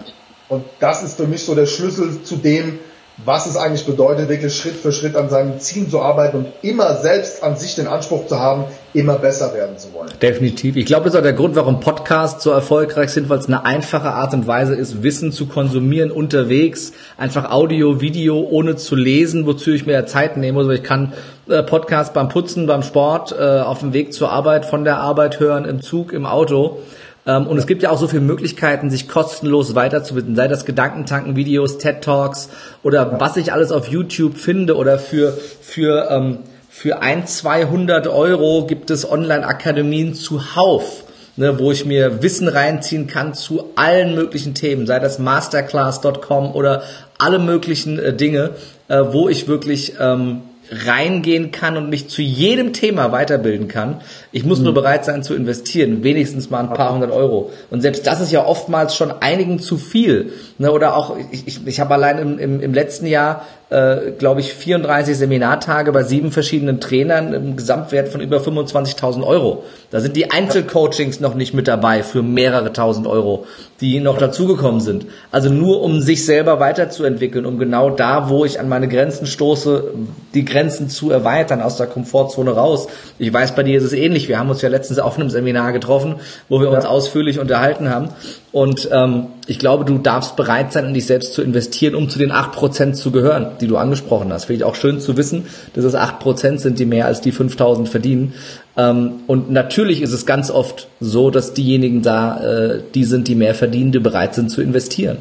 Und 0.49 0.65
das 0.81 1.03
ist 1.03 1.17
für 1.17 1.27
mich 1.27 1.45
so 1.45 1.55
der 1.55 1.67
Schlüssel 1.67 2.23
zu 2.23 2.37
dem, 2.37 2.81
was 3.19 3.47
es 3.47 3.57
eigentlich 3.57 3.87
bedeutet, 3.87 4.29
wirklich 4.29 4.57
Schritt 4.57 4.75
für 4.75 4.91
Schritt 4.91 5.15
an 5.15 5.29
seinen 5.29 5.61
Zielen 5.61 5.89
zu 5.89 6.01
arbeiten 6.01 6.39
und 6.39 6.47
immer 6.63 6.97
selbst 6.97 7.45
an 7.45 7.57
sich 7.57 7.77
den 7.77 7.87
Anspruch 7.87 8.27
zu 8.27 8.41
haben, 8.41 8.65
immer 8.93 9.15
besser 9.15 9.55
werden 9.55 9.79
zu 9.79 9.93
wollen. 9.93 10.11
Definitiv. 10.21 10.75
Ich 10.75 10.87
glaube, 10.87 11.05
das 11.05 11.15
ist 11.15 11.19
auch 11.21 11.23
der 11.23 11.33
Grund, 11.33 11.55
warum 11.55 11.79
Podcasts 11.79 12.43
so 12.43 12.51
erfolgreich 12.51 13.11
sind, 13.11 13.29
weil 13.29 13.39
es 13.39 13.47
eine 13.47 13.65
einfache 13.65 14.11
Art 14.11 14.35
und 14.35 14.49
Weise 14.49 14.75
ist, 14.75 15.05
Wissen 15.05 15.31
zu 15.31 15.47
konsumieren 15.47 16.11
unterwegs, 16.11 16.93
einfach 17.17 17.53
Audio, 17.53 18.01
Video, 18.01 18.41
ohne 18.41 18.75
zu 18.75 18.97
lesen, 18.97 19.47
wozu 19.47 19.71
ich 19.71 19.87
mir 19.87 19.93
ja 19.93 20.07
Zeit 20.07 20.37
nehme. 20.37 20.59
Also 20.59 20.73
ich 20.73 20.83
kann 20.83 21.13
äh, 21.49 21.63
Podcast 21.63 22.15
beim 22.15 22.29
Putzen, 22.29 22.67
beim 22.67 22.83
Sport, 22.83 23.33
äh, 23.39 23.61
auf 23.61 23.79
dem 23.79 23.93
Weg 23.93 24.13
zur 24.13 24.33
Arbeit, 24.33 24.65
von 24.65 24.83
der 24.83 24.99
Arbeit 24.99 25.39
hören, 25.39 25.67
im 25.67 25.83
Zug, 25.83 26.13
im 26.13 26.27
Auto. 26.27 26.81
Ähm, 27.27 27.47
und 27.47 27.59
es 27.59 27.67
gibt 27.67 27.83
ja 27.83 27.91
auch 27.91 27.99
so 27.99 28.09
viele 28.09 28.23
Möglichkeiten, 28.23 28.91
sich 28.91 29.09
kostenlos 29.09 29.75
weiterzubilden, 29.75 30.37
sei 30.37 30.49
das 30.49 30.65
Gedankentanken-Videos, 30.65 31.79
TED-Talks 31.79 32.51
oder 32.83 33.21
was 33.21 33.37
ich 33.37 33.53
alles 33.53 33.73
auf 33.73 33.89
YouTube 33.89 34.37
finde 34.37 34.77
oder 34.77 34.99
für, 34.99 35.37
für, 35.61 36.11
ähm, 36.11 36.39
für 36.69 37.03
ein, 37.03 37.27
200 37.27 38.09
Euro 38.09 38.67
gibt 38.67 38.91
es 38.91 39.11
Online-Akademien 39.11 40.15
zuhauf. 40.15 41.05
Ne, 41.37 41.59
wo 41.59 41.73
ich 41.73 41.85
mir 41.85 42.23
Wissen 42.23 42.47
reinziehen 42.47 43.09
kann 43.09 43.35
zu 43.35 43.71
allen 43.75 44.15
möglichen 44.15 44.55
Themen, 44.55 44.87
sei 44.87 45.01
das 45.01 45.19
masterclass.com 45.19 46.55
oder 46.55 46.85
alle 47.19 47.41
möglichen 47.41 47.99
äh, 47.99 48.15
Dinge, 48.15 48.51
äh, 48.87 49.01
wo 49.11 49.29
ich 49.29 49.49
wirklich 49.49 49.95
ähm, 49.99 50.43
reingehen 50.71 51.51
kann 51.51 51.77
und 51.77 51.91
mich 51.91 52.09
zu 52.09 52.23
jedem 52.23 52.73
Thema 52.73 53.13
weiterbilden 53.13 53.69
kann. 53.69 54.01
Ich 54.35 54.45
muss 54.45 54.59
mhm. 54.59 54.65
nur 54.65 54.75
bereit 54.75 55.05
sein 55.05 55.23
zu 55.23 55.33
investieren, 55.33 56.03
wenigstens 56.03 56.51
mal 56.51 56.59
ein 56.59 56.75
paar 56.75 56.93
hundert 56.93 57.13
Euro. 57.13 57.53
Und 57.71 57.83
selbst 57.83 58.05
das 58.05 58.21
ist 58.21 58.33
ja 58.33 58.45
oftmals 58.45 58.97
schon 58.97 59.13
einigen 59.13 59.61
zu 59.61 59.77
viel. 59.77 60.33
Ne, 60.59 60.73
oder 60.73 60.97
auch, 60.97 61.17
ich, 61.31 61.47
ich, 61.47 61.65
ich 61.65 61.79
habe 61.79 61.95
allein 61.95 62.19
im, 62.19 62.39
im, 62.41 62.61
im 62.61 62.75
letzten 62.75 63.07
Jahr 63.07 63.45
äh, 63.75 64.13
glaube 64.19 64.41
ich, 64.41 64.55
34 64.55 65.17
Seminartage 65.17 65.91
bei 65.91 66.05
sieben 66.05 66.31
verschiedenen 66.31 66.81
Trainern 66.81 67.33
im 67.33 67.57
Gesamtwert 67.57 68.09
von 68.09 68.21
über 68.21 68.37
25.000 68.37 69.27
Euro. 69.27 69.65
Da 69.91 70.01
sind 70.01 70.17
die 70.17 70.31
Einzelcoachings 70.31 71.19
noch 71.19 71.35
nicht 71.35 71.55
mit 71.55 71.67
dabei 71.67 72.03
für 72.03 72.23
mehrere 72.23 72.73
tausend 72.73 73.07
Euro, 73.07 73.47
die 73.81 74.01
noch 74.01 74.19
dazugekommen 74.19 74.81
sind. 74.81 75.07
Also 75.33 75.49
nur 75.49 75.83
um 75.83 76.03
sich 76.03 76.25
selber 76.25 76.61
weiterzuentwickeln, 76.61 77.47
um 77.47 77.59
genau 77.59 77.91
da, 77.91 78.29
wo 78.29 78.45
ich 78.45 78.61
an 78.61 78.69
meine 78.69 78.87
Grenzen 78.87 79.27
stoße, 79.27 79.93
die 80.35 80.45
Grenzen 80.45 80.89
zu 80.89 81.11
erweitern, 81.11 81.61
aus 81.61 81.77
der 81.77 81.87
Komfortzone 81.87 82.53
raus. 82.53 82.87
Ich 83.19 83.33
weiß, 83.33 83.57
bei 83.57 83.63
dir 83.63 83.79
ist 83.79 83.85
es 83.85 83.93
ähnlich. 83.93 84.24
Wir 84.29 84.39
haben 84.39 84.51
uns 84.51 84.63
ja 84.63 84.69
letztens 84.69 84.99
auf 84.99 85.19
einem 85.19 85.31
Seminar 85.31 85.73
getroffen, 85.73 86.17
wo 86.49 86.61
wir 86.61 86.71
uns 86.71 86.85
ausführlich 86.85 87.39
unterhalten 87.39 87.89
haben. 87.89 88.09
Und 88.53 88.89
ähm, 88.93 89.27
ich 89.47 89.59
glaube, 89.59 89.85
du 89.85 89.99
darfst 89.99 90.37
bereit 90.37 90.73
sein, 90.73 90.87
in 90.87 90.95
dich 90.95 91.07
selbst 91.07 91.35
zu 91.35 91.43
investieren, 91.43 91.95
um 91.95 92.09
zu 92.09 92.19
den 92.19 92.31
acht 92.31 92.53
Prozent 92.53 92.97
zu 92.97 93.11
gehören, 93.11 93.49
die 93.61 93.67
du 93.67 93.77
angesprochen 93.77 94.33
hast. 94.33 94.45
Finde 94.45 94.59
ich 94.59 94.65
auch 94.65 94.77
schön 94.77 95.01
zu 95.01 95.17
wissen, 95.17 95.47
dass 95.75 95.85
es 95.85 95.95
acht 95.95 96.21
Prozent 96.21 96.61
sind, 96.61 96.79
die 96.79 96.87
mehr 96.87 97.07
als 97.07 97.21
die 97.21 97.33
5000 97.33 97.89
verdienen. 97.89 98.35
Ähm, 98.77 99.23
und 99.27 99.51
natürlich 99.51 100.03
ist 100.03 100.13
es 100.13 100.27
ganz 100.27 100.51
oft 100.51 100.89
so, 101.01 101.31
dass 101.31 101.53
diejenigen 101.55 102.03
da, 102.03 102.41
äh, 102.45 102.83
die 102.95 103.05
sind, 103.05 103.29
die 103.29 103.35
mehr 103.35 103.55
verdienen, 103.55 103.93
die 103.93 103.99
bereit 103.99 104.35
sind 104.35 104.51
zu 104.51 104.63
investieren. 104.63 105.19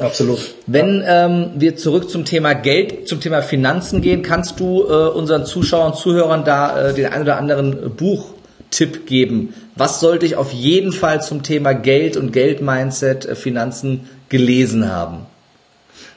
Absolut. 0.00 0.54
Wenn 0.66 1.04
ähm, 1.06 1.50
wir 1.56 1.76
zurück 1.76 2.08
zum 2.08 2.24
Thema 2.24 2.54
Geld, 2.54 3.06
zum 3.06 3.20
Thema 3.20 3.42
Finanzen 3.42 4.00
gehen, 4.00 4.22
kannst 4.22 4.58
du 4.58 4.84
äh, 4.84 5.08
unseren 5.08 5.44
Zuschauern, 5.44 5.94
Zuhörern 5.94 6.44
da 6.44 6.88
äh, 6.88 6.94
den 6.94 7.06
ein 7.06 7.22
oder 7.22 7.36
anderen 7.36 7.94
Buchtipp 7.94 9.06
geben, 9.06 9.54
was 9.76 10.00
sollte 10.00 10.24
ich 10.24 10.36
auf 10.36 10.52
jeden 10.52 10.92
Fall 10.92 11.22
zum 11.22 11.42
Thema 11.42 11.74
Geld 11.74 12.16
und 12.16 12.32
Geldmindset, 12.32 13.26
äh, 13.26 13.34
Finanzen 13.34 14.08
gelesen 14.30 14.90
haben? 14.90 15.26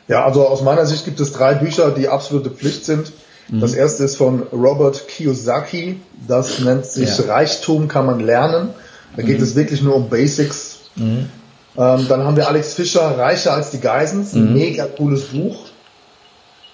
Ja, 0.08 0.26
also 0.26 0.48
aus 0.48 0.62
meiner 0.62 0.86
Sicht 0.86 1.06
gibt 1.06 1.20
es 1.20 1.34
drei 1.34 1.54
Bücher, 1.54 1.92
die 1.92 2.08
absolute 2.08 2.50
Pflicht 2.50 2.86
sind. 2.86 3.12
Mhm. 3.50 3.60
Das 3.60 3.74
erste 3.74 4.06
ist 4.06 4.16
von 4.16 4.44
Robert 4.54 5.08
Kiyosaki. 5.08 6.00
Das 6.28 6.60
nennt 6.60 6.86
sich 6.86 7.18
ja. 7.18 7.26
Reichtum 7.26 7.88
kann 7.88 8.06
man 8.06 8.22
lernen. 8.22 8.70
Da 9.16 9.24
geht 9.24 9.40
mhm. 9.40 9.44
es 9.44 9.56
wirklich 9.56 9.82
nur 9.82 9.96
um 9.96 10.10
Basics. 10.10 10.80
Mhm. 10.96 11.30
Ähm, 11.78 12.08
dann 12.08 12.24
haben 12.24 12.36
wir 12.36 12.48
Alex 12.48 12.74
Fischer, 12.76 13.18
Reicher 13.18 13.54
als 13.54 13.72
die 13.72 13.80
Geisens. 13.80 14.34
Ein 14.34 14.50
mhm. 14.50 14.54
mega 14.54 14.86
cooles 14.86 15.26
Buch. 15.26 15.66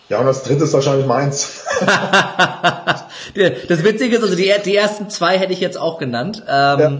Ja, 0.09 0.19
und 0.19 0.25
das 0.25 0.41
dritte 0.41 0.63
ist 0.63 0.73
wahrscheinlich 0.73 1.05
meins. 1.05 1.65
das 3.67 3.83
Witzige 3.83 4.15
ist, 4.15 4.23
also 4.23 4.35
die, 4.35 4.51
die 4.65 4.75
ersten 4.75 5.07
zwei 5.11 5.37
hätte 5.37 5.53
ich 5.53 5.59
jetzt 5.59 5.79
auch 5.79 5.99
genannt. 5.99 6.43
Ähm, 6.49 6.79
ja. 6.79 6.91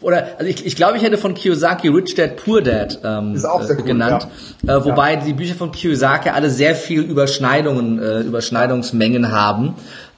Oder 0.00 0.26
also 0.38 0.48
ich, 0.48 0.64
ich 0.64 0.76
glaube, 0.76 0.96
ich 0.96 1.02
hätte 1.02 1.18
von 1.18 1.34
Kiyosaki 1.34 1.88
Rich 1.88 2.14
Dad 2.14 2.36
Poor 2.36 2.62
Dad 2.62 3.00
ähm, 3.02 3.34
ist 3.34 3.44
auch 3.44 3.62
sehr 3.64 3.76
cool, 3.78 3.84
genannt. 3.84 4.28
Ja. 4.62 4.76
Äh, 4.76 4.84
wobei 4.84 5.14
ja. 5.14 5.20
die 5.20 5.32
Bücher 5.32 5.56
von 5.56 5.72
Kiyosaki 5.72 6.28
alle 6.28 6.50
sehr 6.50 6.76
viel 6.76 7.00
Überschneidungen, 7.02 8.00
äh, 8.00 8.20
Überschneidungsmengen 8.20 9.32
haben. 9.32 9.74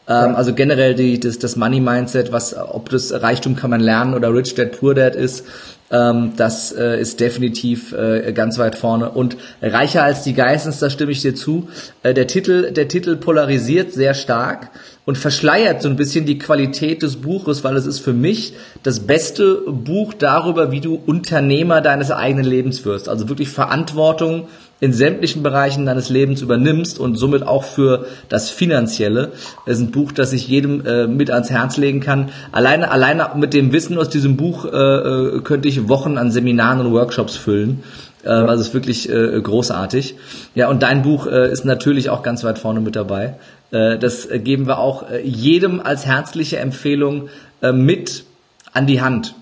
Ähm, 0.07 0.37
also 0.37 0.53
generell 0.53 0.95
die, 0.95 1.18
das, 1.18 1.39
das 1.39 1.57
Money 1.57 1.80
Mindset, 1.80 2.30
was 2.30 2.55
ob 2.55 2.91
das 2.91 3.11
Reichtum 3.11 3.57
kann 3.57 3.70
man 3.70 3.80
lernen 3.80 4.12
oder 4.12 4.35
Rich 4.35 4.55
Dad 4.55 4.78
Poor 4.78 4.95
Dad 4.95 5.16
ist, 5.16 5.47
ähm, 5.91 6.32
das 6.37 6.72
äh, 6.72 7.01
ist 7.01 7.20
definitiv 7.20 7.93
äh, 7.93 8.32
ganz 8.32 8.59
weit 8.59 8.74
vorne. 8.74 9.11
Und 9.11 9.37
reicher 9.61 10.03
als 10.03 10.22
die 10.22 10.35
Geistens, 10.35 10.78
da 10.78 10.89
stimme 10.91 11.12
ich 11.12 11.20
dir 11.20 11.35
zu. 11.35 11.68
Äh, 12.03 12.14
der 12.14 12.26
Titel, 12.26 12.72
der 12.72 12.89
Titel 12.89 13.16
polarisiert 13.16 13.93
sehr 13.93 14.14
stark 14.14 14.70
und 15.05 15.18
verschleiert 15.18 15.82
so 15.82 15.89
ein 15.89 15.97
bisschen 15.97 16.24
die 16.24 16.39
Qualität 16.39 17.03
des 17.03 17.16
Buches, 17.16 17.62
weil 17.64 17.76
es 17.76 17.87
ist 17.87 18.01
für 18.01 18.14
mich 18.14 18.55
das 18.82 19.01
beste 19.01 19.62
Buch 19.66 20.14
darüber, 20.14 20.72
wie 20.72 20.80
du 20.80 21.01
Unternehmer 21.07 21.80
deines 21.80 22.11
eigenen 22.11 22.47
Lebens 22.47 22.85
wirst. 22.85 23.09
Also 23.09 23.28
wirklich 23.28 23.51
Verantwortung 23.51 24.49
in 24.85 24.93
sämtlichen 24.93 25.43
Bereichen 25.43 25.87
deines 25.87 26.11
Lebens 26.11 26.43
übernimmst 26.43 26.99
und 26.99 27.16
somit 27.16 27.43
auch 27.43 27.64
für 27.64 28.07
das 28.28 28.51
Finanzielle. 28.51 29.32
Das 29.64 29.78
ist 29.78 29.82
ein 29.82 29.91
Buch, 29.91 30.12
das 30.12 30.32
ich 30.32 30.47
jedem 30.47 30.85
äh, 30.87 31.07
mit 31.07 31.30
ans 31.30 31.51
Herz 31.51 31.76
legen 31.78 32.01
kann. 32.01 32.30
Alleine, 32.53 32.91
alleine 32.91 33.30
mit 33.37 33.55
dem 33.55 33.72
Wissen 33.72 33.97
aus 33.97 34.11
diesem 34.11 34.37
Buch 34.37 34.66
äh, 34.66 34.68
äh 34.68 35.41
könnte 35.41 35.68
ich 35.68 35.89
Wochen 35.89 36.18
an 36.18 36.30
Seminaren 36.30 36.80
und 36.80 36.93
Workshops 36.93 37.37
füllen. 37.37 37.82
Ähm, 38.24 38.49
also 38.49 38.61
es 38.61 38.68
ist 38.68 38.74
wirklich 38.74 39.09
äh, 39.09 39.41
großartig. 39.41 40.16
Ja, 40.55 40.68
und 40.68 40.82
dein 40.82 41.03
Buch 41.03 41.26
äh, 41.26 41.51
ist 41.51 41.64
natürlich 41.64 42.11
auch 42.11 42.22
ganz 42.22 42.45
weit 42.45 42.59
vorne 42.59 42.80
mit 42.80 42.95
dabei. 42.95 43.37
Äh, 43.70 43.99
das 43.99 44.28
geben 44.30 44.66
wir 44.66 44.78
auch 44.78 45.11
äh, 45.11 45.22
jedem 45.22 45.80
als 45.80 46.05
herzliche 46.05 46.59
Empfehlung 46.59 47.28
äh, 47.62 47.72
mit 47.72 48.24
an 48.72 48.87
die 48.87 49.01
Hand. 49.01 49.35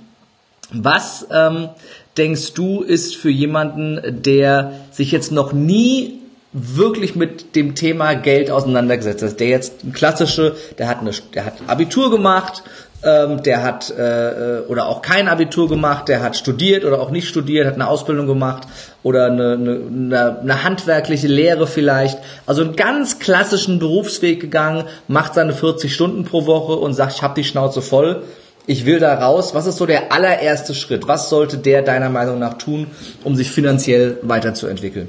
Was 0.73 1.27
ähm, 1.31 1.69
denkst 2.17 2.55
du 2.55 2.83
ist 2.83 3.17
für 3.17 3.31
jemanden, 3.31 4.23
der 4.23 4.73
sich 4.91 5.13
jetzt 5.13 5.33
noch 5.33 5.53
nie 5.53 6.19
wirklich 6.53 7.17
mit 7.17 7.57
dem 7.57 7.75
Thema 7.75 8.15
Geld 8.15 8.51
auseinandergesetzt 8.51 9.23
hat, 9.23 9.41
der 9.41 9.49
jetzt 9.49 9.85
ein 9.85 9.93
klassische, 9.93 10.55
der 10.79 10.89
hat 10.89 11.01
eine, 11.01 11.13
der 11.35 11.47
hat 11.47 11.55
Abitur 11.67 12.11
gemacht, 12.11 12.63
ähm, 13.05 13.43
der 13.43 13.63
hat 13.63 13.91
äh, 13.91 14.61
oder 14.69 14.87
auch 14.87 15.01
kein 15.01 15.29
Abitur 15.29 15.69
gemacht, 15.69 16.09
der 16.09 16.23
hat 16.23 16.37
studiert 16.37 16.85
oder 16.85 17.01
auch 17.01 17.11
nicht 17.11 17.27
studiert, 17.27 17.67
hat 17.67 17.75
eine 17.75 17.89
Ausbildung 17.89 18.27
gemacht 18.27 18.69
oder 19.03 19.27
eine, 19.27 19.55
eine, 19.55 20.39
eine 20.41 20.63
handwerkliche 20.63 21.27
Lehre 21.27 21.67
vielleicht. 21.67 22.19
Also 22.47 22.63
einen 22.63 22.77
ganz 22.77 23.19
klassischen 23.19 23.79
Berufsweg 23.79 24.41
gegangen, 24.41 24.85
macht 25.09 25.35
seine 25.35 25.55
40 25.55 25.93
Stunden 25.93 26.25
pro 26.25 26.47
Woche 26.47 26.75
und 26.75 26.93
sagt, 26.93 27.15
ich 27.15 27.23
habe 27.23 27.35
die 27.35 27.45
Schnauze 27.45 27.81
voll. 27.81 28.23
Ich 28.67 28.87
will 28.87 29.01
da 29.01 29.15
raus. 29.15 29.55
Was 29.55 29.67
ist 29.67 29.79
so 29.79 29.87
der 29.87 30.13
allererste 30.13 30.75
Schritt? 30.75 31.09
Was 31.09 31.29
sollte 31.29 31.59
der 31.59 31.83
deiner 31.83 32.11
Meinung 32.11 32.39
nach 32.39 32.59
tun, 32.59 32.87
um 33.25 33.35
sich 33.35 33.51
finanziell 33.51 34.19
weiterzuentwickeln? 34.23 35.09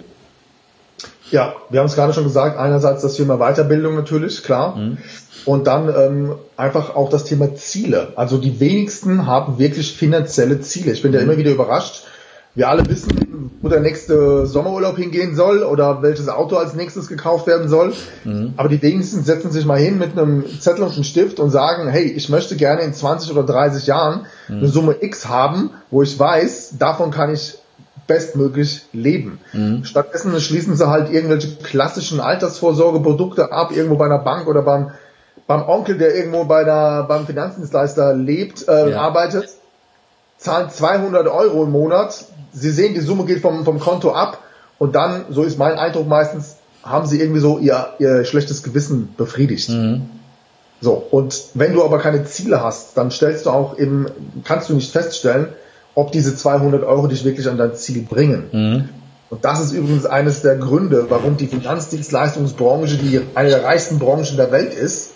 Ja, 1.30 1.56
wir 1.70 1.80
haben 1.80 1.88
es 1.88 1.96
gerade 1.96 2.14
schon 2.14 2.26
gesagt, 2.26 2.58
einerseits 2.60 3.02
das 3.02 3.16
Thema 3.16 3.38
Weiterbildung 3.38 3.96
natürlich, 3.96 4.44
klar. 4.44 4.76
Mhm. 4.76 4.98
Und 5.46 5.68
dann 5.68 5.90
ähm, 5.90 6.36
einfach 6.58 6.96
auch 6.96 7.10
das 7.10 7.26
Thema 7.26 7.56
Ziele. 7.56 8.14
Also 8.16 8.38
die 8.38 8.60
wenigsten 8.60 9.26
haben 9.28 9.60
wirklich 9.60 9.94
finanzielle 9.94 10.62
Ziele. 10.62 10.92
Ich 10.92 11.02
bin 11.02 11.12
mhm. 11.12 11.18
ja 11.18 11.24
immer 11.24 11.38
wieder 11.38 11.52
überrascht. 11.52 12.04
Wir 12.56 12.70
alle 12.70 12.88
wissen, 12.88 13.50
wo 13.62 13.70
der 13.70 13.80
nächste 13.80 14.46
Sommerurlaub 14.46 14.96
hingehen 14.96 15.36
soll 15.36 15.64
oder 15.64 16.04
welches 16.04 16.30
Auto 16.30 16.56
als 16.56 16.76
nächstes 16.76 17.08
gekauft 17.08 17.48
werden 17.48 17.68
soll. 17.68 17.94
Mhm. 18.24 18.54
Aber 18.58 18.70
die 18.70 18.80
wenigsten 18.80 19.24
setzen 19.24 19.52
sich 19.52 19.66
mal 19.66 19.80
hin 19.80 19.98
mit 19.98 20.12
einem 20.12 20.46
Zettel 20.60 20.84
und 20.84 20.94
einem 20.94 21.04
Stift 21.04 21.40
und 21.40 21.50
sagen, 21.50 21.90
hey, 21.90 22.04
ich 22.04 22.30
möchte 22.30 22.56
gerne 22.56 22.82
in 22.82 22.94
20 22.94 23.32
oder 23.32 23.44
30 23.44 23.88
Jahren 23.88 24.28
mhm. 24.48 24.58
eine 24.58 24.68
Summe 24.68 24.96
X 25.02 25.28
haben, 25.28 25.72
wo 25.90 26.04
ich 26.04 26.20
weiß, 26.20 26.76
davon 26.78 27.10
kann 27.10 27.34
ich 27.34 27.58
bestmöglich 28.06 28.84
leben. 28.94 29.40
Mhm. 29.54 29.84
Stattdessen 29.84 30.40
schließen 30.40 30.76
sie 30.76 30.88
halt 30.88 31.12
irgendwelche 31.12 31.56
klassischen 31.56 32.20
Altersvorsorgeprodukte 32.20 33.52
ab, 33.52 33.72
irgendwo 33.72 33.96
bei 33.96 34.06
einer 34.06 34.20
Bank 34.20 34.48
oder 34.48 34.62
beim, 34.62 34.92
beim 35.48 35.68
Onkel, 35.68 35.98
der 35.98 36.14
irgendwo 36.16 36.44
bei 36.44 36.64
der, 36.64 37.06
beim 37.08 37.26
Finanzdienstleister 37.26 38.14
lebt, 38.14 38.68
äh, 38.68 38.92
ja. 38.92 39.02
arbeitet, 39.02 39.50
zahlen 40.44 40.70
200 40.70 41.28
Euro 41.28 41.64
im 41.64 41.72
Monat. 41.72 42.26
Sie 42.52 42.70
sehen, 42.70 42.94
die 42.94 43.02
Summe 43.02 43.26
geht 43.26 43.42
vom, 43.42 43.66
vom 43.66 43.80
Konto 43.80 44.12
ab 44.12 44.40
und 44.78 44.96
dann, 44.96 45.26
so 45.30 45.44
ist 45.44 45.58
mein 45.58 45.78
Eindruck 45.78 46.08
meistens, 46.08 46.58
haben 46.84 47.08
sie 47.08 47.20
irgendwie 47.20 47.40
so 47.40 47.60
ihr, 47.60 47.94
ihr 48.00 48.26
schlechtes 48.26 48.62
Gewissen 48.62 49.14
befriedigt. 49.18 49.70
Mhm. 49.70 50.10
So, 50.82 50.94
und 50.94 51.42
wenn 51.54 51.74
du 51.74 51.84
aber 51.84 52.00
keine 52.00 52.26
Ziele 52.26 52.62
hast, 52.62 52.98
dann 52.98 53.10
stellst 53.10 53.46
du 53.46 53.52
auch 53.52 53.80
eben, 53.80 54.06
kannst 54.44 54.70
du 54.70 54.74
nicht 54.74 54.92
feststellen, 54.92 55.48
ob 55.96 56.12
diese 56.12 56.36
200 56.36 56.84
Euro 56.84 57.08
dich 57.08 57.24
wirklich 57.24 57.48
an 57.48 57.58
dein 57.58 57.74
Ziel 57.76 58.02
bringen. 58.02 58.50
Mhm. 58.52 58.90
Und 59.30 59.46
das 59.46 59.62
ist 59.62 59.72
übrigens 59.72 60.06
eines 60.06 60.42
der 60.42 60.58
Gründe, 60.58 61.06
warum 61.10 61.38
die 61.38 61.48
Finanzdienstleistungsbranche 61.48 62.98
die 62.98 63.22
eine 63.34 63.50
der 63.50 63.64
reichsten 63.64 63.98
Branchen 63.98 64.36
der 64.36 64.52
Welt 64.52 64.74
ist, 64.74 65.12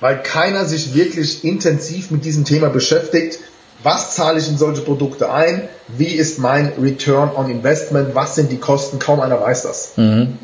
weil 0.00 0.22
keiner 0.22 0.64
sich 0.64 0.94
wirklich 0.94 1.44
intensiv 1.44 2.10
mit 2.10 2.24
diesem 2.24 2.44
Thema 2.44 2.68
beschäftigt. 2.68 3.38
Was 3.82 4.14
zahle 4.14 4.38
ich 4.38 4.48
in 4.48 4.58
solche 4.58 4.82
Produkte 4.82 5.32
ein? 5.32 5.68
Wie 5.88 6.06
ist 6.06 6.38
mein 6.38 6.72
Return 6.80 7.30
on 7.34 7.50
Investment? 7.50 8.14
Was 8.14 8.34
sind 8.34 8.50
die 8.50 8.58
Kosten? 8.58 8.98
Kaum 8.98 9.20
einer 9.20 9.40
weiß 9.40 9.62
das. 9.62 9.92
Mhm. 9.96 10.38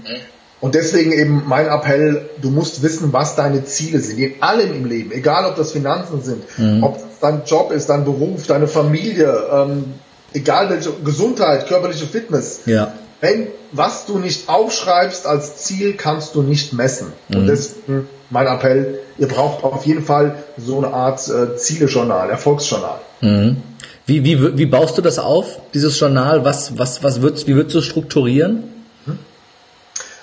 Und 0.60 0.74
deswegen 0.74 1.12
eben 1.12 1.42
mein 1.46 1.66
Appell, 1.66 2.30
du 2.40 2.50
musst 2.50 2.82
wissen, 2.82 3.12
was 3.12 3.36
deine 3.36 3.64
Ziele 3.64 4.00
sind. 4.00 4.18
In 4.18 4.42
allem 4.42 4.72
im 4.72 4.84
Leben, 4.86 5.12
egal 5.12 5.44
ob 5.46 5.56
das 5.56 5.72
Finanzen 5.72 6.22
sind, 6.22 6.42
mhm. 6.58 6.82
ob 6.82 6.94
das 6.94 7.18
dein 7.20 7.42
Job 7.44 7.70
ist, 7.72 7.90
dein 7.90 8.04
Beruf, 8.04 8.46
deine 8.46 8.68
Familie, 8.68 9.30
ähm, 9.52 9.94
egal 10.32 10.70
welche 10.70 10.92
Gesundheit, 11.04 11.66
körperliche 11.66 12.06
Fitness. 12.06 12.60
Ja. 12.66 12.92
Wenn 13.24 13.48
was 13.72 14.04
du 14.04 14.18
nicht 14.18 14.50
aufschreibst 14.50 15.26
als 15.26 15.56
Ziel, 15.56 15.94
kannst 15.94 16.34
du 16.34 16.42
nicht 16.42 16.74
messen. 16.74 17.06
Mhm. 17.28 17.36
Und 17.36 17.46
deswegen 17.46 18.06
mein 18.28 18.46
Appell, 18.46 19.00
ihr 19.16 19.28
braucht 19.28 19.64
auf 19.64 19.86
jeden 19.86 20.04
Fall 20.04 20.36
so 20.58 20.76
eine 20.76 20.92
Art 20.92 21.26
äh, 21.28 21.56
Zielejournal, 21.56 22.28
Erfolgsjournal. 22.28 23.00
Mhm. 23.22 23.62
Wie, 24.04 24.24
wie, 24.24 24.58
wie 24.58 24.66
baust 24.66 24.98
du 24.98 25.02
das 25.02 25.18
auf, 25.18 25.58
dieses 25.72 25.98
Journal? 25.98 26.44
Was, 26.44 26.76
was, 26.78 27.02
was 27.02 27.22
wird's, 27.22 27.46
wie 27.46 27.54
würdest 27.54 27.74
du 27.74 27.80
strukturieren? 27.80 28.64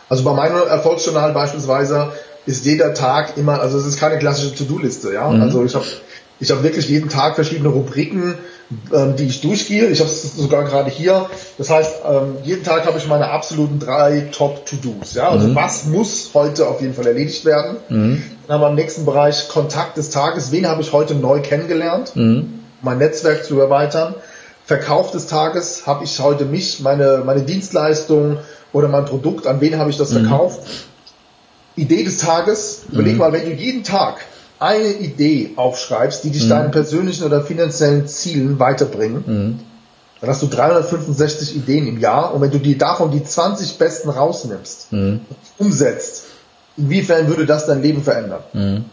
Also 0.08 0.24
bei 0.24 0.34
meinem 0.34 0.58
Erfolgsjournal 0.68 1.34
beispielsweise 1.34 2.12
ist 2.46 2.66
jeder 2.66 2.94
Tag 2.94 3.36
immer, 3.36 3.62
also 3.62 3.80
es 3.80 3.88
ist 3.88 3.98
keine 4.00 4.20
klassische 4.20 4.54
To-Do-Liste, 4.54 5.12
ja. 5.12 5.28
Mhm. 5.28 5.42
Also 5.42 5.66
ich 5.66 5.74
habe 5.74 5.86
ich 6.40 6.52
hab 6.52 6.62
wirklich 6.62 6.88
jeden 6.88 7.10
Tag 7.10 7.34
verschiedene 7.34 7.70
Rubriken, 7.70 8.36
ähm, 8.94 9.16
die 9.16 9.26
ich 9.26 9.42
durchgehe. 9.42 9.88
Ich 9.88 10.00
habe 10.00 10.10
es 10.10 10.36
sogar 10.36 10.64
gerade 10.64 10.90
hier. 10.90 11.30
Das 11.58 11.70
heißt, 11.70 12.02
ähm, 12.10 12.36
jeden 12.44 12.64
Tag 12.64 12.86
habe 12.86 12.98
ich 12.98 13.08
meine 13.08 13.30
absoluten 13.30 13.80
drei 13.80 14.30
Top-To-Dos. 14.32 15.14
Ja? 15.14 15.30
Also 15.30 15.48
mhm. 15.48 15.56
was 15.56 15.86
muss 15.86 16.32
heute 16.34 16.68
auf 16.68 16.82
jeden 16.82 16.94
Fall 16.94 17.08
erledigt 17.08 17.46
werden? 17.46 17.78
Mhm. 17.90 18.24
Dann 18.48 18.56
haben 18.56 18.62
wir 18.62 18.70
im 18.70 18.76
nächsten 18.76 19.06
Bereich 19.06 19.48
Kontakt 19.50 19.98
des 19.98 20.10
Tages. 20.10 20.52
Wen 20.52 20.68
habe 20.68 20.82
ich 20.82 20.94
heute 20.94 21.16
neu 21.16 21.42
kennengelernt? 21.42 22.16
Mhm. 22.16 22.60
Mein 22.82 22.98
Netzwerk 22.98 23.44
zu 23.44 23.60
erweitern. 23.60 24.16
Verkauf 24.66 25.12
des 25.12 25.28
Tages 25.28 25.86
habe 25.86 26.04
ich 26.04 26.20
heute 26.20 26.46
mich, 26.46 26.80
meine, 26.80 27.24
meine 27.26 27.42
Dienstleistung, 27.42 28.38
oder 28.74 28.88
mein 28.88 29.06
Produkt, 29.06 29.48
an 29.48 29.62
wen 29.62 29.78
habe 29.78 29.90
ich 29.90 29.98
das 29.98 30.12
mhm. 30.12 30.26
verkauft. 30.26 30.62
Idee 31.76 32.04
des 32.04 32.18
Tages, 32.18 32.84
überleg 32.92 33.14
mhm. 33.14 33.20
mal, 33.20 33.34
wenn 33.34 33.46
du 33.46 33.54
jeden 33.54 33.84
Tag 33.84 34.22
eine 34.62 34.90
Idee 34.90 35.54
aufschreibst, 35.56 36.24
die 36.24 36.30
dich 36.30 36.46
mhm. 36.46 36.50
deinen 36.50 36.72
persönlichen 36.72 37.24
oder 37.24 37.42
finanziellen 37.42 38.08
Zielen 38.08 38.60
weiterbringen, 38.60 39.24
mhm. 39.26 39.60
dann 40.22 40.30
hast 40.30 40.44
du 40.44 40.48
365 40.48 41.56
Ideen 41.56 41.88
im 41.88 42.00
Jahr 42.00 42.34
und 42.34 42.42
wenn 42.42 42.52
du 42.52 42.60
die 42.60 42.78
davon 42.78 43.10
die 43.10 43.24
20 43.24 43.80
besten 43.80 44.10
rausnimmst, 44.10 44.94
mhm. 44.94 45.22
umsetzt, 45.58 46.26
inwiefern 46.78 47.28
würde 47.28 47.48
das 47.48 47.66
dein 47.66 47.82
Leben 47.82 48.04
verändern? 48.04 48.44
Mhm. 48.54 48.86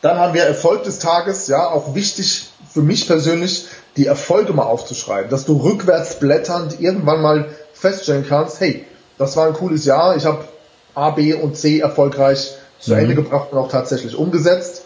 Dann 0.00 0.18
haben 0.18 0.32
wir 0.32 0.44
Erfolg 0.44 0.82
des 0.84 0.98
Tages, 0.98 1.46
ja, 1.46 1.68
auch 1.68 1.94
wichtig 1.94 2.48
für 2.68 2.82
mich 2.82 3.06
persönlich, 3.06 3.66
die 3.98 4.06
Erfolge 4.06 4.54
mal 4.54 4.64
aufzuschreiben, 4.64 5.30
dass 5.30 5.44
du 5.44 5.58
rückwärts 5.58 6.18
blätternd 6.18 6.80
irgendwann 6.80 7.20
mal 7.20 7.50
feststellen 7.74 8.24
kannst, 8.26 8.60
hey, 8.60 8.86
das 9.18 9.36
war 9.36 9.46
ein 9.46 9.52
cooles 9.52 9.84
Jahr, 9.84 10.16
ich 10.16 10.24
habe 10.24 10.46
A, 10.94 11.10
B 11.10 11.34
und 11.34 11.54
C 11.54 11.80
erfolgreich 11.80 12.54
zu 12.82 12.92
mhm. 12.92 12.98
Ende 12.98 13.14
gebracht 13.14 13.48
und 13.52 13.58
auch 13.58 13.70
tatsächlich 13.70 14.16
umgesetzt. 14.16 14.82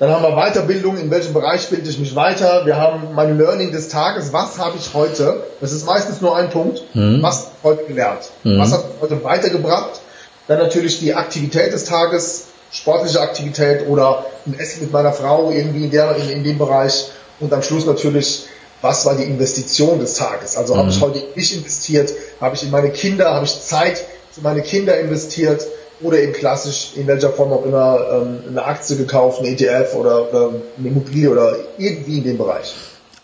Dann 0.00 0.10
haben 0.10 0.24
wir 0.24 0.34
Weiterbildung, 0.34 0.98
in 0.98 1.10
welchem 1.12 1.32
Bereich 1.32 1.68
bilde 1.68 1.88
ich 1.88 2.00
mich 2.00 2.16
weiter. 2.16 2.66
Wir 2.66 2.76
haben 2.76 3.14
mein 3.14 3.38
Learning 3.38 3.70
des 3.70 3.88
Tages, 3.88 4.32
was 4.32 4.58
habe 4.58 4.76
ich 4.76 4.92
heute, 4.92 5.44
das 5.60 5.70
ist 5.70 5.86
meistens 5.86 6.20
nur 6.20 6.36
ein 6.36 6.50
Punkt, 6.50 6.82
mhm. 6.94 7.22
was 7.22 7.50
heute 7.62 7.84
gelernt, 7.84 8.28
mhm. 8.42 8.58
was 8.58 8.72
hat 8.72 8.84
heute 9.00 9.22
weitergebracht. 9.22 10.00
Dann 10.48 10.58
natürlich 10.58 10.98
die 10.98 11.14
Aktivität 11.14 11.72
des 11.72 11.84
Tages, 11.84 12.46
sportliche 12.72 13.20
Aktivität 13.20 13.86
oder 13.86 14.26
ein 14.46 14.58
Essen 14.58 14.82
mit 14.82 14.92
meiner 14.92 15.12
Frau 15.12 15.50
irgendwie 15.52 15.84
in, 15.84 15.90
der, 15.92 16.16
in, 16.16 16.28
in 16.28 16.42
dem 16.42 16.58
Bereich. 16.58 17.10
Und 17.38 17.52
am 17.52 17.62
Schluss 17.62 17.86
natürlich 17.86 18.46
was 18.84 19.06
war 19.06 19.16
die 19.16 19.22
Investition 19.22 19.98
des 19.98 20.14
Tages? 20.14 20.58
Also 20.58 20.74
mhm. 20.74 20.78
habe 20.78 20.90
ich 20.90 21.00
heute 21.00 21.18
in 21.18 21.34
mich 21.34 21.56
investiert, 21.56 22.12
habe 22.38 22.54
ich 22.54 22.64
in 22.64 22.70
meine 22.70 22.90
Kinder, 22.90 23.32
habe 23.32 23.46
ich 23.46 23.62
Zeit 23.62 24.04
für 24.30 24.42
meine 24.42 24.60
Kinder 24.60 24.98
investiert 24.98 25.66
oder 26.04 26.20
eben 26.20 26.32
klassisch 26.32 26.92
in 26.96 27.06
welcher 27.06 27.30
Form 27.30 27.52
auch 27.52 27.64
immer 27.64 27.98
ähm, 28.12 28.38
eine 28.48 28.64
Aktie 28.64 28.96
gekauft, 28.96 29.40
eine 29.40 29.48
ETF 29.48 29.94
oder, 29.94 30.28
oder 30.28 30.50
eine 30.78 30.88
Immobilie 30.88 31.30
oder 31.30 31.56
irgendwie 31.78 32.18
in 32.18 32.24
dem 32.24 32.38
Bereich. 32.38 32.74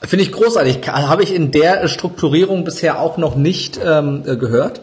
Finde 0.03 0.24
ich 0.24 0.33
großartig. 0.33 0.81
Habe 0.89 1.22
ich 1.22 1.35
in 1.35 1.51
der 1.53 1.87
Strukturierung 1.87 2.64
bisher 2.64 3.01
auch 3.01 3.18
noch 3.18 3.37
nicht 3.37 3.78
ähm, 3.85 4.24
gehört. 4.24 4.81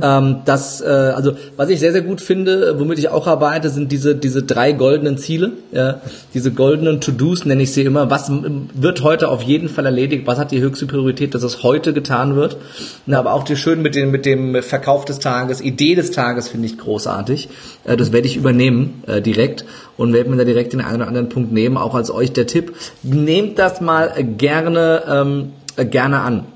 Ähm, 0.00 0.38
das, 0.44 0.80
äh, 0.80 0.86
also 0.86 1.32
was 1.56 1.68
ich 1.68 1.78
sehr, 1.78 1.92
sehr 1.92 2.00
gut 2.00 2.20
finde, 2.20 2.78
womit 2.78 2.98
ich 2.98 3.10
auch 3.10 3.26
arbeite, 3.26 3.68
sind 3.68 3.92
diese, 3.92 4.14
diese 4.14 4.42
drei 4.42 4.72
goldenen 4.72 5.18
Ziele, 5.18 5.52
ja, 5.72 6.00
diese 6.32 6.52
goldenen 6.52 7.00
To-Dos 7.00 7.44
nenne 7.44 7.62
ich 7.62 7.72
sie 7.72 7.82
immer. 7.82 8.10
Was 8.10 8.30
wird 8.30 9.02
heute 9.02 9.28
auf 9.28 9.42
jeden 9.42 9.68
Fall 9.68 9.84
erledigt? 9.84 10.26
Was 10.26 10.38
hat 10.38 10.52
die 10.52 10.60
höchste 10.60 10.86
Priorität, 10.86 11.34
dass 11.34 11.42
es 11.42 11.62
heute 11.62 11.92
getan 11.92 12.34
wird? 12.34 12.56
Na, 13.06 13.18
aber 13.18 13.34
auch 13.34 13.44
die 13.44 13.56
schön 13.56 13.82
mit 13.82 13.94
dem, 13.94 14.10
mit 14.10 14.24
dem 14.24 14.62
Verkauf 14.62 15.04
des 15.04 15.18
Tages, 15.18 15.60
Idee 15.60 15.94
des 15.94 16.10
Tages 16.10 16.48
finde 16.48 16.66
ich 16.66 16.78
großartig. 16.78 17.50
Äh, 17.84 17.96
das 17.96 18.12
werde 18.12 18.26
ich 18.26 18.36
übernehmen 18.36 19.02
äh, 19.06 19.20
direkt 19.20 19.66
und 19.96 20.12
werde 20.14 20.30
mir 20.30 20.36
da 20.36 20.44
direkt 20.44 20.72
den 20.72 20.80
einen 20.80 20.96
oder 20.96 21.08
anderen 21.08 21.28
Punkt 21.28 21.52
nehmen, 21.52 21.76
auch 21.76 21.94
als 21.94 22.10
euch 22.10 22.32
der 22.32 22.46
Tipp. 22.46 22.74
Nehmt 23.02 23.58
das 23.58 23.80
mal 23.80 24.14
gerne, 24.24 25.02
ähm, 25.06 25.52
gerne 25.90 26.20
an. 26.20 26.46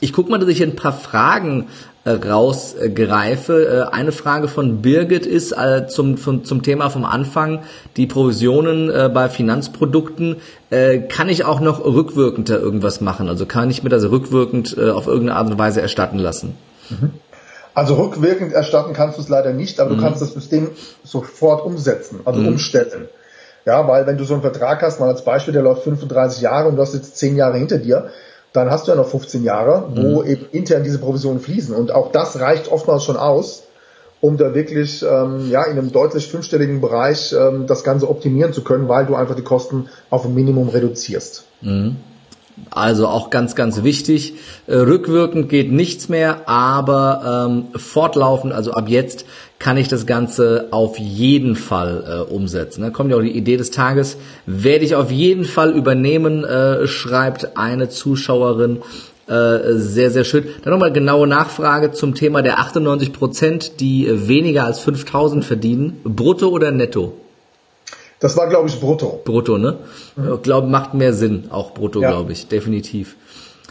Ich 0.00 0.12
gucke 0.12 0.30
mal, 0.30 0.38
dass 0.38 0.48
ich 0.48 0.62
ein 0.62 0.76
paar 0.76 0.92
Fragen 0.92 1.66
rausgreife. 2.06 3.88
Äh, 3.90 3.94
eine 3.94 4.12
Frage 4.12 4.48
von 4.48 4.82
Birgit 4.82 5.26
ist 5.26 5.52
äh, 5.52 5.86
zum, 5.88 6.16
zum, 6.16 6.44
zum 6.44 6.62
Thema 6.62 6.90
vom 6.90 7.04
Anfang, 7.04 7.60
die 7.96 8.06
Provisionen 8.06 8.90
äh, 8.90 9.10
bei 9.12 9.28
Finanzprodukten. 9.28 10.36
Äh, 10.70 11.00
kann 11.00 11.28
ich 11.28 11.44
auch 11.44 11.60
noch 11.60 11.84
rückwirkend 11.84 12.48
da 12.48 12.56
irgendwas 12.56 13.00
machen? 13.00 13.28
Also 13.28 13.46
kann 13.46 13.70
ich 13.70 13.82
mir 13.82 13.90
das 13.90 14.04
rückwirkend 14.04 14.76
äh, 14.78 14.90
auf 14.90 15.06
irgendeine 15.06 15.38
Art 15.38 15.50
und 15.50 15.58
Weise 15.58 15.80
erstatten 15.80 16.18
lassen? 16.18 16.56
Mhm. 16.90 17.10
Also 17.74 17.94
rückwirkend 17.94 18.52
erstatten 18.52 18.92
kannst 18.92 19.18
du 19.18 19.22
es 19.22 19.28
leider 19.28 19.52
nicht, 19.52 19.78
aber 19.78 19.90
mhm. 19.90 19.96
du 19.98 20.02
kannst 20.02 20.20
das 20.20 20.34
System 20.34 20.70
sofort 21.04 21.64
umsetzen, 21.64 22.20
also 22.24 22.40
mhm. 22.40 22.48
umstellen. 22.48 23.08
Ja, 23.64 23.86
weil 23.86 24.06
wenn 24.06 24.16
du 24.16 24.24
so 24.24 24.34
einen 24.34 24.42
Vertrag 24.42 24.82
hast, 24.82 24.98
mal 24.98 25.08
als 25.08 25.24
Beispiel, 25.24 25.52
der 25.52 25.62
läuft 25.62 25.82
35 25.82 26.40
Jahre 26.40 26.68
und 26.68 26.76
du 26.76 26.82
hast 26.82 26.94
jetzt 26.94 27.18
10 27.18 27.36
Jahre 27.36 27.58
hinter 27.58 27.78
dir, 27.78 28.10
dann 28.52 28.70
hast 28.70 28.86
du 28.86 28.92
ja 28.92 28.96
noch 28.96 29.08
15 29.08 29.44
Jahre, 29.44 29.88
wo 29.94 30.22
mhm. 30.22 30.28
eben 30.28 30.46
intern 30.52 30.84
diese 30.84 30.98
Provisionen 30.98 31.40
fließen. 31.40 31.74
Und 31.74 31.92
auch 31.92 32.12
das 32.12 32.40
reicht 32.40 32.70
oftmals 32.70 33.04
schon 33.04 33.16
aus, 33.16 33.64
um 34.20 34.36
da 34.36 34.54
wirklich 34.54 35.02
ähm, 35.02 35.50
ja 35.50 35.64
in 35.64 35.78
einem 35.78 35.92
deutlich 35.92 36.28
fünfstelligen 36.28 36.80
Bereich 36.80 37.32
ähm, 37.32 37.66
das 37.66 37.84
Ganze 37.84 38.08
optimieren 38.08 38.52
zu 38.52 38.64
können, 38.64 38.88
weil 38.88 39.06
du 39.06 39.14
einfach 39.14 39.36
die 39.36 39.42
Kosten 39.42 39.88
auf 40.10 40.24
ein 40.24 40.34
Minimum 40.34 40.68
reduzierst. 40.68 41.44
Mhm. 41.60 41.96
Also 42.70 43.08
auch 43.08 43.30
ganz, 43.30 43.54
ganz 43.54 43.82
wichtig. 43.82 44.34
Äh, 44.66 44.76
rückwirkend 44.76 45.48
geht 45.48 45.72
nichts 45.72 46.08
mehr, 46.08 46.48
aber 46.48 47.48
ähm, 47.48 47.64
fortlaufend, 47.78 48.52
also 48.52 48.72
ab 48.72 48.88
jetzt 48.88 49.24
kann 49.58 49.76
ich 49.76 49.88
das 49.88 50.06
Ganze 50.06 50.68
auf 50.70 50.98
jeden 50.98 51.56
Fall 51.56 52.26
äh, 52.28 52.32
umsetzen. 52.32 52.82
Da 52.82 52.90
kommt 52.90 53.10
ja 53.10 53.16
auch 53.16 53.22
die 53.22 53.36
Idee 53.36 53.56
des 53.56 53.70
Tages, 53.70 54.16
werde 54.46 54.84
ich 54.84 54.94
auf 54.94 55.10
jeden 55.10 55.44
Fall 55.44 55.72
übernehmen, 55.72 56.44
äh, 56.44 56.86
schreibt 56.86 57.56
eine 57.56 57.88
Zuschauerin. 57.88 58.78
Äh, 59.26 59.74
sehr, 59.74 60.10
sehr 60.10 60.24
schön. 60.24 60.44
Dann 60.62 60.72
nochmal 60.72 60.92
genaue 60.92 61.26
Nachfrage 61.26 61.92
zum 61.92 62.14
Thema 62.14 62.40
der 62.42 62.60
98 62.60 63.12
Prozent, 63.12 63.80
die 63.80 64.08
weniger 64.28 64.64
als 64.64 64.80
5000 64.80 65.44
verdienen. 65.44 66.00
Brutto 66.04 66.48
oder 66.48 66.70
netto? 66.70 67.14
Das 68.20 68.36
war, 68.36 68.48
glaube 68.48 68.68
ich, 68.68 68.80
brutto. 68.80 69.20
Brutto, 69.24 69.58
ne? 69.58 69.78
Mhm. 70.16 70.34
Ich 70.34 70.42
glaube, 70.42 70.66
macht 70.66 70.94
mehr 70.94 71.12
Sinn, 71.12 71.44
auch 71.50 71.72
brutto, 71.72 72.00
ja. 72.00 72.10
glaube 72.10 72.32
ich, 72.32 72.48
definitiv. 72.48 73.16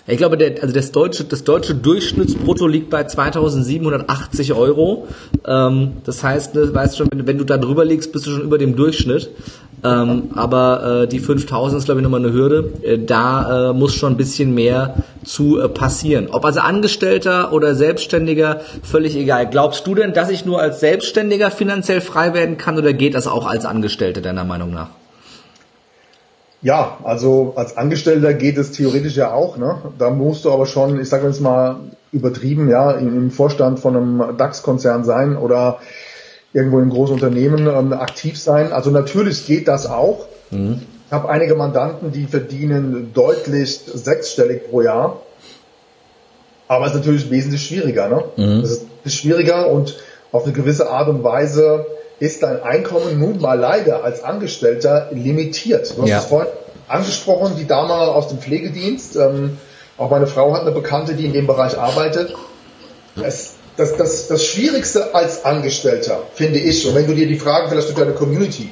Ich 0.09 0.17
glaube, 0.17 0.37
der, 0.37 0.63
also 0.63 0.73
das 0.73 0.93
deutsche, 0.93 1.25
das 1.25 1.43
deutsche 1.43 1.75
Durchschnittsbrutto 1.75 2.65
liegt 2.65 2.89
bei 2.89 3.01
2.780 3.01 4.55
Euro. 4.55 5.05
Ähm, 5.45 5.97
das 6.05 6.23
heißt, 6.23 6.55
ne, 6.55 6.73
weißt 6.73 6.97
schon, 6.97 7.09
wenn, 7.11 7.27
wenn, 7.27 7.37
du 7.37 7.43
da 7.43 7.57
drüber 7.57 7.83
liegst, 7.83 8.13
bist 8.13 8.25
du 8.25 8.31
schon 8.31 8.41
über 8.41 8.57
dem 8.57 8.77
Durchschnitt. 8.77 9.29
Ähm, 9.83 10.31
aber 10.33 11.03
äh, 11.03 11.07
die 11.07 11.21
5.000 11.21 11.77
ist, 11.77 11.85
glaube 11.85 11.99
ich, 11.99 12.03
nochmal 12.03 12.21
eine 12.21 12.33
Hürde. 12.33 12.73
Äh, 12.81 12.97
da 12.97 13.69
äh, 13.69 13.73
muss 13.73 13.93
schon 13.93 14.13
ein 14.13 14.17
bisschen 14.17 14.55
mehr 14.55 14.95
zu 15.23 15.59
äh, 15.59 15.69
passieren. 15.69 16.29
Ob 16.31 16.45
also 16.45 16.61
Angestellter 16.61 17.53
oder 17.53 17.75
Selbstständiger, 17.75 18.61
völlig 18.81 19.15
egal. 19.15 19.47
Glaubst 19.47 19.85
du 19.85 19.93
denn, 19.93 20.13
dass 20.13 20.31
ich 20.31 20.45
nur 20.45 20.59
als 20.59 20.79
Selbstständiger 20.79 21.51
finanziell 21.51 22.01
frei 22.01 22.33
werden 22.33 22.57
kann 22.57 22.77
oder 22.77 22.93
geht 22.93 23.13
das 23.13 23.27
auch 23.27 23.45
als 23.45 23.65
Angestellter 23.65 24.21
deiner 24.21 24.45
Meinung 24.45 24.73
nach? 24.73 24.89
Ja, 26.63 26.97
also 27.03 27.53
als 27.55 27.77
Angestellter 27.77 28.33
geht 28.33 28.57
es 28.57 28.71
theoretisch 28.71 29.15
ja 29.15 29.31
auch. 29.31 29.57
Ne? 29.57 29.77
Da 29.99 30.09
musst 30.09 30.43
du 30.43 30.51
aber 30.51 30.65
schon, 30.65 30.99
ich 30.99 31.07
sage 31.07 31.27
jetzt 31.27 31.39
mal 31.39 31.77
übertrieben, 32.11 32.67
ja, 32.67 32.91
im 32.91 33.29
Vorstand 33.29 33.79
von 33.79 33.95
einem 33.95 34.37
DAX-Konzern 34.37 35.03
sein 35.03 35.37
oder 35.37 35.77
irgendwo 36.53 36.77
in 36.77 36.83
einem 36.83 36.91
großen 36.91 37.13
Unternehmen 37.13 37.67
ähm, 37.67 37.93
aktiv 37.93 38.39
sein. 38.39 38.71
Also 38.71 38.91
natürlich 38.91 39.45
geht 39.45 39.67
das 39.67 39.85
auch. 39.85 40.27
Mhm. 40.51 40.81
Ich 41.07 41.13
habe 41.13 41.29
einige 41.29 41.55
Mandanten, 41.55 42.11
die 42.11 42.25
verdienen 42.25 43.11
deutlich 43.13 43.79
sechsstellig 43.85 44.69
pro 44.69 44.81
Jahr. 44.81 45.21
Aber 46.67 46.85
es 46.85 46.91
ist 46.91 46.97
natürlich 46.97 47.29
wesentlich 47.31 47.65
schwieriger. 47.65 48.09
Ne? 48.09 48.23
Mhm. 48.35 48.61
Es 48.61 48.85
ist 49.05 49.15
schwieriger 49.15 49.69
und 49.69 49.95
auf 50.31 50.43
eine 50.43 50.53
gewisse 50.53 50.89
Art 50.89 51.07
und 51.07 51.23
Weise 51.23 51.85
ist 52.19 52.43
dein 52.43 52.61
Einkommen 52.63 53.19
nun 53.19 53.39
mal 53.39 53.57
leider 53.57 54.03
als 54.03 54.23
Angestellter 54.23 55.09
limitiert. 55.11 55.95
Du 55.95 56.01
hast 56.01 56.09
ja. 56.09 56.19
es 56.19 56.25
vorhin 56.25 56.51
angesprochen, 56.87 57.55
die 57.57 57.67
Dame 57.67 57.93
aus 57.93 58.29
dem 58.29 58.39
Pflegedienst. 58.39 59.15
Ähm, 59.15 59.57
auch 59.97 60.09
meine 60.09 60.27
Frau 60.27 60.53
hat 60.53 60.61
eine 60.61 60.71
Bekannte, 60.71 61.13
die 61.13 61.25
in 61.25 61.33
dem 61.33 61.47
Bereich 61.47 61.77
arbeitet. 61.77 62.35
Es, 63.21 63.55
das, 63.77 63.95
das, 63.95 64.27
das 64.27 64.45
Schwierigste 64.45 65.13
als 65.13 65.45
Angestellter, 65.45 66.23
finde 66.33 66.59
ich, 66.59 66.85
und 66.87 66.95
wenn 66.95 67.07
du 67.07 67.13
dir 67.13 67.27
die 67.27 67.39
Frage, 67.39 67.69
vielleicht 67.69 67.87
durch 67.87 67.97
deine 67.97 68.13
Community, 68.13 68.69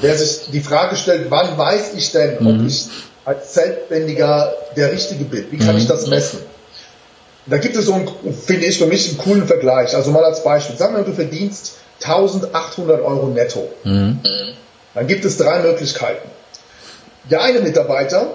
wer 0.00 0.14
sich 0.14 0.50
die 0.52 0.60
Frage 0.60 0.96
stellt, 0.96 1.30
wann 1.30 1.56
weiß 1.56 1.94
ich 1.96 2.12
denn, 2.12 2.36
mhm. 2.38 2.46
ob 2.46 2.66
ich 2.66 2.86
als 3.24 3.54
Selbstständiger 3.54 4.52
der 4.76 4.92
Richtige 4.92 5.24
bin? 5.24 5.46
Wie 5.50 5.58
kann 5.58 5.74
mhm. 5.74 5.80
ich 5.80 5.86
das 5.86 6.06
messen? 6.06 6.40
Da 7.46 7.56
gibt 7.56 7.76
es 7.76 7.86
so 7.86 7.94
einen, 7.94 8.08
finde 8.34 8.66
ich, 8.66 8.78
für 8.78 8.86
mich 8.86 9.08
einen 9.08 9.18
coolen 9.18 9.46
Vergleich. 9.46 9.96
Also 9.96 10.10
mal 10.12 10.24
als 10.24 10.44
Beispiel. 10.44 10.76
Sagen 10.76 10.94
wir 10.94 11.00
mal, 11.00 11.04
du 11.04 11.12
verdienst 11.12 11.74
1800 12.02 13.02
Euro 13.02 13.28
netto. 13.28 13.68
Mhm. 13.84 14.20
Dann 14.94 15.06
gibt 15.06 15.24
es 15.24 15.38
drei 15.38 15.60
Möglichkeiten. 15.60 16.28
Der 17.30 17.42
eine 17.42 17.60
Mitarbeiter, 17.60 18.34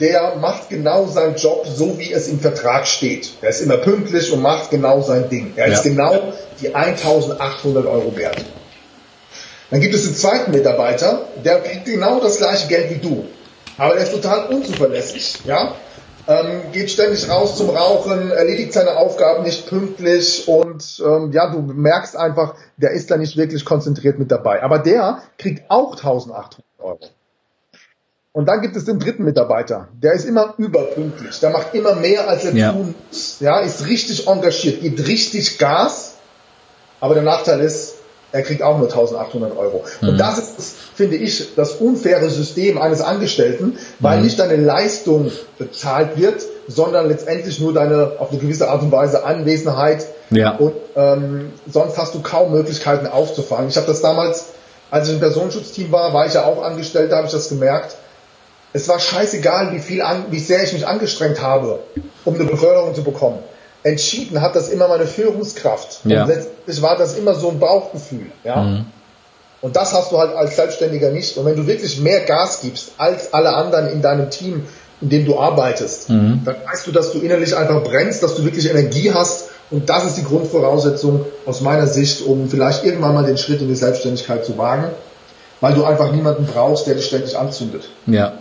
der 0.00 0.36
macht 0.36 0.68
genau 0.68 1.06
seinen 1.06 1.36
Job 1.36 1.66
so, 1.66 1.98
wie 1.98 2.12
es 2.12 2.28
im 2.28 2.40
Vertrag 2.40 2.86
steht. 2.86 3.30
Er 3.40 3.50
ist 3.50 3.60
immer 3.60 3.78
pünktlich 3.78 4.32
und 4.32 4.42
macht 4.42 4.70
genau 4.70 5.00
sein 5.00 5.28
Ding. 5.28 5.54
Er 5.56 5.68
ja. 5.68 5.74
ist 5.74 5.82
genau 5.82 6.32
die 6.60 6.74
1800 6.74 7.86
Euro 7.86 8.16
wert. 8.16 8.44
Dann 9.70 9.80
gibt 9.80 9.94
es 9.94 10.04
den 10.04 10.14
zweiten 10.14 10.50
Mitarbeiter, 10.50 11.26
der 11.44 11.60
kriegt 11.60 11.84
genau 11.86 12.20
das 12.20 12.38
gleiche 12.38 12.68
Geld 12.68 12.90
wie 12.90 13.08
du. 13.08 13.24
Aber 13.76 13.94
der 13.94 14.02
ist 14.02 14.12
total 14.12 14.46
unzuverlässig. 14.46 15.38
Ja? 15.44 15.74
ähm, 16.28 16.72
geht 16.72 16.90
ständig 16.90 17.28
raus 17.28 17.56
zum 17.56 17.70
Rauchen, 17.70 18.30
erledigt 18.30 18.74
seine 18.74 18.96
Aufgaben 18.96 19.44
nicht 19.44 19.66
pünktlich 19.66 20.46
und 20.46 21.02
ähm, 21.04 21.32
ja, 21.32 21.50
du 21.50 21.60
merkst 21.60 22.16
einfach, 22.16 22.54
der 22.76 22.90
ist 22.90 23.10
da 23.10 23.16
nicht 23.16 23.36
wirklich 23.36 23.64
konzentriert 23.64 24.18
mit 24.18 24.30
dabei. 24.30 24.62
Aber 24.62 24.78
der 24.78 25.22
kriegt 25.38 25.70
auch 25.70 25.92
1800 25.96 26.58
Euro. 26.78 27.00
Und 28.38 28.46
dann 28.46 28.60
gibt 28.60 28.76
es 28.76 28.84
den 28.84 29.00
dritten 29.00 29.24
Mitarbeiter, 29.24 29.88
der 30.00 30.12
ist 30.12 30.24
immer 30.24 30.54
überpünktlich, 30.58 31.40
der 31.40 31.50
macht 31.50 31.74
immer 31.74 31.96
mehr, 31.96 32.28
als 32.28 32.44
er 32.44 32.54
ja. 32.54 32.70
tun 32.70 32.94
muss, 33.10 33.40
ja, 33.40 33.58
ist 33.58 33.88
richtig 33.88 34.28
engagiert, 34.28 34.80
gibt 34.80 35.04
richtig 35.08 35.58
Gas, 35.58 36.12
aber 37.00 37.14
der 37.14 37.24
Nachteil 37.24 37.58
ist, 37.58 37.94
er 38.30 38.42
kriegt 38.42 38.62
auch 38.62 38.78
nur 38.78 38.86
1800 38.86 39.56
Euro. 39.56 39.84
Mhm. 40.00 40.10
Und 40.10 40.18
das 40.18 40.38
ist, 40.38 40.76
finde 40.94 41.16
ich, 41.16 41.56
das 41.56 41.72
unfaire 41.80 42.30
System 42.30 42.80
eines 42.80 43.00
Angestellten, 43.00 43.76
weil 43.98 44.18
mhm. 44.18 44.26
nicht 44.26 44.38
deine 44.38 44.54
Leistung 44.54 45.32
bezahlt 45.58 46.16
wird, 46.16 46.40
sondern 46.68 47.08
letztendlich 47.08 47.58
nur 47.58 47.72
deine 47.74 48.20
auf 48.20 48.30
eine 48.30 48.38
gewisse 48.38 48.70
Art 48.70 48.82
und 48.82 48.92
Weise 48.92 49.24
Anwesenheit. 49.24 50.06
Ja. 50.30 50.54
Und 50.58 50.74
ähm, 50.94 51.50
sonst 51.68 51.98
hast 51.98 52.14
du 52.14 52.22
kaum 52.22 52.52
Möglichkeiten 52.52 53.08
aufzufangen. 53.08 53.68
Ich 53.68 53.76
habe 53.76 53.88
das 53.88 54.00
damals, 54.00 54.50
als 54.92 55.08
ich 55.08 55.14
im 55.14 55.18
Personenschutzteam 55.18 55.90
war, 55.90 56.14
war 56.14 56.26
ich 56.26 56.34
ja 56.34 56.44
auch 56.44 56.62
angestellt, 56.62 57.10
da 57.10 57.16
habe 57.16 57.26
ich 57.26 57.32
das 57.32 57.48
gemerkt. 57.48 57.96
Es 58.72 58.88
war 58.88 59.00
scheißegal, 59.00 59.72
wie 59.72 59.80
viel 59.80 60.02
an, 60.02 60.26
wie 60.30 60.38
sehr 60.38 60.62
ich 60.62 60.72
mich 60.72 60.86
angestrengt 60.86 61.40
habe, 61.40 61.80
um 62.24 62.34
eine 62.34 62.44
Beförderung 62.44 62.94
zu 62.94 63.02
bekommen 63.02 63.38
entschieden 63.82 64.40
hat 64.40 64.56
das 64.56 64.68
immer 64.68 64.88
meine 64.88 65.06
Führungskraft. 65.06 66.00
Ja. 66.04 66.22
Und 66.22 66.28
letztlich 66.28 66.82
war 66.82 66.96
das 66.96 67.16
immer 67.16 67.34
so 67.34 67.50
ein 67.50 67.58
Bauchgefühl. 67.58 68.26
Ja? 68.44 68.62
Mhm. 68.62 68.86
Und 69.60 69.76
das 69.76 69.92
hast 69.92 70.12
du 70.12 70.18
halt 70.18 70.34
als 70.36 70.56
Selbstständiger 70.56 71.10
nicht. 71.10 71.36
Und 71.36 71.44
wenn 71.44 71.56
du 71.56 71.66
wirklich 71.66 72.00
mehr 72.00 72.20
Gas 72.20 72.60
gibst 72.62 72.92
als 72.96 73.34
alle 73.34 73.54
anderen 73.54 73.88
in 73.88 74.02
deinem 74.02 74.30
Team, 74.30 74.64
in 75.00 75.08
dem 75.08 75.24
du 75.26 75.38
arbeitest, 75.38 76.10
mhm. 76.10 76.42
dann 76.44 76.56
weißt 76.64 76.86
du, 76.86 76.92
dass 76.92 77.12
du 77.12 77.20
innerlich 77.20 77.56
einfach 77.56 77.82
brennst, 77.82 78.22
dass 78.22 78.34
du 78.34 78.44
wirklich 78.44 78.68
Energie 78.68 79.12
hast. 79.12 79.50
Und 79.70 79.90
das 79.90 80.04
ist 80.04 80.16
die 80.16 80.24
Grundvoraussetzung 80.24 81.26
aus 81.44 81.60
meiner 81.60 81.86
Sicht, 81.86 82.22
um 82.22 82.48
vielleicht 82.48 82.84
irgendwann 82.84 83.14
mal 83.14 83.24
den 83.24 83.36
Schritt 83.36 83.60
in 83.60 83.68
die 83.68 83.74
Selbstständigkeit 83.74 84.44
zu 84.44 84.56
wagen, 84.56 84.90
weil 85.60 85.74
du 85.74 85.84
einfach 85.84 86.10
niemanden 86.10 86.46
brauchst, 86.46 86.86
der 86.86 86.94
dich 86.94 87.06
ständig 87.06 87.36
anzündet. 87.36 87.88
Ja. 88.06 88.32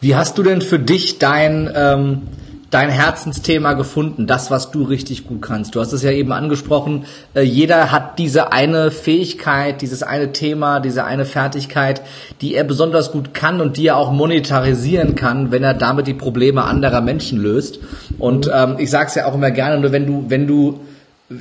Wie 0.00 0.14
hast 0.14 0.38
du 0.38 0.42
denn 0.42 0.62
für 0.62 0.78
dich 0.78 1.18
dein 1.18 1.70
ähm 1.74 2.22
dein 2.70 2.90
Herzensthema 2.90 3.74
gefunden, 3.74 4.26
das, 4.26 4.50
was 4.50 4.70
du 4.70 4.82
richtig 4.82 5.26
gut 5.26 5.40
kannst. 5.40 5.74
Du 5.74 5.80
hast 5.80 5.92
es 5.92 6.02
ja 6.02 6.10
eben 6.10 6.32
angesprochen, 6.32 7.04
äh, 7.34 7.42
jeder 7.42 7.92
hat 7.92 8.18
diese 8.18 8.52
eine 8.52 8.90
Fähigkeit, 8.90 9.80
dieses 9.82 10.02
eine 10.02 10.32
Thema, 10.32 10.80
diese 10.80 11.04
eine 11.04 11.24
Fertigkeit, 11.24 12.02
die 12.40 12.54
er 12.54 12.64
besonders 12.64 13.12
gut 13.12 13.34
kann 13.34 13.60
und 13.60 13.76
die 13.76 13.86
er 13.86 13.96
auch 13.96 14.10
monetarisieren 14.10 15.14
kann, 15.14 15.52
wenn 15.52 15.62
er 15.62 15.74
damit 15.74 16.06
die 16.08 16.14
Probleme 16.14 16.64
anderer 16.64 17.00
Menschen 17.00 17.38
löst. 17.38 17.78
Und 18.18 18.50
ähm, 18.52 18.76
ich 18.78 18.90
sage 18.90 19.06
es 19.06 19.14
ja 19.14 19.26
auch 19.26 19.34
immer 19.34 19.52
gerne, 19.52 19.80
nur 19.80 19.92
wenn 19.92 20.06
du, 20.06 20.24
wenn 20.28 20.46
du 20.46 20.80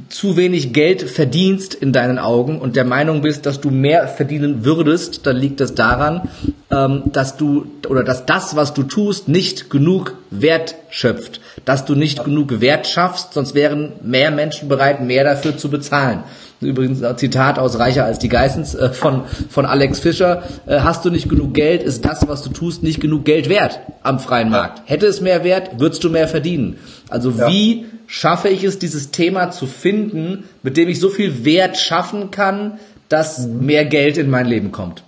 zu 0.09 0.36
wenig 0.36 0.73
Geld 0.73 1.03
verdienst 1.03 1.75
in 1.75 1.93
deinen 1.93 2.17
Augen 2.17 2.59
und 2.59 2.75
der 2.75 2.86
Meinung 2.86 3.21
bist, 3.21 3.45
dass 3.45 3.61
du 3.61 3.69
mehr 3.69 4.07
verdienen 4.07 4.65
würdest, 4.65 5.27
dann 5.27 5.38
liegt 5.38 5.59
das 5.59 5.75
daran, 5.75 6.27
ähm, 6.71 7.03
dass 7.11 7.38
du 7.38 7.67
oder 7.88 8.03
dass 8.03 8.25
das, 8.25 8.55
was 8.55 8.73
du 8.73 8.81
tust, 8.81 9.27
nicht 9.27 9.69
genug 9.69 10.15
Wert 10.31 10.75
schöpft, 10.89 11.39
dass 11.65 11.86
du 11.86 11.93
nicht 11.93 12.23
genug 12.23 12.61
Wert 12.61 12.88
schaffst, 12.88 13.33
sonst 13.33 13.53
wären 13.53 13.93
mehr 14.01 14.31
Menschen 14.31 14.69
bereit, 14.69 15.01
mehr 15.01 15.23
dafür 15.23 15.55
zu 15.55 15.69
bezahlen. 15.69 16.23
übrigens 16.61 17.03
ein 17.03 17.17
Zitat 17.17 17.59
aus 17.59 17.77
Reicher 17.77 18.05
als 18.05 18.17
die 18.17 18.29
Geissens 18.29 18.73
äh, 18.73 18.89
von, 18.89 19.25
von 19.51 19.67
Alex 19.67 19.99
Fischer, 19.99 20.41
äh, 20.65 20.79
hast 20.79 21.05
du 21.05 21.11
nicht 21.11 21.29
genug 21.29 21.53
Geld, 21.53 21.83
ist 21.83 22.03
das, 22.05 22.27
was 22.27 22.41
du 22.41 22.49
tust, 22.49 22.81
nicht 22.81 23.01
genug 23.01 23.23
Geld 23.23 23.49
wert 23.49 23.81
am 24.01 24.19
freien 24.19 24.49
Markt. 24.49 24.81
Hätte 24.86 25.05
es 25.05 25.21
mehr 25.21 25.43
Wert, 25.43 25.79
würdest 25.79 26.03
du 26.03 26.09
mehr 26.09 26.27
verdienen. 26.27 26.77
Also 27.07 27.29
Ja. 27.29 27.49
wie 27.49 27.86
schaffe 28.08 28.49
ich 28.49 28.64
es, 28.64 28.80
dieses 28.80 29.12
Thema 29.12 29.51
zu 29.51 29.68
finden, 29.68 30.45
mit 30.64 30.78
dem 30.78 30.89
ich 30.89 30.99
so 30.99 31.10
viel 31.10 31.45
Wert 31.45 31.78
schaffen 31.78 32.32
kann, 32.32 32.80
dass 33.10 33.47
mehr 33.47 33.86
Geld 33.86 34.18
in 34.18 34.30
mein 34.30 34.45
Leben 34.45 34.72
kommt? 34.72 35.03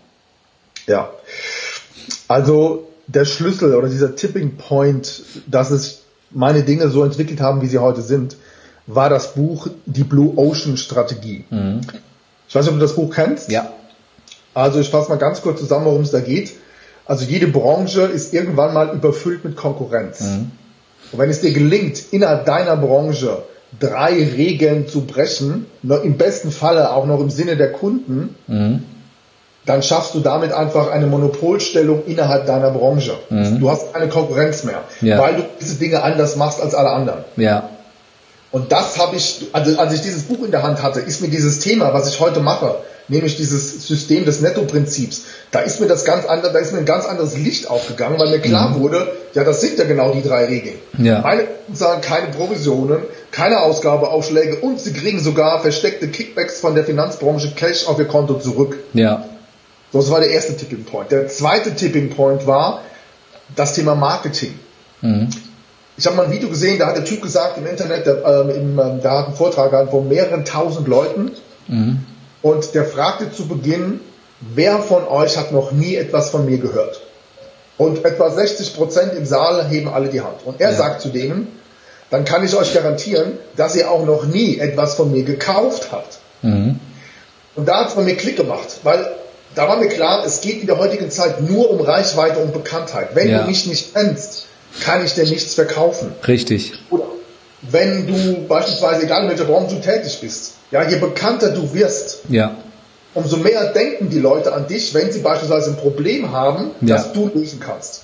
Ja. 0.86 1.10
Also 2.28 2.88
der 3.08 3.26
Schlüssel 3.26 3.76
oder 3.76 3.90
dieser 3.90 4.16
Tipping 4.16 4.58
Point, 4.58 5.24
dass 5.48 5.72
es 5.72 6.02
meine 6.32 6.64
Dinge 6.64 6.90
so 6.90 7.04
entwickelt 7.04 7.40
haben, 7.40 7.62
wie 7.62 7.68
sie 7.68 7.80
heute 7.80 8.02
sind, 8.02 8.36
war 8.86 9.10
das 9.10 9.34
Buch 9.34 9.68
Die 9.86 10.04
Blue 10.04 10.34
Ocean 10.38 10.78
Strategie. 10.78 11.46
Ich 12.48 12.56
weiß 12.56 12.66
nicht, 12.66 12.74
ob 12.74 12.80
du 12.80 12.86
das 12.86 12.96
Buch 12.96 13.14
kennst. 13.14 13.52
Ja. 13.52 13.72
Also 14.54 14.80
ich 14.80 14.90
fasse 14.90 15.10
mal 15.10 15.18
ganz 15.18 15.42
kurz 15.42 15.60
zusammen, 15.60 15.86
worum 15.86 16.02
es 16.02 16.12
da 16.12 16.20
geht. 16.20 16.54
Also 17.06 17.26
jede 17.26 17.48
Branche 17.48 18.02
ist 18.02 18.34
irgendwann 18.34 18.74
mal 18.74 18.94
überfüllt 18.94 19.46
mit 19.46 19.56
Konkurrenz. 19.56 20.24
Und 21.12 21.20
wenn 21.20 21.30
es 21.30 21.42
dir 21.42 21.52
gelingt, 21.54 22.02
innerhalb 22.12 22.46
deiner 22.46 22.76
Branche 22.78 23.44
drei 23.80 24.12
Regeln 24.14 24.88
zu 24.88 25.02
brechen, 25.02 25.66
noch 25.84 26.04
im 26.04 26.18
besten 26.18 26.52
Falle 26.52 26.92
auch 26.92 27.06
noch 27.06 27.20
im 27.20 27.30
Sinne 27.30 27.58
der 27.58 27.72
Kunden, 27.72 28.36
dann 29.66 29.84
schaffst 29.84 30.16
du 30.16 30.20
damit 30.22 30.54
einfach 30.54 30.90
eine 30.92 31.08
Monopolstellung 31.08 32.04
innerhalb 32.06 32.46
deiner 32.46 32.72
Branche. 32.72 33.16
Du 33.30 33.70
hast 33.70 33.94
keine 33.94 34.08
Konkurrenz 34.08 34.64
mehr, 34.64 34.84
Ja. 35.02 35.18
weil 35.20 35.36
du 35.36 35.44
diese 35.62 35.76
Dinge 35.76 36.04
anders 36.04 36.36
machst 36.38 36.62
als 36.62 36.74
alle 36.74 36.90
anderen. 36.90 37.20
Ja. 37.36 37.70
Und 38.52 38.72
das 38.72 38.98
habe 38.98 39.18
ich, 39.18 39.48
also 39.52 39.78
als 39.78 39.94
ich 39.94 40.02
dieses 40.02 40.24
Buch 40.24 40.44
in 40.46 40.52
der 40.52 40.64
Hand 40.64 40.82
hatte, 40.82 41.02
ist 41.02 41.22
mir 41.22 41.28
dieses 41.28 41.60
Thema, 41.60 41.94
was 41.94 42.08
ich 42.08 42.22
heute 42.22 42.40
mache, 42.40 42.76
nämlich 43.08 43.38
dieses 43.38 43.88
System 43.88 44.26
des 44.26 44.42
Netto-Prinzips, 44.42 45.24
da 45.52 45.60
ist 45.60 45.80
mir 45.80 45.88
das 45.88 46.06
ganz 46.06 46.26
andere, 46.26 46.54
da 46.54 46.60
ist 46.60 46.74
mir 46.74 46.80
ein 46.80 46.86
ganz 46.86 47.06
anderes 47.06 47.38
Licht 47.38 47.70
aufgegangen, 47.70 48.20
weil 48.20 48.30
mir 48.30 48.40
klar 48.40 48.80
wurde, 48.80 49.12
ja, 49.34 49.44
das 49.44 49.62
sind 49.62 49.78
ja 49.78 49.86
genau 49.86 50.14
die 50.14 50.22
drei 50.22 50.46
Regeln. 50.46 50.76
Ja. 50.98 51.22
Meine 51.22 51.44
Kunden 51.44 51.76
zahlen 51.76 52.02
keine 52.02 52.28
Provisionen, 52.28 53.04
keine 53.32 53.62
Ausgabeaufschläge 53.62 54.58
und 54.58 54.80
sie 54.80 54.94
kriegen 54.94 55.20
sogar 55.20 55.62
versteckte 55.62 56.08
Kickbacks 56.08 56.60
von 56.60 56.76
der 56.76 56.84
Finanzbranche 56.84 57.52
Cash 57.56 57.88
auf 57.88 58.00
ihr 58.00 58.06
Konto 58.06 58.36
zurück. 58.36 58.78
Ja. 58.94 59.26
Das 59.94 60.12
war 60.12 60.20
der 60.20 60.32
erste 60.32 60.56
Tipping 60.58 60.84
Point. 60.84 61.12
Der 61.12 61.28
zweite 61.28 61.74
Tipping 61.74 62.10
Point 62.10 62.46
war 62.46 62.82
das 63.56 63.74
Thema 63.74 63.96
Marketing. 63.96 64.54
Ich 65.98 66.06
habe 66.06 66.16
mal 66.16 66.26
ein 66.26 66.32
Video 66.32 66.50
gesehen, 66.50 66.78
da 66.78 66.88
hat 66.88 66.98
der 66.98 67.06
Typ 67.06 67.22
gesagt 67.22 67.58
im 67.58 67.66
Internet, 67.66 68.06
der, 68.06 68.24
ähm, 68.24 68.50
im, 68.50 68.80
ähm, 68.80 69.00
da 69.02 69.20
hat 69.20 69.28
einen 69.28 69.36
Vortrag 69.36 69.90
von 69.90 70.08
mehreren 70.08 70.46
tausend 70.46 70.88
Leuten 70.88 71.32
und 72.42 72.74
der 72.74 72.86
fragte 72.86 73.32
zu 73.32 73.48
Beginn, 73.48 74.00
wer 74.42 74.80
von 74.80 75.08
euch 75.08 75.38
hat 75.38 75.52
noch 75.52 75.72
nie 75.72 75.96
etwas 75.96 76.30
von 76.30 76.46
mir 76.46 76.58
gehört? 76.58 77.02
Und 77.78 78.06
etwa 78.06 78.30
60 78.32 78.76
Prozent 78.76 79.14
im 79.14 79.26
Saal 79.26 79.68
heben 79.70 79.88
alle 79.90 80.10
die 80.10 80.22
Hand. 80.22 80.38
Und 80.46 80.60
er 80.62 80.72
Ja. 80.72 80.78
sagt 80.78 81.02
zu 81.02 81.10
denen, 81.10 81.48
dann 82.10 82.26
kann 82.26 82.44
ich 82.44 82.56
euch 82.56 82.74
garantieren, 82.74 83.34
dass 83.56 83.76
ihr 83.76 83.92
auch 83.92 84.06
noch 84.06 84.26
nie 84.26 84.58
etwas 84.60 84.96
von 84.96 85.12
mir 85.12 85.24
gekauft 85.24 85.90
habt. 85.92 86.18
Und 86.42 86.80
da 87.66 87.82
hat 87.82 87.90
es 87.90 87.96
bei 87.96 88.02
mir 88.04 88.16
Klick 88.16 88.38
gemacht, 88.38 88.78
weil 88.84 89.12
da 89.56 89.68
war 89.68 89.78
mir 89.78 89.90
klar, 89.90 90.24
es 90.26 90.42
geht 90.42 90.62
in 90.62 90.68
der 90.68 90.78
heutigen 90.78 91.10
Zeit 91.12 91.42
nur 91.42 91.70
um 91.72 91.82
Reichweite 91.82 92.40
und 92.40 92.54
Bekanntheit. 92.54 93.10
Wenn 93.16 93.30
Ja. 93.30 93.42
du 93.42 93.48
mich 93.50 93.66
nicht 93.66 93.94
kennst, 93.94 94.46
kann 94.84 95.04
ich 95.04 95.16
dir 95.16 95.26
nichts 95.26 95.56
verkaufen. 95.56 96.14
Richtig. 96.28 96.74
Oder 96.92 97.06
wenn 97.62 98.08
du 98.08 98.48
beispielsweise, 98.48 99.04
egal 99.06 99.24
in 99.24 99.30
welcher 99.30 99.46
Branche 99.46 99.76
du 99.76 99.82
tätig 99.82 100.20
bist, 100.22 100.54
ja, 100.72 100.88
je 100.88 100.98
bekannter 100.98 101.50
du 101.50 101.74
wirst, 101.74 102.20
Ja. 102.30 102.56
umso 103.14 103.38
mehr 103.38 103.72
denken 103.74 104.10
die 104.10 104.20
Leute 104.20 104.54
an 104.54 104.68
dich, 104.68 104.94
wenn 104.94 105.12
sie 105.12 105.20
beispielsweise 105.20 105.72
ein 105.72 105.78
Problem 105.78 106.32
haben, 106.32 106.72
Ja. 106.82 106.98
das 106.98 107.14
du 107.14 107.30
lösen 107.34 107.60
kannst. 107.60 108.04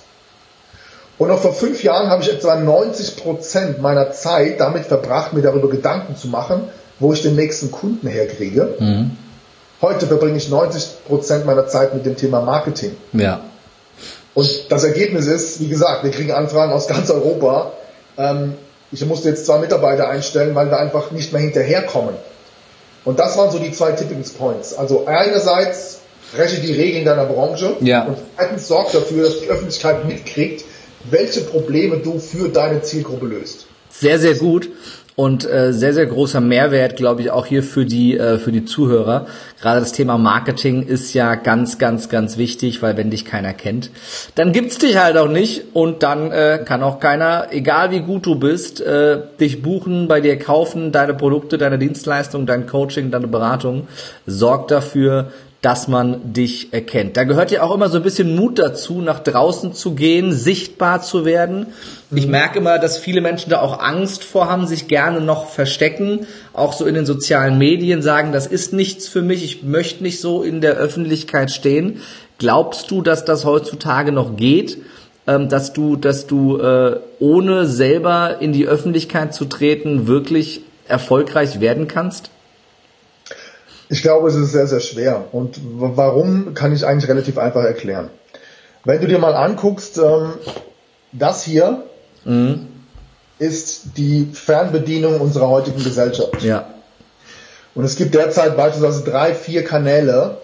Und 1.19 1.27
noch 1.27 1.39
vor 1.39 1.53
fünf 1.53 1.83
Jahren 1.83 2.09
habe 2.09 2.23
ich 2.23 2.29
etwa 2.31 2.55
90 2.55 3.17
Prozent 3.17 3.81
meiner 3.81 4.11
Zeit 4.11 4.59
damit 4.59 4.85
verbracht, 4.85 5.33
mir 5.33 5.41
darüber 5.43 5.69
Gedanken 5.69 6.15
zu 6.15 6.27
machen, 6.27 6.63
wo 6.99 7.13
ich 7.13 7.21
den 7.21 7.35
nächsten 7.35 7.71
Kunden 7.71 8.07
herkriege. 8.07 8.75
Mhm. 8.79 9.11
Heute 9.81 10.07
verbringe 10.07 10.37
ich 10.37 10.49
90 10.49 11.05
Prozent 11.07 11.45
meiner 11.45 11.67
Zeit 11.67 11.93
mit 11.93 12.05
dem 12.05 12.15
Thema 12.17 12.41
Marketing. 12.41 12.95
Ja. 13.13 13.41
Und 14.33 14.71
das 14.71 14.83
Ergebnis 14.83 15.27
ist, 15.27 15.59
wie 15.59 15.67
gesagt, 15.67 16.03
wir 16.03 16.11
kriegen 16.11 16.31
Anfragen 16.31 16.71
aus 16.71 16.87
ganz 16.87 17.11
Europa. 17.11 17.73
Ähm, 18.17 18.55
ich 18.93 19.05
musste 19.05 19.29
jetzt 19.29 19.45
zwei 19.45 19.57
Mitarbeiter 19.57 20.07
einstellen, 20.07 20.53
weil 20.55 20.69
wir 20.69 20.77
einfach 20.77 21.11
nicht 21.11 21.33
mehr 21.33 21.41
hinterherkommen. 21.41 22.15
Und 23.03 23.19
das 23.19 23.37
waren 23.37 23.51
so 23.51 23.59
die 23.59 23.71
zwei 23.71 23.91
Tipping 23.91 24.23
Points. 24.37 24.73
Also 24.75 25.05
einerseits 25.07 25.99
breche 26.35 26.61
die 26.61 26.71
Regeln 26.73 27.03
deiner 27.03 27.25
Branche 27.25 27.75
Ja. 27.81 28.05
und 28.05 28.17
zweitens 28.37 28.67
sorg 28.67 28.91
dafür, 28.91 29.23
dass 29.25 29.39
die 29.41 29.47
Öffentlichkeit 29.49 30.05
mitkriegt, 30.05 30.63
welche 31.09 31.41
Probleme 31.41 31.97
du 31.97 32.19
für 32.19 32.49
deine 32.49 32.81
Zielgruppe 32.81 33.25
löst. 33.25 33.65
Sehr, 33.89 34.19
sehr 34.19 34.35
gut. 34.35 34.69
Und 35.15 35.47
äh, 35.47 35.73
sehr, 35.73 35.93
sehr 35.93 36.07
großer 36.07 36.41
Mehrwert, 36.41 36.95
glaube 36.95 37.21
ich, 37.21 37.29
auch 37.29 37.45
hier 37.45 37.61
für 37.61 37.85
die, 37.85 38.17
äh, 38.17 38.39
für 38.39 38.51
die 38.51 38.65
Zuhörer. 38.65 39.27
Gerade 39.61 39.79
das 39.79 39.91
Thema 39.91 40.17
Marketing 40.17 40.81
ist 40.81 41.13
ja 41.13 41.35
ganz, 41.35 41.77
ganz, 41.77 42.09
ganz 42.09 42.37
wichtig, 42.37 42.81
weil 42.81 42.97
wenn 42.97 43.11
dich 43.11 43.23
keiner 43.23 43.53
kennt, 43.53 43.91
dann 44.33 44.53
gibt's 44.53 44.79
dich 44.79 44.97
halt 44.97 45.17
auch 45.17 45.27
nicht 45.27 45.65
und 45.73 46.01
dann 46.01 46.31
äh, 46.31 46.63
kann 46.65 46.81
auch 46.81 46.99
keiner, 46.99 47.47
egal 47.51 47.91
wie 47.91 47.99
gut 47.99 48.25
du 48.25 48.35
bist, 48.35 48.81
äh, 48.81 49.19
dich 49.39 49.61
buchen, 49.61 50.07
bei 50.07 50.19
dir 50.19 50.39
kaufen, 50.39 50.91
deine 50.91 51.13
Produkte, 51.13 51.59
deine 51.59 51.77
Dienstleistungen, 51.77 52.47
dein 52.47 52.65
Coaching, 52.65 53.11
deine 53.11 53.27
Beratung. 53.27 53.87
Sorg 54.25 54.67
dafür, 54.67 55.31
dass 55.63 55.87
man 55.87 56.33
dich 56.33 56.73
erkennt. 56.73 57.17
Da 57.17 57.23
gehört 57.23 57.49
ja 57.49 57.63
auch 57.63 57.73
immer 57.73 57.89
so 57.89 57.97
ein 57.97 58.03
bisschen 58.03 58.35
Mut 58.35 58.59
dazu, 58.59 59.01
nach 59.01 59.19
draußen 59.19 59.73
zu 59.73 59.95
gehen, 59.95 60.31
sichtbar 60.31 61.01
zu 61.01 61.25
werden. 61.25 61.67
Ich 62.11 62.27
merke 62.27 62.59
immer, 62.59 62.77
dass 62.77 62.97
viele 62.99 63.21
Menschen 63.21 63.49
da 63.49 63.61
auch 63.61 63.79
Angst 63.79 64.23
vor 64.23 64.47
haben, 64.47 64.67
sich 64.67 64.87
gerne 64.87 65.21
noch 65.21 65.47
verstecken, 65.49 66.27
auch 66.53 66.73
so 66.73 66.85
in 66.85 66.93
den 66.93 67.07
sozialen 67.07 67.57
Medien 67.57 68.01
sagen, 68.01 68.31
das 68.31 68.45
ist 68.45 68.73
nichts 68.73 69.07
für 69.07 69.23
mich, 69.23 69.43
ich 69.43 69.63
möchte 69.63 70.03
nicht 70.03 70.21
so 70.21 70.43
in 70.43 70.61
der 70.61 70.73
Öffentlichkeit 70.73 71.49
stehen. 71.49 72.01
Glaubst 72.37 72.91
du, 72.91 73.01
dass 73.01 73.25
das 73.25 73.45
heutzutage 73.45 74.11
noch 74.11 74.37
geht? 74.37 74.77
ähm, 75.27 75.49
dass 75.49 75.73
du, 75.73 75.95
dass 75.95 76.27
du 76.27 76.57
äh, 76.57 76.99
ohne 77.19 77.65
selber 77.65 78.41
in 78.41 78.51
die 78.51 78.67
Öffentlichkeit 78.67 79.33
zu 79.33 79.45
treten 79.45 80.07
wirklich 80.07 80.61
erfolgreich 80.87 81.59
werden 81.59 81.87
kannst? 81.87 82.29
Ich 83.89 84.01
glaube, 84.01 84.29
es 84.29 84.35
ist 84.35 84.51
sehr, 84.51 84.67
sehr 84.67 84.79
schwer. 84.79 85.25
Und 85.31 85.59
warum 85.63 86.53
kann 86.53 86.73
ich 86.73 86.85
eigentlich 86.85 87.09
relativ 87.09 87.37
einfach 87.37 87.63
erklären. 87.63 88.09
Wenn 88.85 89.01
du 89.01 89.07
dir 89.07 89.19
mal 89.19 89.35
anguckst, 89.35 89.97
ähm, 89.97 90.33
das 91.11 91.43
hier 91.43 91.83
ist 93.39 93.97
die 93.97 94.29
Fernbedienung 94.33 95.19
unserer 95.19 95.49
heutigen 95.49 95.83
Gesellschaft. 95.83 96.41
Ja. 96.41 96.67
Und 97.75 97.83
es 97.83 97.95
gibt 97.95 98.13
derzeit 98.13 98.55
beispielsweise 98.55 99.03
drei, 99.03 99.33
vier 99.33 99.63
Kanäle, 99.63 100.37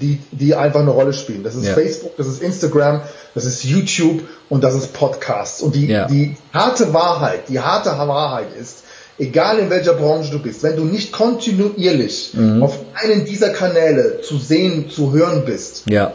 die, 0.00 0.20
die 0.30 0.54
einfach 0.54 0.80
eine 0.80 0.90
Rolle 0.90 1.12
spielen. 1.12 1.42
Das 1.42 1.54
ist 1.54 1.66
Ja. 1.66 1.74
Facebook, 1.74 2.16
das 2.16 2.26
ist 2.26 2.42
Instagram, 2.42 3.02
das 3.34 3.44
ist 3.44 3.64
YouTube 3.64 4.22
und 4.48 4.62
das 4.62 4.74
ist 4.74 4.92
Podcasts. 4.92 5.60
Und 5.60 5.74
die, 5.74 5.86
Ja. 5.86 6.06
die 6.06 6.36
harte 6.52 6.92
Wahrheit, 6.94 7.48
die 7.48 7.60
harte 7.60 7.90
Wahrheit 7.90 8.48
ist, 8.58 8.84
egal 9.18 9.58
in 9.58 9.70
welcher 9.70 9.94
Branche 9.94 10.30
du 10.30 10.38
bist, 10.38 10.62
wenn 10.62 10.76
du 10.76 10.84
nicht 10.84 11.12
kontinuierlich 11.12 12.30
Mhm. 12.34 12.62
auf 12.62 12.78
einen 12.94 13.24
dieser 13.24 13.50
Kanäle 13.50 14.20
zu 14.22 14.38
sehen, 14.38 14.90
zu 14.90 15.12
hören 15.12 15.44
bist, 15.44 15.82
Ja. 15.88 16.12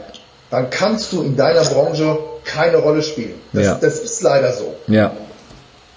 dann 0.49 0.69
kannst 0.69 1.11
du 1.13 1.21
in 1.21 1.35
deiner 1.35 1.63
Branche 1.65 2.17
keine 2.45 2.77
Rolle 2.77 3.01
spielen. 3.03 3.35
Das, 3.51 3.65
Ja. 3.65 3.75
das 3.81 3.99
ist 3.99 4.21
leider 4.21 4.53
so. 4.53 4.73
Ja. 4.87 5.11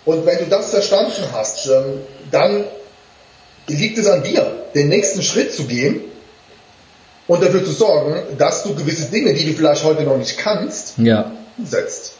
Und 0.05 0.25
wenn 0.27 0.39
du 0.39 0.45
das 0.47 0.71
verstanden 0.71 1.23
hast, 1.33 1.67
ähm, 1.67 2.01
dann 2.31 2.65
liegt 3.69 3.99
es 3.99 4.07
an 4.07 4.23
dir, 4.23 4.47
den 4.75 4.89
nächsten 4.89 5.23
Schritt 5.23 5.53
zu 5.53 5.65
gehen 5.65 6.01
und 7.27 7.43
dafür 7.43 7.65
zu 7.65 7.73
sorgen, 7.73 8.15
dass 8.39 8.63
du 8.63 8.75
gewisse 8.75 9.07
Dinge, 9.11 9.35
die 9.35 9.45
du 9.45 9.53
vielleicht 9.55 9.83
heute 9.85 10.03
noch 10.05 10.17
nicht 10.17 10.39
kannst, 10.39 10.95
Ja. 10.99 11.33
umsetzt. 11.59 12.13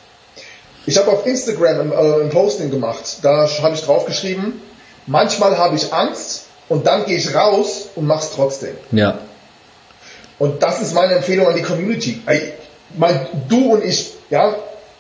Ich 0.87 0.97
habe 0.99 1.11
auf 1.11 1.27
Instagram 1.27 1.81
ein, 1.81 1.93
äh, 1.93 2.23
ein 2.25 2.31
Posting 2.31 2.71
gemacht, 2.71 3.19
da 3.23 3.49
habe 3.63 3.75
ich 3.75 3.83
draufgeschrieben, 3.83 4.61
manchmal 5.07 5.57
habe 5.59 5.77
ich 5.77 5.93
Angst 5.93 6.47
und 6.69 6.87
dann 6.87 7.07
gehe 7.07 7.17
ich 7.17 7.35
raus 7.35 7.89
und 7.95 8.07
mach's 8.07 8.31
trotzdem. 8.35 8.77
Ja. 8.93 9.19
Und 10.39 10.63
das 10.63 10.81
ist 10.83 10.95
meine 10.95 11.15
Empfehlung 11.15 11.47
an 11.47 11.55
die 11.55 11.63
Community. 11.63 12.23
Ey, 12.27 12.53
mein, 12.97 13.27
du 13.49 13.75
und 13.75 13.85
ich, 13.85 14.13
ja, 14.31 14.55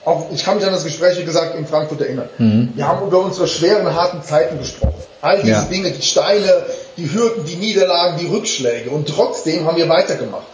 auch 0.04 0.26
ich 0.32 0.44
kann 0.44 0.56
mich 0.56 0.64
an 0.64 0.72
das 0.72 0.84
Gespräch, 0.84 1.18
wie 1.18 1.24
gesagt, 1.24 1.56
in 1.56 1.66
Frankfurt 1.66 2.00
erinnern. 2.00 2.28
Wir 2.74 2.86
haben 2.86 3.06
über 3.06 3.18
unsere 3.18 3.48
schweren, 3.48 3.92
harten 3.92 4.22
Zeiten 4.22 4.58
gesprochen. 4.58 4.94
All 5.20 5.38
diese 5.38 5.50
Ja. 5.50 5.62
Dinge, 5.62 5.90
die 5.90 6.02
Steine, 6.02 6.64
die 6.96 7.12
Hürden, 7.12 7.44
die 7.44 7.56
Niederlagen, 7.56 8.16
die 8.18 8.26
Rückschläge. 8.26 8.90
Und 8.90 9.08
trotzdem 9.08 9.66
haben 9.66 9.76
wir 9.76 9.88
weitergemacht. 9.88 10.46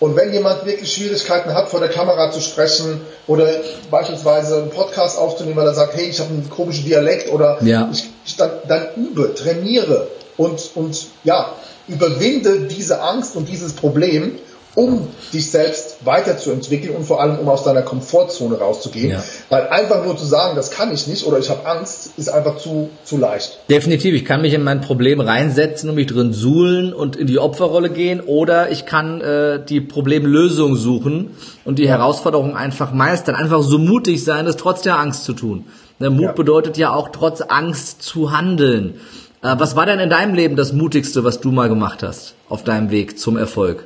Und 0.00 0.16
wenn 0.16 0.32
jemand 0.32 0.66
wirklich 0.66 0.92
Schwierigkeiten 0.92 1.54
hat, 1.54 1.68
vor 1.68 1.80
der 1.80 1.88
Kamera 1.88 2.30
zu 2.30 2.40
sprechen 2.40 3.00
oder 3.26 3.48
beispielsweise 3.90 4.56
einen 4.56 4.70
Podcast 4.70 5.16
aufzunehmen, 5.18 5.56
weil 5.56 5.66
er 5.66 5.74
sagt, 5.74 5.94
hey, 5.94 6.06
ich 6.06 6.18
habe 6.20 6.30
einen 6.30 6.50
komischen 6.50 6.84
Dialekt 6.84 7.32
oder 7.32 7.58
Ja. 7.62 7.88
ich, 7.92 8.04
ich, 8.26 8.36
dann, 8.36 8.50
dann 8.68 8.88
übe, 8.96 9.34
trainiere, 9.34 10.08
und, 10.36 10.70
und 10.74 11.06
ja, 11.22 11.54
überwinde 11.88 12.62
diese 12.62 13.00
Angst 13.00 13.36
und 13.36 13.48
dieses 13.48 13.74
Problem 13.74 14.38
um 14.74 15.06
dich 15.32 15.50
selbst 15.50 15.98
weiterzuentwickeln 16.04 16.96
und 16.96 17.04
vor 17.04 17.20
allem 17.20 17.38
um 17.38 17.48
aus 17.48 17.64
deiner 17.64 17.82
Komfortzone 17.82 18.58
rauszugehen. 18.58 19.10
Ja. 19.10 19.22
Weil 19.48 19.68
einfach 19.68 20.04
nur 20.04 20.16
zu 20.16 20.24
sagen, 20.24 20.56
das 20.56 20.70
kann 20.70 20.92
ich 20.92 21.06
nicht 21.06 21.26
oder 21.26 21.38
ich 21.38 21.50
habe 21.50 21.66
Angst, 21.66 22.10
ist 22.16 22.28
einfach 22.28 22.56
zu, 22.58 22.90
zu 23.04 23.16
leicht. 23.16 23.60
Definitiv. 23.70 24.14
Ich 24.14 24.24
kann 24.24 24.42
mich 24.42 24.54
in 24.54 24.64
mein 24.64 24.80
Problem 24.80 25.20
reinsetzen 25.20 25.90
und 25.90 25.96
mich 25.96 26.06
drin 26.06 26.32
suhlen 26.32 26.92
und 26.92 27.16
in 27.16 27.26
die 27.26 27.38
Opferrolle 27.38 27.90
gehen 27.90 28.20
oder 28.20 28.70
ich 28.70 28.86
kann 28.86 29.20
äh, 29.20 29.64
die 29.64 29.80
Problemlösung 29.80 30.76
suchen 30.76 31.30
und 31.64 31.78
die 31.78 31.84
ja. 31.84 31.90
Herausforderung 31.90 32.56
einfach 32.56 32.92
meistern. 32.92 33.36
Einfach 33.36 33.62
so 33.62 33.78
mutig 33.78 34.24
sein, 34.24 34.44
das 34.44 34.56
trotz 34.56 34.82
der 34.82 34.98
Angst 34.98 35.24
zu 35.24 35.34
tun. 35.34 35.66
Der 36.00 36.10
ne, 36.10 36.16
Mut 36.16 36.26
ja. 36.26 36.32
bedeutet 36.32 36.76
ja 36.76 36.92
auch 36.92 37.10
trotz 37.10 37.40
Angst 37.40 38.02
zu 38.02 38.32
handeln. 38.32 38.94
Äh, 39.42 39.54
was 39.58 39.76
war 39.76 39.86
denn 39.86 40.00
in 40.00 40.10
deinem 40.10 40.34
Leben 40.34 40.56
das 40.56 40.72
Mutigste, 40.72 41.22
was 41.22 41.40
du 41.40 41.52
mal 41.52 41.68
gemacht 41.68 42.02
hast 42.02 42.34
auf 42.48 42.64
deinem 42.64 42.90
Weg 42.90 43.18
zum 43.18 43.36
Erfolg? 43.36 43.84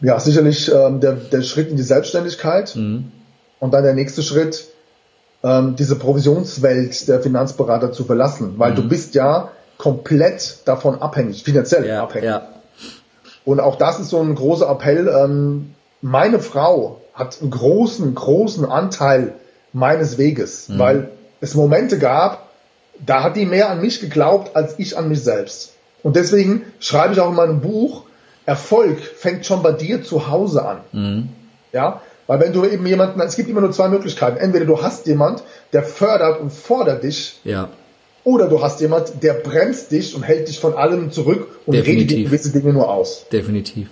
Ja, 0.00 0.18
sicherlich 0.20 0.72
ähm, 0.72 1.00
der, 1.00 1.14
der 1.14 1.42
Schritt 1.42 1.70
in 1.70 1.76
die 1.76 1.82
Selbstständigkeit 1.82 2.74
mhm. 2.76 3.10
und 3.58 3.74
dann 3.74 3.82
der 3.82 3.94
nächste 3.94 4.22
Schritt, 4.22 4.66
ähm, 5.42 5.76
diese 5.76 5.96
Provisionswelt 5.96 7.08
der 7.08 7.20
Finanzberater 7.20 7.92
zu 7.92 8.04
verlassen, 8.04 8.54
weil 8.58 8.72
mhm. 8.72 8.76
du 8.76 8.88
bist 8.88 9.14
ja 9.14 9.50
komplett 9.78 10.58
davon 10.66 11.00
abhängig, 11.00 11.42
finanziell 11.42 11.86
ja, 11.86 12.02
abhängig. 12.02 12.28
Ja. 12.28 12.48
Und 13.44 13.60
auch 13.60 13.76
das 13.76 13.98
ist 13.98 14.10
so 14.10 14.20
ein 14.20 14.34
großer 14.34 14.68
Appell. 14.68 15.08
Ähm, 15.08 15.74
meine 16.02 16.38
Frau 16.38 17.00
hat 17.14 17.38
einen 17.40 17.50
großen, 17.50 18.14
großen 18.14 18.64
Anteil 18.64 19.34
meines 19.72 20.18
Weges, 20.18 20.68
mhm. 20.68 20.78
weil 20.78 21.10
es 21.40 21.54
Momente 21.54 21.98
gab, 21.98 22.48
da 23.04 23.22
hat 23.22 23.36
die 23.36 23.46
mehr 23.46 23.70
an 23.70 23.80
mich 23.80 24.00
geglaubt 24.00 24.54
als 24.54 24.78
ich 24.78 24.98
an 24.98 25.08
mich 25.08 25.22
selbst. 25.22 25.72
Und 26.02 26.16
deswegen 26.16 26.62
schreibe 26.80 27.14
ich 27.14 27.20
auch 27.20 27.30
in 27.30 27.36
meinem 27.36 27.60
Buch, 27.60 28.04
Erfolg 28.46 29.00
fängt 29.00 29.46
schon 29.46 29.62
bei 29.62 29.72
dir 29.72 30.02
zu 30.02 30.28
Hause 30.28 30.66
an. 30.66 30.78
Mhm. 30.92 31.28
Ja, 31.72 32.00
weil 32.26 32.40
wenn 32.40 32.52
du 32.52 32.64
eben 32.64 32.86
jemanden, 32.86 33.20
es 33.20 33.36
gibt 33.36 33.48
immer 33.48 33.60
nur 33.60 33.72
zwei 33.72 33.88
Möglichkeiten. 33.88 34.36
Entweder 34.36 34.64
du 34.64 34.80
hast 34.82 35.06
jemand, 35.06 35.42
der 35.72 35.82
fördert 35.82 36.40
und 36.40 36.52
fordert 36.52 37.02
dich. 37.02 37.40
Ja. 37.44 37.68
Oder 38.22 38.48
du 38.48 38.62
hast 38.62 38.80
jemand, 38.80 39.22
der 39.22 39.34
bremst 39.34 39.90
dich 39.90 40.14
und 40.14 40.22
hält 40.22 40.48
dich 40.48 40.60
von 40.60 40.74
allem 40.74 41.10
zurück 41.10 41.58
und 41.66 41.74
Definitiv. 41.74 42.10
redet 42.18 42.26
gewisse 42.26 42.50
Dinge 42.50 42.72
nur 42.72 42.88
aus. 42.90 43.26
Definitiv. 43.32 43.88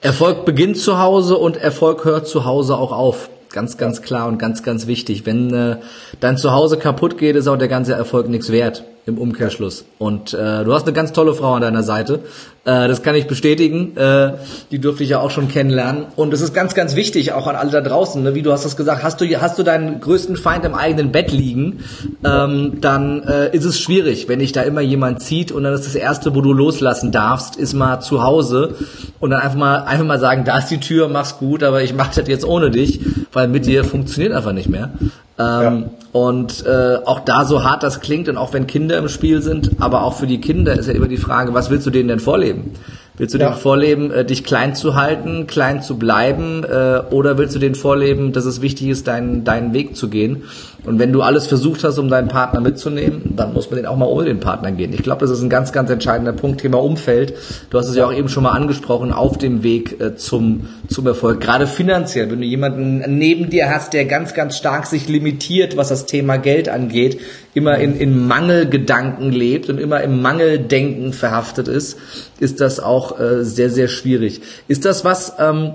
Erfolg 0.00 0.44
beginnt 0.44 0.76
zu 0.76 0.98
Hause 0.98 1.36
und 1.36 1.56
Erfolg 1.56 2.04
hört 2.04 2.28
zu 2.28 2.44
Hause 2.44 2.76
auch 2.76 2.92
auf. 2.92 3.30
Ganz, 3.50 3.76
ganz 3.78 4.02
klar 4.02 4.28
und 4.28 4.38
ganz, 4.38 4.62
ganz 4.62 4.86
wichtig. 4.86 5.26
Wenn 5.26 5.52
äh, 5.52 5.76
dein 6.20 6.36
Zuhause 6.36 6.76
kaputt 6.76 7.18
geht, 7.18 7.34
ist 7.34 7.48
auch 7.48 7.56
der 7.56 7.68
ganze 7.68 7.94
Erfolg 7.94 8.28
nichts 8.28 8.52
wert 8.52 8.84
im 9.08 9.18
Umkehrschluss. 9.18 9.86
Und 9.98 10.34
äh, 10.34 10.64
du 10.64 10.74
hast 10.74 10.84
eine 10.84 10.92
ganz 10.92 11.12
tolle 11.12 11.34
Frau 11.34 11.54
an 11.54 11.62
deiner 11.62 11.82
Seite. 11.82 12.20
Äh, 12.64 12.86
das 12.86 13.02
kann 13.02 13.14
ich 13.14 13.26
bestätigen. 13.26 13.96
Äh, 13.96 14.34
die 14.70 14.78
durfte 14.78 15.02
ich 15.02 15.10
ja 15.10 15.20
auch 15.20 15.30
schon 15.30 15.48
kennenlernen. 15.48 16.06
Und 16.14 16.34
es 16.34 16.42
ist 16.42 16.52
ganz, 16.52 16.74
ganz 16.74 16.94
wichtig, 16.94 17.32
auch 17.32 17.46
an 17.46 17.56
alle 17.56 17.70
da 17.70 17.80
draußen, 17.80 18.22
ne? 18.22 18.34
wie 18.34 18.42
du 18.42 18.52
hast 18.52 18.66
das 18.66 18.76
gesagt, 18.76 19.02
hast 19.02 19.20
du, 19.20 19.26
hast 19.40 19.58
du 19.58 19.62
deinen 19.62 20.00
größten 20.00 20.36
Feind 20.36 20.64
im 20.66 20.74
eigenen 20.74 21.10
Bett 21.10 21.32
liegen, 21.32 21.84
ähm, 22.22 22.80
dann 22.80 23.22
äh, 23.22 23.56
ist 23.56 23.64
es 23.64 23.80
schwierig, 23.80 24.28
wenn 24.28 24.40
dich 24.40 24.52
da 24.52 24.62
immer 24.62 24.82
jemand 24.82 25.22
zieht 25.22 25.50
und 25.50 25.62
dann 25.62 25.72
ist 25.72 25.86
das 25.86 25.94
Erste, 25.94 26.34
wo 26.34 26.42
du 26.42 26.52
loslassen 26.52 27.10
darfst, 27.10 27.56
ist 27.56 27.72
mal 27.72 28.00
zu 28.00 28.22
Hause 28.22 28.74
und 29.20 29.30
dann 29.30 29.40
einfach 29.40 29.56
mal, 29.56 29.78
einfach 29.84 30.04
mal 30.04 30.20
sagen, 30.20 30.44
da 30.44 30.58
ist 30.58 30.68
die 30.68 30.80
Tür, 30.80 31.08
mach's 31.08 31.38
gut, 31.38 31.62
aber 31.62 31.82
ich 31.82 31.94
mach 31.94 32.14
das 32.14 32.28
jetzt 32.28 32.44
ohne 32.44 32.70
dich, 32.70 33.00
weil 33.32 33.48
mit 33.48 33.64
dir 33.64 33.84
funktioniert 33.84 34.34
einfach 34.34 34.52
nicht 34.52 34.68
mehr. 34.68 34.90
Ähm, 35.38 35.44
ja. 35.44 35.90
Und 36.12 36.66
äh, 36.66 36.98
auch 37.04 37.20
da 37.20 37.44
so 37.44 37.62
hart 37.64 37.82
das 37.82 38.00
klingt 38.00 38.28
und 38.28 38.36
auch 38.36 38.52
wenn 38.52 38.66
Kinder 38.66 38.98
im 38.98 39.08
Spiel 39.08 39.42
sind, 39.42 39.72
aber 39.78 40.02
auch 40.02 40.14
für 40.14 40.26
die 40.26 40.40
Kinder 40.40 40.76
ist 40.76 40.86
ja 40.86 40.94
immer 40.94 41.08
die 41.08 41.16
Frage, 41.16 41.54
was 41.54 41.70
willst 41.70 41.86
du 41.86 41.90
denen 41.90 42.08
denn 42.08 42.18
vorleben? 42.18 42.72
Willst 43.18 43.34
du 43.34 43.38
ja. 43.38 43.48
denen 43.48 43.60
vorleben, 43.60 44.10
äh, 44.12 44.24
dich 44.24 44.44
klein 44.44 44.74
zu 44.74 44.94
halten, 44.94 45.46
klein 45.46 45.82
zu 45.82 45.98
bleiben, 45.98 46.64
äh, 46.64 47.00
oder 47.10 47.36
willst 47.36 47.54
du 47.54 47.58
denen 47.58 47.74
vorleben, 47.74 48.32
dass 48.32 48.44
es 48.44 48.62
wichtig 48.62 48.88
ist, 48.88 49.08
deinen, 49.08 49.44
deinen 49.44 49.74
Weg 49.74 49.96
zu 49.96 50.08
gehen? 50.08 50.44
Und 50.84 50.98
wenn 50.98 51.12
du 51.12 51.22
alles 51.22 51.46
versucht 51.46 51.82
hast, 51.84 51.98
um 51.98 52.08
deinen 52.08 52.28
Partner 52.28 52.60
mitzunehmen, 52.60 53.34
dann 53.36 53.52
muss 53.52 53.70
man 53.70 53.78
den 53.78 53.86
auch 53.86 53.96
mal 53.96 54.06
ohne 54.06 54.26
den 54.26 54.40
Partner 54.40 54.70
gehen. 54.70 54.92
Ich 54.92 55.02
glaube, 55.02 55.20
das 55.20 55.30
ist 55.30 55.42
ein 55.42 55.50
ganz, 55.50 55.72
ganz 55.72 55.90
entscheidender 55.90 56.32
Punkt, 56.32 56.60
Thema 56.60 56.80
Umfeld. 56.80 57.34
Du 57.70 57.78
hast 57.78 57.88
es 57.88 57.96
ja 57.96 58.06
auch 58.06 58.12
eben 58.12 58.28
schon 58.28 58.44
mal 58.44 58.52
angesprochen, 58.52 59.12
auf 59.12 59.36
dem 59.36 59.62
Weg 59.64 60.00
äh, 60.00 60.14
zum, 60.16 60.68
zum 60.88 61.06
Erfolg. 61.06 61.40
Gerade 61.40 61.66
finanziell, 61.66 62.30
wenn 62.30 62.40
du 62.40 62.46
jemanden 62.46 63.18
neben 63.18 63.50
dir 63.50 63.68
hast, 63.68 63.92
der 63.92 64.04
ganz, 64.04 64.32
ganz 64.32 64.56
stark 64.56 64.86
sich 64.86 65.08
limitiert, 65.08 65.76
was 65.76 65.88
das 65.88 66.06
Thema 66.06 66.36
Geld 66.36 66.68
angeht, 66.68 67.20
immer 67.58 67.78
in, 67.78 67.96
in 67.96 68.26
Mangelgedanken 68.26 69.32
lebt 69.32 69.68
und 69.68 69.78
immer 69.78 70.00
im 70.00 70.22
Mangeldenken 70.22 71.12
verhaftet 71.12 71.66
ist, 71.66 71.98
ist 72.38 72.60
das 72.60 72.78
auch 72.78 73.18
äh, 73.18 73.44
sehr, 73.44 73.68
sehr 73.68 73.88
schwierig. 73.88 74.40
Ist 74.68 74.84
das 74.84 75.04
was, 75.04 75.34
ähm, 75.40 75.72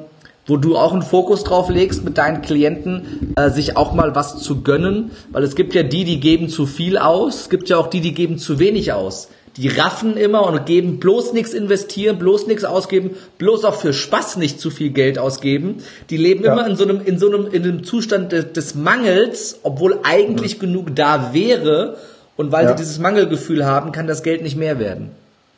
wo 0.47 0.55
du 0.55 0.77
auch 0.77 0.93
einen 0.93 1.01
Fokus 1.01 1.43
drauf 1.43 1.69
legst 1.69 2.05
mit 2.05 2.17
deinen 2.17 2.41
Klienten, 2.41 3.33
äh, 3.35 3.49
sich 3.49 3.75
auch 3.75 3.93
mal 3.93 4.15
was 4.15 4.39
zu 4.39 4.61
gönnen? 4.63 5.11
Weil 5.31 5.43
es 5.43 5.55
gibt 5.55 5.75
ja 5.75 5.83
die, 5.83 6.05
die 6.05 6.21
geben 6.21 6.47
zu 6.47 6.65
viel 6.65 6.97
aus, 6.97 7.41
es 7.41 7.49
gibt 7.49 7.67
ja 7.67 7.77
auch 7.77 7.87
die, 7.87 8.01
die 8.01 8.13
geben 8.13 8.37
zu 8.37 8.59
wenig 8.59 8.93
aus. 8.93 9.27
Die 9.57 9.67
raffen 9.67 10.17
immer 10.17 10.47
und 10.47 10.65
geben 10.65 10.99
bloß 10.99 11.33
nichts 11.33 11.53
investieren, 11.53 12.17
bloß 12.17 12.47
nichts 12.47 12.63
ausgeben, 12.63 13.11
bloß 13.37 13.65
auch 13.65 13.75
für 13.75 13.93
Spaß 13.93 14.37
nicht 14.37 14.59
zu 14.59 14.71
viel 14.71 14.89
Geld 14.89 15.19
ausgeben. 15.19 15.83
Die 16.09 16.17
leben 16.17 16.43
ja. 16.43 16.53
immer 16.53 16.67
in 16.67 16.75
so 16.75 16.83
einem, 16.83 17.01
in 17.05 17.19
so 17.19 17.27
einem, 17.27 17.47
in 17.51 17.63
einem 17.63 17.83
Zustand 17.83 18.31
des, 18.31 18.53
des 18.53 18.73
Mangels, 18.73 19.59
obwohl 19.61 19.99
eigentlich 20.03 20.57
mhm. 20.57 20.61
genug 20.61 20.95
da 20.95 21.33
wäre. 21.33 21.97
Und 22.35 22.51
weil 22.51 22.65
ja. 22.65 22.71
sie 22.71 22.77
dieses 22.77 22.97
Mangelgefühl 22.97 23.63
haben, 23.65 23.91
kann 23.91 24.07
das 24.07 24.23
Geld 24.23 24.41
nicht 24.41 24.57
mehr 24.57 24.79
werden. 24.79 25.11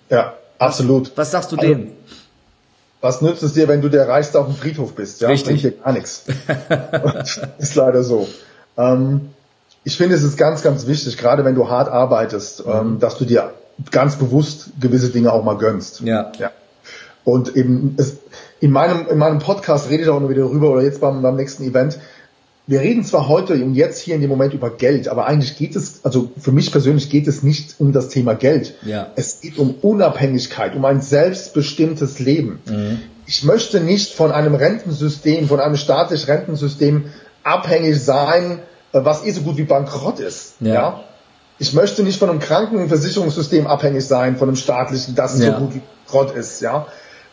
Ja, 0.09 0.33
absolut. 0.59 1.13
Was 1.15 1.31
sagst 1.31 1.53
du 1.53 1.55
also, 1.55 1.67
denen? 1.67 1.91
Was 2.99 3.21
nützt 3.21 3.43
es 3.43 3.53
dir, 3.53 3.69
wenn 3.69 3.81
du 3.81 3.87
der 3.87 4.09
Reichste 4.09 4.39
auf 4.39 4.47
dem 4.47 4.55
Friedhof 4.55 4.93
bist? 4.93 5.21
Ja, 5.21 5.29
Richtig. 5.29 5.61
bringt 5.61 5.63
dir 5.63 5.71
gar 5.71 5.93
nichts. 5.93 6.25
ist 7.59 7.75
leider 7.75 8.03
so. 8.03 8.27
Ähm, 8.77 9.29
ich 9.85 9.95
finde, 9.95 10.15
es 10.15 10.23
ist 10.23 10.37
ganz, 10.37 10.63
ganz 10.63 10.87
wichtig, 10.87 11.17
gerade 11.17 11.45
wenn 11.45 11.55
du 11.55 11.69
hart 11.69 11.87
arbeitest, 11.87 12.65
mhm. 12.65 12.71
ähm, 12.73 12.99
dass 12.99 13.17
du 13.17 13.23
dir 13.23 13.53
ganz 13.91 14.15
bewusst 14.15 14.71
gewisse 14.79 15.09
Dinge 15.09 15.31
auch 15.31 15.43
mal 15.43 15.57
gönnst. 15.57 16.01
Ja. 16.01 16.31
ja. 16.39 16.51
Und 17.23 17.55
eben, 17.55 17.95
es, 17.97 18.17
in 18.59 18.71
meinem, 18.71 19.07
in 19.07 19.17
meinem 19.17 19.39
Podcast 19.39 19.89
rede 19.89 20.03
ich 20.03 20.09
auch 20.09 20.19
noch 20.19 20.29
wieder 20.29 20.43
darüber 20.43 20.71
oder 20.71 20.83
jetzt 20.83 21.01
beim, 21.01 21.21
beim 21.21 21.35
nächsten 21.35 21.63
Event. 21.63 21.99
Wir 22.67 22.81
reden 22.81 23.03
zwar 23.03 23.27
heute 23.27 23.53
und 23.53 23.75
jetzt 23.75 23.99
hier 23.99 24.15
in 24.15 24.21
dem 24.21 24.29
Moment 24.29 24.53
über 24.53 24.71
Geld, 24.71 25.07
aber 25.07 25.27
eigentlich 25.27 25.55
geht 25.55 25.75
es, 25.75 25.99
also 26.03 26.31
für 26.39 26.51
mich 26.51 26.71
persönlich 26.71 27.11
geht 27.11 27.27
es 27.27 27.43
nicht 27.43 27.75
um 27.79 27.93
das 27.93 28.09
Thema 28.09 28.33
Geld. 28.33 28.75
Ja. 28.83 29.11
Es 29.15 29.41
geht 29.41 29.59
um 29.59 29.75
Unabhängigkeit, 29.81 30.75
um 30.75 30.83
ein 30.85 31.01
selbstbestimmtes 31.01 32.19
Leben. 32.19 32.59
Mhm. 32.65 32.99
Ich 33.27 33.43
möchte 33.43 33.81
nicht 33.81 34.13
von 34.13 34.31
einem 34.31 34.55
Rentensystem, 34.55 35.47
von 35.47 35.59
einem 35.59 35.77
staatlichen 35.77 36.25
Rentensystem 36.25 37.05
abhängig 37.43 38.03
sein, 38.03 38.59
äh, 38.93 38.99
was 39.03 39.25
eh 39.25 39.31
so 39.31 39.41
gut 39.41 39.57
wie 39.57 39.63
bankrott 39.63 40.19
ist. 40.19 40.55
Ja. 40.59 40.73
ja? 40.73 41.03
Ich 41.57 41.73
möchte 41.73 42.03
nicht 42.03 42.19
von 42.19 42.29
einem 42.29 42.39
Krankenversicherungssystem 42.39 43.65
abhängig 43.67 44.05
sein, 44.05 44.37
von 44.37 44.49
einem 44.49 44.57
staatlichen, 44.57 45.15
das 45.15 45.39
ja. 45.39 45.53
so 45.53 45.65
gut 45.65 45.75
wie 45.75 45.81
Gott 46.09 46.35
ist, 46.35 46.61
ja. 46.61 46.87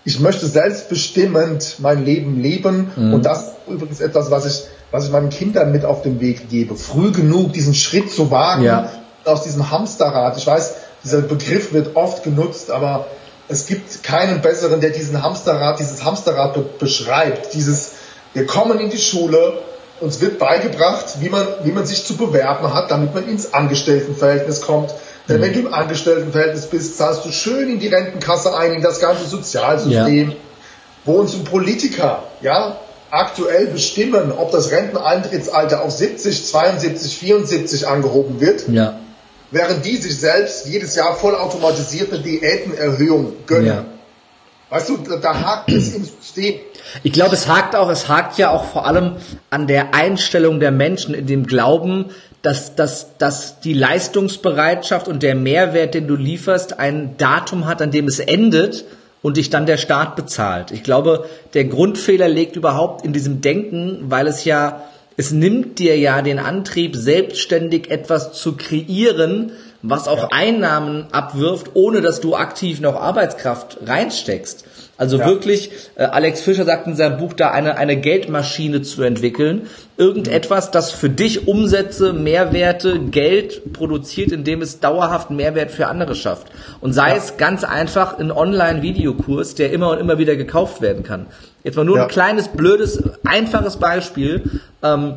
Ich 0.04 0.18
möchte 0.20 0.46
selbstbestimmend 0.46 1.76
mein 1.78 2.04
Leben 2.04 2.40
leben 2.40 2.90
mhm. 2.96 3.14
und 3.14 3.24
das 3.24 3.42
ist 3.42 3.52
übrigens 3.68 4.00
etwas, 4.00 4.30
was 4.30 4.46
ich, 4.46 4.64
was 4.90 5.06
ich 5.06 5.12
meinen 5.12 5.30
Kindern 5.30 5.70
mit 5.70 5.84
auf 5.84 6.02
den 6.02 6.20
Weg 6.20 6.48
gebe. 6.48 6.74
Früh 6.74 7.12
genug 7.12 7.52
diesen 7.52 7.74
Schritt 7.74 8.10
zu 8.10 8.30
wagen 8.30 8.64
ja. 8.64 8.90
aus 9.24 9.44
diesem 9.44 9.70
Hamsterrad. 9.70 10.36
Ich 10.36 10.46
weiß, 10.46 10.74
dieser 11.04 11.22
Begriff 11.22 11.72
wird 11.72 11.94
oft 11.94 12.24
genutzt, 12.24 12.70
aber 12.70 13.06
es 13.48 13.66
gibt 13.66 14.02
keinen 14.02 14.40
besseren, 14.40 14.80
der 14.80 14.90
diesen 14.90 15.22
Hamsterrad, 15.22 15.78
dieses 15.78 16.04
Hamsterrad 16.04 16.54
be 16.54 16.64
beschreibt. 16.78 17.54
Dieses, 17.54 17.92
wir 18.34 18.46
kommen 18.46 18.80
in 18.80 18.90
die 18.90 18.98
Schule, 18.98 19.58
uns 20.02 20.20
wird 20.20 20.38
beigebracht, 20.38 21.20
wie 21.20 21.28
man, 21.28 21.46
wie 21.64 21.70
man 21.70 21.86
sich 21.86 22.04
zu 22.04 22.16
bewerben 22.16 22.74
hat, 22.74 22.90
damit 22.90 23.14
man 23.14 23.28
ins 23.28 23.54
Angestelltenverhältnis 23.54 24.60
kommt. 24.60 24.92
Denn 25.28 25.38
mhm. 25.38 25.42
wenn 25.42 25.52
du 25.52 25.60
im 25.60 25.72
Angestelltenverhältnis 25.72 26.66
bist, 26.66 26.98
zahlst 26.98 27.24
du 27.24 27.30
schön 27.30 27.70
in 27.70 27.78
die 27.78 27.88
Rentenkasse 27.88 28.56
ein, 28.56 28.72
in 28.74 28.82
das 28.82 29.00
ganze 29.00 29.24
Sozialsystem, 29.24 30.30
ja. 30.30 30.36
wo 31.04 31.20
uns 31.20 31.34
ein 31.34 31.44
Politiker, 31.44 32.24
ja, 32.40 32.78
aktuell 33.10 33.66
bestimmen, 33.66 34.32
ob 34.32 34.50
das 34.52 34.70
Renteneintrittsalter 34.72 35.82
auf 35.82 35.92
70, 35.92 36.46
72, 36.46 37.18
74 37.18 37.86
angehoben 37.86 38.40
wird. 38.40 38.68
Ja. 38.68 38.98
Während 39.50 39.84
die 39.84 39.98
sich 39.98 40.18
selbst 40.18 40.66
jedes 40.66 40.96
Jahr 40.96 41.14
vollautomatisierte 41.14 42.18
Diätenerhöhung 42.18 43.34
gönnen. 43.46 43.66
Ja. 43.66 43.84
Weißt 44.70 44.88
du, 44.88 44.96
da, 44.96 45.16
da 45.16 45.40
hakt 45.40 45.70
es 45.70 45.94
im 45.94 46.08
System. 46.34 46.60
Ich 47.02 47.12
glaube, 47.12 47.34
es 47.34 47.48
hakt 47.48 47.74
auch, 47.76 47.88
es 47.88 48.08
hakt 48.08 48.38
ja 48.38 48.50
auch 48.50 48.64
vor 48.64 48.86
allem 48.86 49.16
an 49.50 49.66
der 49.66 49.94
Einstellung 49.94 50.60
der 50.60 50.70
Menschen 50.70 51.14
in 51.14 51.26
dem 51.26 51.46
Glauben, 51.46 52.06
dass, 52.42 52.74
dass, 52.74 53.16
dass 53.18 53.60
die 53.60 53.72
Leistungsbereitschaft 53.72 55.08
und 55.08 55.22
der 55.22 55.34
Mehrwert, 55.34 55.94
den 55.94 56.08
du 56.08 56.16
lieferst, 56.16 56.78
ein 56.78 57.16
Datum 57.16 57.66
hat, 57.66 57.80
an 57.80 57.92
dem 57.92 58.08
es 58.08 58.18
endet 58.18 58.84
und 59.22 59.36
dich 59.36 59.50
dann 59.50 59.66
der 59.66 59.76
Staat 59.76 60.16
bezahlt. 60.16 60.72
Ich 60.72 60.82
glaube, 60.82 61.28
der 61.54 61.64
Grundfehler 61.64 62.28
liegt 62.28 62.56
überhaupt 62.56 63.04
in 63.04 63.12
diesem 63.12 63.40
Denken, 63.40 63.98
weil 64.08 64.26
es 64.26 64.44
ja, 64.44 64.82
es 65.16 65.30
nimmt 65.30 65.78
dir 65.78 65.96
ja 65.96 66.20
den 66.22 66.40
Antrieb, 66.40 66.96
selbstständig 66.96 67.90
etwas 67.90 68.32
zu 68.32 68.56
kreieren, 68.56 69.52
was 69.82 70.08
auch 70.08 70.18
ja. 70.22 70.28
Einnahmen 70.30 71.06
abwirft, 71.12 71.72
ohne 71.74 72.00
dass 72.00 72.20
du 72.20 72.36
aktiv 72.36 72.80
noch 72.80 72.94
Arbeitskraft 72.96 73.78
reinsteckst. 73.84 74.64
Also 74.96 75.18
ja. 75.18 75.26
wirklich, 75.26 75.70
äh, 75.96 76.04
Alex 76.04 76.42
Fischer 76.42 76.64
sagt 76.64 76.86
in 76.86 76.94
seinem 76.94 77.18
Buch 77.18 77.32
da, 77.32 77.50
eine, 77.50 77.76
eine 77.76 77.96
Geldmaschine 77.96 78.82
zu 78.82 79.02
entwickeln. 79.02 79.62
Irgendetwas, 79.96 80.70
das 80.70 80.92
für 80.92 81.10
dich 81.10 81.48
Umsätze, 81.48 82.12
Mehrwerte, 82.12 83.00
Geld 83.00 83.72
produziert, 83.72 84.30
indem 84.30 84.62
es 84.62 84.78
dauerhaft 84.78 85.30
Mehrwert 85.30 85.72
für 85.72 85.88
andere 85.88 86.14
schafft. 86.14 86.46
Und 86.80 86.92
sei 86.92 87.10
ja. 87.10 87.16
es 87.16 87.36
ganz 87.36 87.64
einfach 87.64 88.18
ein 88.18 88.30
Online-Videokurs, 88.30 89.56
der 89.56 89.72
immer 89.72 89.90
und 89.90 89.98
immer 89.98 90.18
wieder 90.18 90.36
gekauft 90.36 90.80
werden 90.80 91.02
kann. 91.02 91.26
Jetzt 91.64 91.76
mal 91.76 91.84
nur 91.84 92.00
ein 92.00 92.08
kleines, 92.08 92.48
blödes, 92.48 93.02
einfaches 93.24 93.78
Beispiel. 93.78 94.42
Ähm, 94.84 95.14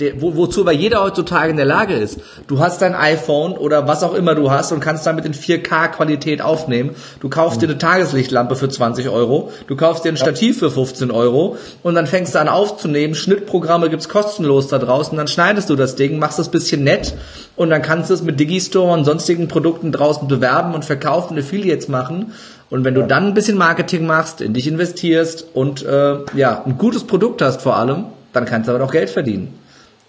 der, 0.00 0.20
wo, 0.20 0.36
wozu 0.36 0.62
aber 0.62 0.72
jeder 0.72 1.02
heutzutage 1.02 1.50
in 1.50 1.56
der 1.56 1.66
Lage 1.66 1.94
ist. 1.94 2.18
Du 2.46 2.58
hast 2.58 2.82
dein 2.82 2.94
iPhone 2.94 3.52
oder 3.52 3.86
was 3.86 4.02
auch 4.02 4.14
immer 4.14 4.34
du 4.34 4.50
hast 4.50 4.72
und 4.72 4.80
kannst 4.80 5.06
damit 5.06 5.24
in 5.24 5.34
4K-Qualität 5.34 6.42
aufnehmen. 6.42 6.96
Du 7.20 7.28
kaufst 7.28 7.58
mhm. 7.58 7.60
dir 7.60 7.68
eine 7.68 7.78
Tageslichtlampe 7.78 8.56
für 8.56 8.68
20 8.68 9.08
Euro, 9.08 9.52
du 9.66 9.76
kaufst 9.76 10.04
dir 10.04 10.10
ein 10.10 10.16
Stativ 10.16 10.58
für 10.58 10.70
15 10.70 11.10
Euro 11.10 11.56
und 11.82 11.94
dann 11.94 12.06
fängst 12.06 12.34
du 12.34 12.40
an 12.40 12.48
aufzunehmen. 12.48 13.14
Schnittprogramme 13.14 13.90
gibt's 13.90 14.08
kostenlos 14.08 14.68
da 14.68 14.78
draußen. 14.78 15.16
Dann 15.16 15.28
schneidest 15.28 15.70
du 15.70 15.76
das 15.76 15.94
Ding, 15.96 16.18
machst 16.18 16.38
es 16.38 16.48
bisschen 16.48 16.82
nett 16.82 17.14
und 17.56 17.70
dann 17.70 17.82
kannst 17.82 18.10
du 18.10 18.14
es 18.14 18.22
mit 18.22 18.40
Digistore 18.40 18.92
und 18.92 19.04
sonstigen 19.04 19.48
Produkten 19.48 19.92
draußen 19.92 20.28
bewerben 20.28 20.74
und 20.74 20.84
verkaufen, 20.84 21.38
Affiliates 21.38 21.88
machen. 21.88 22.32
Und 22.70 22.84
wenn 22.84 22.94
du 22.94 23.02
dann 23.02 23.26
ein 23.26 23.34
bisschen 23.34 23.58
Marketing 23.58 24.06
machst, 24.06 24.40
in 24.40 24.54
dich 24.54 24.68
investierst 24.68 25.44
und 25.54 25.84
äh, 25.84 26.18
ja 26.34 26.62
ein 26.64 26.78
gutes 26.78 27.04
Produkt 27.04 27.42
hast 27.42 27.62
vor 27.62 27.76
allem, 27.76 28.06
dann 28.32 28.44
kannst 28.44 28.68
du 28.68 28.72
aber 28.72 28.84
auch 28.84 28.92
Geld 28.92 29.10
verdienen. 29.10 29.59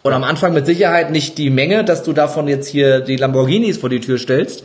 Und 0.04 0.14
am 0.14 0.24
Anfang 0.24 0.54
mit 0.54 0.66
Sicherheit 0.66 1.12
nicht 1.12 1.38
die 1.38 1.50
Menge, 1.50 1.84
dass 1.84 2.04
du 2.04 2.14
davon 2.14 2.48
jetzt 2.48 2.68
hier 2.68 3.02
die 3.02 3.18
Lamborghinis 3.18 3.78
vor 3.78 3.90
die 3.90 4.00
Tür 4.00 4.18
stellst. 4.18 4.64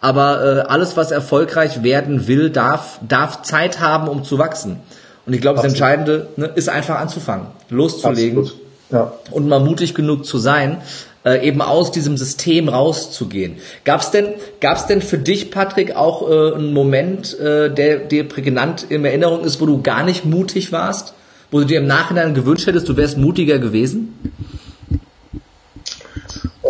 Aber 0.00 0.42
äh, 0.42 0.60
alles, 0.60 0.96
was 0.96 1.10
erfolgreich 1.10 1.82
werden 1.82 2.28
will, 2.28 2.50
darf, 2.50 3.00
darf 3.06 3.42
Zeit 3.42 3.80
haben, 3.80 4.08
um 4.08 4.24
zu 4.24 4.38
wachsen. 4.38 4.78
Und 5.26 5.34
ich 5.34 5.40
glaube, 5.40 5.56
das 5.56 5.66
Entscheidende 5.66 6.28
ne, 6.36 6.46
ist 6.54 6.70
einfach 6.70 6.98
anzufangen, 6.98 7.48
loszulegen 7.68 8.48
ja. 8.90 9.12
und 9.30 9.46
mal 9.46 9.60
mutig 9.60 9.94
genug 9.94 10.24
zu 10.24 10.38
sein, 10.38 10.78
äh, 11.24 11.46
eben 11.46 11.60
aus 11.60 11.90
diesem 11.90 12.16
System 12.16 12.70
rauszugehen. 12.70 13.56
Gab's 13.84 14.10
denn, 14.10 14.28
gab's 14.60 14.86
denn 14.86 15.02
für 15.02 15.18
dich, 15.18 15.50
Patrick, 15.50 15.96
auch 15.96 16.30
äh, 16.30 16.54
einen 16.54 16.72
Moment, 16.72 17.38
äh, 17.38 17.70
der 17.70 17.98
dir 17.98 18.26
prägnant 18.26 18.86
in 18.88 19.04
Erinnerung 19.04 19.44
ist, 19.44 19.60
wo 19.60 19.66
du 19.66 19.82
gar 19.82 20.04
nicht 20.04 20.24
mutig 20.24 20.72
warst? 20.72 21.12
Wo 21.50 21.58
du 21.60 21.66
dir 21.66 21.80
im 21.80 21.86
Nachhinein 21.86 22.34
gewünscht 22.34 22.66
hättest, 22.66 22.88
du 22.88 22.96
wärst 22.96 23.18
mutiger 23.18 23.58
gewesen? 23.58 24.14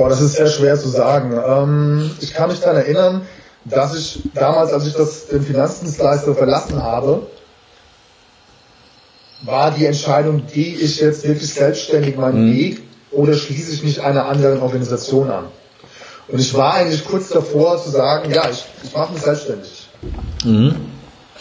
Oh, 0.01 0.09
das 0.09 0.21
ist 0.21 0.35
sehr 0.35 0.47
schwer 0.47 0.79
zu 0.79 0.89
sagen. 0.89 1.33
Ähm, 1.45 2.11
ich 2.21 2.33
kann 2.33 2.51
mich 2.51 2.61
daran 2.61 2.77
erinnern, 2.77 3.23
dass 3.65 3.97
ich 3.97 4.23
damals, 4.33 4.73
als 4.73 4.87
ich 4.87 4.95
das, 4.95 5.27
den 5.27 5.43
Finanzdienstleister 5.43 6.37
verlassen 6.37 6.81
habe, 6.81 7.27
war 9.43 9.73
die 9.73 9.87
Entscheidung, 9.87 10.47
gehe 10.47 10.77
ich 10.77 11.01
jetzt 11.01 11.27
wirklich 11.27 11.53
selbstständig 11.53 12.17
meinen 12.17 12.47
mhm. 12.47 12.57
Weg 12.57 12.83
oder 13.11 13.35
schließe 13.35 13.73
ich 13.73 13.83
mich 13.83 14.01
einer 14.01 14.27
anderen 14.27 14.61
Organisation 14.61 15.33
an? 15.33 15.47
Und 16.29 16.39
ich 16.39 16.55
war 16.55 16.75
eigentlich 16.75 17.05
kurz 17.05 17.31
davor 17.31 17.83
zu 17.83 17.91
sagen, 17.91 18.33
ja, 18.33 18.49
ich, 18.49 18.65
ich 18.85 18.95
mache 18.95 19.13
mich 19.13 19.23
selbstständig. 19.23 19.89
Mhm. 20.45 20.77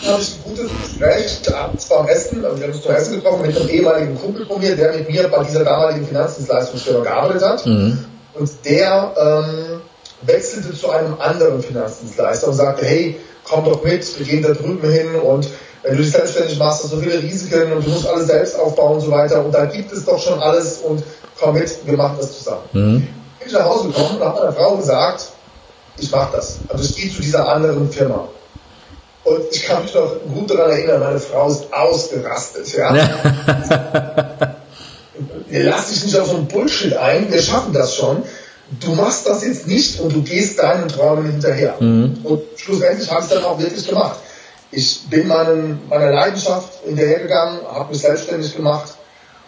Dann 0.01 0.13
habe 0.13 0.21
ich 0.23 0.33
ein 0.33 0.43
gutes 0.43 0.71
Gespräch 0.81 1.53
abends 1.53 1.85
beim 1.85 2.07
Essen, 2.07 2.43
also 2.43 2.57
wir 2.57 2.63
haben 2.65 2.73
uns 2.73 2.81
zum 2.81 2.91
Essen 2.91 3.15
getroffen 3.17 3.45
mit 3.45 3.55
einem 3.55 3.69
ehemaligen 3.69 4.17
Kumpel 4.17 4.47
von 4.47 4.59
mir, 4.59 4.75
der 4.75 4.93
mit 4.93 5.11
mir 5.11 5.27
bei 5.27 5.43
dieser 5.43 5.63
damaligen 5.63 6.07
Finanzdienstleistungsstelle 6.07 7.03
gearbeitet 7.03 7.43
hat. 7.43 7.63
Mhm. 7.67 8.05
Und 8.39 8.49
der 8.65 9.13
ähm, 9.17 9.81
wechselte 10.21 10.73
zu 10.73 10.89
einem 10.89 11.19
anderen 11.19 11.61
Finanzdienstleister 11.61 12.47
und 12.47 12.53
sagte, 12.53 12.85
hey, 12.85 13.19
komm 13.43 13.65
doch 13.65 13.83
mit, 13.83 14.19
wir 14.19 14.25
gehen 14.25 14.43
da 14.43 14.53
drüben 14.53 14.89
hin 14.89 15.15
und 15.15 15.47
wenn 15.83 15.95
du 15.95 16.03
dich 16.03 16.11
selbstständig 16.11 16.57
machst, 16.57 16.83
hast 16.83 16.91
du 16.91 16.99
viele 16.99 17.21
Risiken 17.21 17.71
und 17.71 17.85
du 17.85 17.89
musst 17.89 18.07
alles 18.07 18.27
selbst 18.27 18.59
aufbauen 18.59 18.95
und 18.95 19.01
so 19.01 19.11
weiter 19.11 19.43
und 19.43 19.53
da 19.53 19.65
gibt 19.65 19.91
es 19.91 20.05
doch 20.05 20.21
schon 20.21 20.39
alles 20.39 20.79
und 20.79 21.03
komm 21.39 21.55
mit, 21.55 21.85
wir 21.85 21.95
machen 21.95 22.17
das 22.19 22.39
zusammen. 22.39 22.63
Mhm. 22.73 23.07
Bin 23.39 23.47
ich 23.47 23.53
nach 23.53 23.65
Hause 23.65 23.87
gekommen 23.87 24.17
und 24.17 24.25
habe 24.25 24.39
meiner 24.39 24.53
Frau 24.53 24.75
gesagt, 24.75 25.27
ich 25.97 26.11
mache 26.11 26.35
das. 26.35 26.59
Also 26.67 26.83
ich 26.83 26.95
gehe 26.95 27.11
zu 27.11 27.21
dieser 27.21 27.47
anderen 27.47 27.89
Firma. 27.89 28.27
Und 29.23 29.41
ich 29.51 29.63
kann 29.63 29.83
mich 29.83 29.93
noch 29.93 30.15
gut 30.33 30.49
daran 30.49 30.71
erinnern, 30.71 30.99
meine 30.99 31.19
Frau 31.19 31.49
ist 31.49 31.73
ausgerastet. 31.73 32.73
Ja. 32.73 32.93
lass 35.49 35.89
dich 35.89 36.03
nicht 36.05 36.17
auf 36.17 36.27
so 36.27 36.37
ein 36.37 36.47
Bullshit 36.47 36.93
ein, 36.93 37.31
wir 37.31 37.41
schaffen 37.41 37.73
das 37.73 37.95
schon. 37.95 38.23
Du 38.81 38.93
machst 38.95 39.25
das 39.27 39.45
jetzt 39.45 39.67
nicht 39.67 39.99
und 40.01 40.13
du 40.13 40.21
gehst 40.21 40.59
deinen 40.59 40.89
Träumen 40.89 41.31
hinterher. 41.31 41.75
Mhm. 41.79 42.17
Und 42.23 42.41
schlussendlich 42.57 43.09
habe 43.09 43.23
ich 43.23 43.29
dann 43.29 43.43
auch 43.45 43.59
wirklich 43.59 43.87
gemacht. 43.87 44.17
Ich 44.71 45.07
bin 45.09 45.27
meinen, 45.27 45.79
meiner 45.89 46.11
Leidenschaft 46.11 46.83
hinterhergegangen, 46.85 47.61
habe 47.65 47.93
mich 47.93 48.01
selbstständig 48.01 48.55
gemacht 48.55 48.97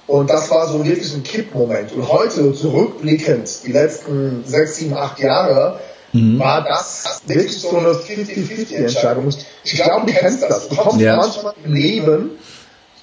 und 0.09 0.27
das 0.27 0.49
war 0.49 0.67
so 0.67 0.83
wirklich 0.83 1.13
ein 1.13 1.21
Kippmoment. 1.21 1.91
Und 1.91 2.09
heute 2.09 2.53
zurückblickend, 2.53 3.47
die 3.63 3.71
letzten 3.71 4.43
sechs, 4.43 4.77
sieben, 4.77 4.95
acht 4.95 5.19
Jahre, 5.19 5.79
mhm. 6.13 6.39
war 6.39 6.63
das 6.63 7.21
wirklich 7.27 7.61
so 7.61 7.77
eine 7.77 7.89
50-50-Entscheidung. 7.89 9.29
Ich 9.63 9.73
glaube, 9.75 10.07
du 10.07 10.13
kennst 10.13 10.41
das. 10.41 10.67
Du 10.67 10.75
kommst 10.75 10.99
ja. 10.99 11.15
manchmal 11.15 11.53
im 11.63 11.73
Leben 11.73 12.31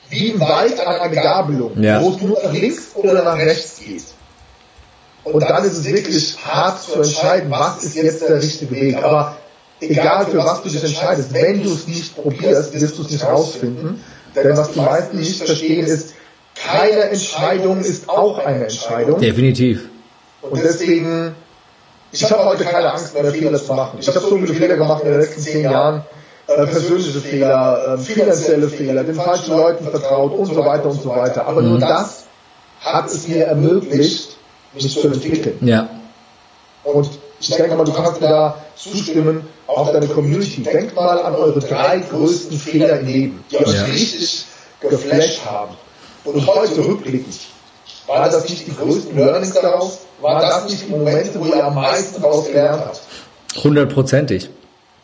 wie 0.09 0.29
im 0.29 0.41
Wald 0.41 0.79
an 0.81 1.01
einer 1.01 1.15
Gabelung, 1.15 1.83
ja. 1.83 2.01
wo 2.01 2.11
du 2.11 2.27
nur 2.29 2.43
nach 2.43 2.53
links 2.53 2.91
oder 2.95 3.25
nach 3.25 3.39
rechts 3.39 3.81
gehst. 3.85 4.15
Und 5.25 5.43
dann 5.43 5.65
ist 5.65 5.79
es 5.79 5.85
wirklich 5.85 6.37
hart 6.45 6.81
zu 6.81 6.95
entscheiden, 6.95 7.51
was 7.51 7.83
ist 7.83 7.97
jetzt 7.97 8.23
der 8.23 8.41
richtige 8.41 8.71
Weg. 8.75 8.97
Aber 9.03 9.37
egal 9.81 10.27
für 10.27 10.39
was 10.39 10.63
du 10.63 10.69
dich 10.69 10.83
entscheidest, 10.85 11.33
wenn 11.35 11.65
du 11.65 11.73
es 11.73 11.89
nicht 11.89 12.15
probierst, 12.15 12.73
wirst 12.73 12.99
du 12.99 13.03
es 13.03 13.11
nicht 13.11 13.25
rausfinden. 13.25 14.01
Denn 14.37 14.57
was 14.57 14.73
die 14.73 14.81
meisten 14.81 15.19
nicht 15.19 15.43
verstehen 15.43 15.87
ist, 15.87 16.15
keine 16.55 17.03
Entscheidung 17.11 17.81
ist 17.81 18.09
auch 18.09 18.39
eine 18.39 18.65
Entscheidung. 18.65 19.21
Definitiv. 19.21 19.89
Und 20.43 20.63
deswegen, 20.63 21.35
ich 22.13 22.23
habe 22.31 22.45
heute 22.45 22.65
keine 22.65 22.93
Angst 22.93 23.15
mehr, 23.15 23.25
Fehler 23.33 23.59
zu 23.59 23.75
machen. 23.75 23.99
Ich 24.01 24.09
habe 24.09 24.21
so 24.21 24.37
viele 24.37 24.55
Fehler 24.55 24.77
gemacht 24.77 25.03
in 25.03 25.11
den 25.11 25.21
letzten 25.21 25.41
zehn 25.41 25.65
Jahren 25.65 26.05
äh, 26.49 26.67
persönliche 26.67 27.21
Fehler, 27.21 27.95
äh, 27.95 27.99
finanzielle 27.99 28.69
Fehler, 28.69 29.05
den 29.05 29.17
falschen 29.17 29.57
Leuten 29.57 29.85
vertraut 29.89 30.33
und 30.33 30.47
so 30.47 30.65
weiter 30.65 30.87
und 30.87 31.03
so 31.03 31.11
weiter. 31.11 31.47
Aber 31.47 31.63
nur 31.63 31.79
das 31.79 32.27
hat 32.81 33.07
es 33.07 33.27
mir 33.27 33.47
ermöglicht, 33.47 34.37
mich 34.75 35.01
zu 35.01 35.09
entwickeln. 35.09 35.59
Ja. 35.63 35.89
Und 36.85 37.09
ich 37.41 37.51
denke 37.51 37.75
mal, 37.75 37.85
du 37.85 37.93
kannst 37.93 38.21
mir 38.21 38.29
da 38.29 38.59
zustimmen, 38.77 39.47
auch 39.67 39.93
deine 39.93 40.07
Community. 40.07 40.63
Denkt 40.63 40.95
mal 40.95 41.21
an 41.21 41.35
eure 41.35 41.59
drei 41.61 41.99
größten 41.99 42.59
Fehler 42.59 43.01
im 43.01 43.07
Leben, 43.07 43.45
die 43.51 43.59
euch 43.59 43.75
ja. 43.75 43.83
richtig 43.85 44.47
geflasht 44.81 45.45
haben. 45.45 45.75
Und 46.25 46.47
heute 46.47 46.85
rückblickend, 46.85 47.35
war 48.07 48.29
das 48.31 48.49
nicht 48.49 48.67
die 48.67 48.75
größten 48.75 49.17
Learnings 49.17 49.53
daraus? 49.53 49.99
War 50.21 50.41
das 50.41 50.71
nicht 50.71 50.87
die 50.87 50.91
Momente, 50.91 51.41
wo 51.41 51.47
ihr 51.47 51.65
am 51.65 51.75
meisten 51.75 52.23
daraus 52.23 52.47
gelernt 52.47 52.83
habt? 52.85 53.01
Hundertprozentig. 53.63 54.51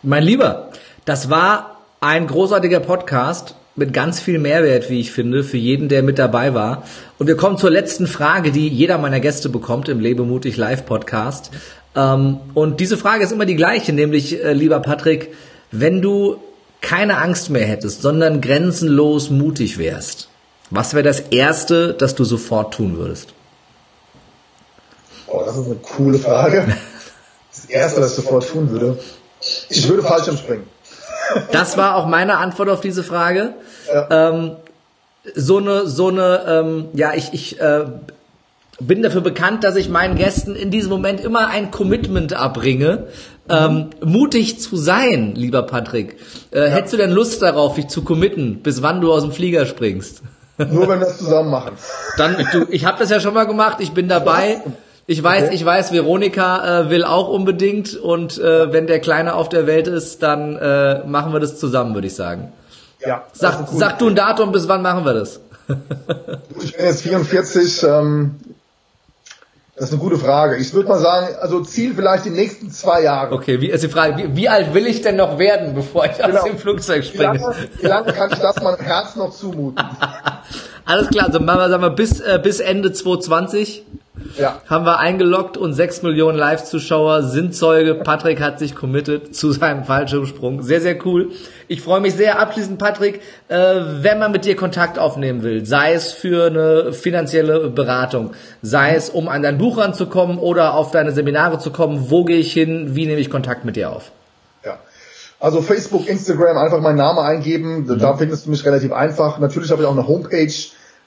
Mein 0.03 0.23
Lieber, 0.23 0.71
das 1.05 1.31
war 1.31 1.79
ein 2.01 2.27
großartiger 2.27 2.81
Podcast 2.81 3.55
mit 3.75 3.93
ganz 3.93 4.21
viel 4.21 4.39
Mehrwert, 4.39 4.91
wie 4.91 5.01
ich 5.01 5.13
finde, 5.13 5.45
für 5.45 5.57
jeden, 5.57 5.89
der 5.89 6.03
mit 6.03 6.19
dabei 6.19 6.55
war. 6.55 6.85
Und 7.19 7.27
wir 7.27 7.37
kommen 7.37 7.57
zur 7.57 7.71
letzten 7.71 8.07
Frage, 8.07 8.53
die 8.53 8.69
jeder 8.69 8.99
meiner 8.99 9.21
Gäste 9.21 9.49
bekommt 9.49 9.89
im 9.89 10.01
Lebe 10.01 10.25
mutig 10.25 10.57
Live 10.57 10.85
Podcast. 10.85 11.51
Ähm, 11.97 12.39
und 12.55 12.81
diese 12.81 12.97
Frage 12.97 13.25
ist 13.25 13.33
immer 13.33 13.47
die 13.47 13.57
gleiche, 13.57 13.93
nämlich, 13.93 14.45
äh, 14.45 14.53
lieber 14.53 14.81
Patrick, 14.81 15.33
wenn 15.71 16.03
du 16.03 16.37
keine 16.81 17.19
Angst 17.19 17.49
mehr 17.49 17.65
hättest, 17.65 18.03
sondern 18.03 18.41
grenzenlos 18.41 19.31
mutig 19.31 19.79
wärst, 19.79 20.29
was 20.71 20.95
wäre 20.95 21.05
das 21.05 21.21
Erste, 21.21 21.95
das 21.95 22.15
du 22.15 22.25
sofort 22.25 22.75
tun 22.75 22.99
würdest? 22.99 23.33
Oh, 25.29 25.43
das 25.47 25.57
ist 25.57 25.67
eine 25.67 25.77
coole 25.77 26.19
Frage. 26.19 26.67
Das 27.55 27.67
Erste, 27.67 28.01
was 28.01 28.13
ich 28.13 28.17
sofort 28.17 28.49
tun 28.49 28.71
würde, 28.71 28.99
ich 29.69 29.87
würde 29.87 30.03
springen. 30.39 30.65
Das 31.53 31.77
war 31.77 31.97
auch 31.97 32.07
meine 32.07 32.39
Antwort 32.39 32.69
auf 32.69 32.81
diese 32.81 33.03
Frage. 33.03 33.55
Ja. 33.93 34.31
Ähm, 34.31 34.53
so 35.35 35.59
eine, 35.59 35.87
so 35.87 36.09
eine, 36.09 36.43
ähm, 36.49 36.87
ja, 36.95 37.13
ich, 37.15 37.33
ich 37.33 37.61
äh, 37.61 37.85
bin 38.81 39.03
dafür 39.03 39.21
bekannt, 39.21 39.65
dass 39.65 39.77
ich 39.77 39.89
meinen 39.89 40.17
Gästen 40.17 40.57
in 40.57 40.71
diesem 40.71 40.91
Moment 40.91 41.21
immer 41.21 41.49
ein 41.49 41.71
Commitment 41.71 42.33
abbringe, 42.33 43.07
ähm, 43.49 43.91
mutig 44.05 44.61
zu 44.61 44.77
sein, 44.77 45.35
lieber 45.35 45.63
Patrick. 45.63 46.17
Äh, 46.51 46.61
ja. 46.61 46.67
Hättest 46.67 46.95
du 46.95 46.97
denn 46.97 47.11
Lust 47.11 47.43
darauf, 47.43 47.75
dich 47.75 47.89
zu 47.89 48.03
committen, 48.03 48.63
bis 48.63 48.83
wann 48.83 49.01
du 49.01 49.13
aus 49.13 49.23
dem 49.23 49.33
Flieger 49.33 49.67
springst? 49.67 50.23
Nur 50.59 50.89
wenn 50.89 51.01
wir 51.01 51.07
das 51.07 51.19
zusammen 51.19 51.51
machen. 51.51 51.73
Dann, 52.17 52.37
du, 52.53 52.67
ich 52.71 52.85
habe 52.85 52.99
das 52.99 53.11
ja 53.11 53.21
schon 53.21 53.35
mal 53.35 53.47
gemacht, 53.47 53.79
ich 53.81 53.93
bin 53.93 54.09
dabei. 54.09 54.61
Ich 55.13 55.23
weiß, 55.23 55.45
okay. 55.45 55.55
ich 55.55 55.63
weiß, 55.63 55.93
Veronika 55.93 56.81
äh, 56.81 56.91
will 56.91 57.05
auch 57.05 57.29
unbedingt 57.29 57.95
und 57.97 58.39
äh, 58.39 58.73
wenn 58.73 58.87
der 58.87 58.99
Kleine 58.99 59.35
auf 59.35 59.51
der 59.51 59.67
Welt 59.67 59.87
ist, 59.87 60.23
dann 60.23 60.57
äh, 60.57 61.05
machen 61.05 61.35
wir 61.35 61.39
das 61.39 61.59
zusammen, 61.59 61.93
würde 61.93 62.07
ich 62.07 62.15
sagen. 62.15 62.51
Ja. 63.07 63.23
Sag, 63.35 63.69
sag 63.71 63.99
du 63.99 64.09
ein 64.09 64.15
Datum, 64.15 64.53
bis 64.53 64.69
wann 64.69 64.81
machen 64.81 65.05
wir 65.05 65.13
das? 65.13 65.41
ich 66.63 66.75
bin 66.75 66.87
jetzt 66.87 67.03
44. 67.03 67.83
Ähm, 67.83 68.37
Das 69.75 69.89
ist 69.89 69.93
eine 69.93 70.01
gute 70.01 70.17
Frage. 70.17 70.57
Ich 70.57 70.73
würde 70.73 70.89
mal 70.89 70.99
sagen, 70.99 71.27
also 71.43 71.61
Ziel 71.61 71.95
vielleicht 71.95 72.25
die 72.25 72.31
nächsten 72.31 72.71
zwei 72.71 73.03
Jahre. 73.03 73.35
Okay, 73.35 73.61
wie 73.61 73.69
ist 73.69 73.85
die 73.85 73.89
Frage, 73.89 74.17
wie, 74.17 74.35
wie 74.35 74.49
alt 74.49 74.73
will 74.73 74.87
ich 74.87 75.03
denn 75.03 75.17
noch 75.17 75.39
werden, 75.39 75.75
bevor 75.75 76.07
ich 76.07 76.17
genau. 76.17 76.39
aus 76.39 76.45
dem 76.45 76.57
Flugzeug 76.57 77.05
springe? 77.05 77.35
Wie 77.35 77.43
lange, 77.43 77.57
wie 77.81 77.87
lange 77.87 78.13
kann 78.15 78.31
ich 78.33 78.39
das 78.39 78.57
meinem 78.63 78.81
Herz 78.81 79.15
noch 79.17 79.31
zumuten? 79.31 79.85
Alles 80.87 81.09
klar, 81.09 81.27
also 81.27 81.39
machen 81.39 81.59
wir, 81.59 81.69
sagen 81.69 81.83
wir 81.83 81.91
bis, 81.91 82.19
äh, 82.21 82.41
bis 82.43 82.61
Ende 82.61 82.95
2020 82.95 83.85
ja. 84.39 84.61
haben 84.67 84.85
wir 84.85 84.99
eingeloggt 84.99 85.57
und 85.57 85.73
6 85.73 86.03
Millionen 86.03 86.39
Live-Zuschauer 86.39 87.23
sind 87.23 87.55
Zeuge. 87.55 87.95
Patrick 87.97 88.41
hat 88.41 88.59
sich 88.59 88.75
committed 88.75 89.35
zu 89.35 89.53
seinem 89.53 89.85
Fallschirmsprung. 89.85 90.63
Sehr, 90.63 90.81
sehr 90.81 91.05
cool. 91.07 91.31
Ich 91.69 91.81
freue 91.81 92.01
mich 92.01 92.15
sehr. 92.15 92.39
Abschließend, 92.39 92.79
Patrick, 92.79 93.21
äh, 93.49 93.57
wenn 94.01 94.19
man 94.19 94.33
mit 94.33 94.45
dir 94.45 94.57
Kontakt 94.57 94.99
aufnehmen 94.99 95.43
will, 95.43 95.65
sei 95.65 95.95
es 95.95 96.13
für 96.13 96.47
eine 96.47 96.93
finanzielle 96.93 97.71
Beratung, 97.71 98.33
sei 98.61 98.95
es 98.95 99.11
um 99.11 99.29
an 99.29 99.43
dein 99.43 99.59
Buch 99.59 99.79
ranzukommen 99.79 100.39
oder 100.39 100.75
auf 100.75 100.91
deine 100.91 101.13
Seminare 101.13 101.59
zu 101.59 101.71
kommen, 101.71 102.11
wo 102.11 102.25
gehe 102.25 102.39
ich 102.39 102.53
hin, 102.53 102.95
wie 102.95 103.07
nehme 103.07 103.21
ich 103.21 103.31
Kontakt 103.31 103.65
mit 103.65 103.77
dir 103.77 103.91
auf? 103.91 104.13
Ja. 104.65 104.79
Also 105.41 105.63
Facebook, 105.63 106.07
Instagram, 106.07 106.59
einfach 106.59 106.81
meinen 106.81 106.99
Namen 106.99 107.19
eingeben, 107.19 107.87
mhm. 107.87 107.99
da 107.99 108.17
findest 108.17 108.47
du 108.47 108.51
mich 108.51 108.65
relativ 108.65 108.93
einfach. 108.93 109.39
Natürlich 109.39 109.71
habe 109.71 109.83
ich 109.83 109.89
auch 109.89 109.93
eine 109.93 110.07
Homepage, 110.07 110.53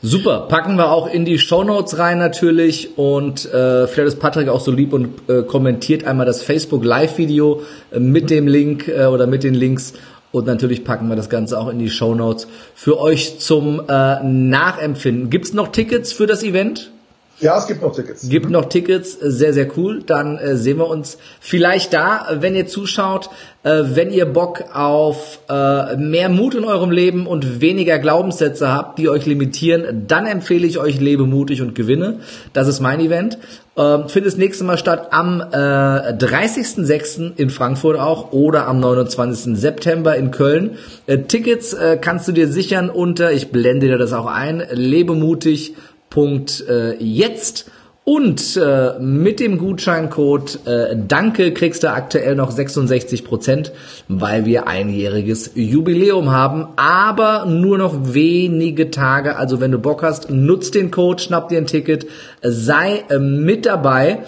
Super, 0.00 0.46
packen 0.48 0.76
wir 0.76 0.92
auch 0.92 1.12
in 1.12 1.24
die 1.24 1.40
Show 1.40 1.64
Notes 1.64 1.98
rein 1.98 2.18
natürlich 2.18 2.96
und 2.96 3.52
äh, 3.52 3.88
vielleicht 3.88 4.14
ist 4.14 4.20
Patrick 4.20 4.48
auch 4.48 4.60
so 4.60 4.70
lieb 4.70 4.92
und 4.92 5.28
äh, 5.28 5.42
kommentiert 5.42 6.04
einmal 6.04 6.24
das 6.24 6.40
Facebook 6.40 6.84
Live 6.84 7.18
Video 7.18 7.62
äh, 7.90 7.98
mit 7.98 8.30
dem 8.30 8.46
Link 8.46 8.86
äh, 8.86 9.06
oder 9.06 9.26
mit 9.26 9.42
den 9.42 9.54
Links 9.54 9.94
und 10.30 10.46
natürlich 10.46 10.84
packen 10.84 11.08
wir 11.08 11.16
das 11.16 11.28
Ganze 11.28 11.58
auch 11.58 11.68
in 11.68 11.80
die 11.80 11.90
Show 11.90 12.14
Notes 12.14 12.46
für 12.76 13.00
euch 13.00 13.40
zum 13.40 13.82
äh, 13.88 14.22
Nachempfinden. 14.22 15.30
Gibt's 15.30 15.52
noch 15.52 15.72
Tickets 15.72 16.12
für 16.12 16.28
das 16.28 16.44
Event? 16.44 16.92
Ja, 17.40 17.56
es 17.56 17.68
gibt 17.68 17.82
noch 17.82 17.94
Tickets. 17.94 18.28
Gibt 18.28 18.50
noch 18.50 18.64
Tickets, 18.64 19.16
sehr, 19.20 19.52
sehr 19.52 19.68
cool. 19.76 20.02
Dann 20.04 20.38
äh, 20.38 20.56
sehen 20.56 20.78
wir 20.78 20.88
uns 20.88 21.18
vielleicht 21.40 21.92
da, 21.92 22.26
wenn 22.40 22.56
ihr 22.56 22.66
zuschaut. 22.66 23.30
Äh, 23.62 23.82
wenn 23.94 24.10
ihr 24.10 24.26
Bock 24.26 24.64
auf 24.72 25.40
äh, 25.48 25.96
mehr 25.96 26.28
Mut 26.28 26.54
in 26.54 26.64
eurem 26.64 26.90
Leben 26.90 27.26
und 27.26 27.60
weniger 27.60 27.98
Glaubenssätze 27.98 28.72
habt, 28.72 28.98
die 28.98 29.08
euch 29.08 29.26
limitieren, 29.26 30.06
dann 30.06 30.26
empfehle 30.26 30.66
ich 30.66 30.78
euch 30.78 31.00
Lebe 31.00 31.26
mutig 31.26 31.60
und 31.60 31.74
gewinne. 31.74 32.20
Das 32.52 32.66
ist 32.66 32.80
mein 32.80 33.00
Event. 33.00 33.38
Äh, 33.76 34.08
findet 34.08 34.32
das 34.32 34.36
nächste 34.36 34.64
Mal 34.64 34.78
statt 34.78 35.08
am 35.10 35.40
äh, 35.40 35.54
30.06. 35.54 37.36
in 37.36 37.50
Frankfurt 37.50 37.98
auch 37.98 38.32
oder 38.32 38.66
am 38.66 38.80
29. 38.80 39.56
September 39.56 40.16
in 40.16 40.30
Köln. 40.30 40.78
Äh, 41.06 41.18
Tickets 41.18 41.72
äh, 41.74 41.98
kannst 42.00 42.26
du 42.26 42.32
dir 42.32 42.48
sichern 42.48 42.90
unter, 42.90 43.32
ich 43.32 43.52
blende 43.52 43.86
dir 43.86 43.98
das 43.98 44.12
auch 44.12 44.26
ein, 44.26 44.62
lebemutig 44.70 45.74
Punkt 46.10 46.64
äh, 46.68 46.94
jetzt 47.02 47.70
und 48.08 48.56
äh, 48.56 48.98
mit 49.00 49.38
dem 49.38 49.58
Gutscheincode 49.58 50.60
äh, 50.66 50.96
Danke 50.96 51.52
kriegst 51.52 51.82
du 51.82 51.90
aktuell 51.90 52.36
noch 52.36 52.50
66 52.50 53.22
Prozent, 53.22 53.70
weil 54.08 54.46
wir 54.46 54.66
einjähriges 54.66 55.50
Jubiläum 55.54 56.30
haben, 56.30 56.68
aber 56.76 57.44
nur 57.44 57.76
noch 57.76 58.14
wenige 58.14 58.90
Tage. 58.90 59.36
Also 59.36 59.60
wenn 59.60 59.72
du 59.72 59.78
Bock 59.78 60.02
hast, 60.02 60.30
nutz 60.30 60.70
den 60.70 60.90
Code, 60.90 61.22
schnapp 61.22 61.50
dir 61.50 61.58
ein 61.58 61.66
Ticket, 61.66 62.06
sei 62.40 63.04
äh, 63.10 63.18
mit 63.18 63.66
dabei 63.66 64.20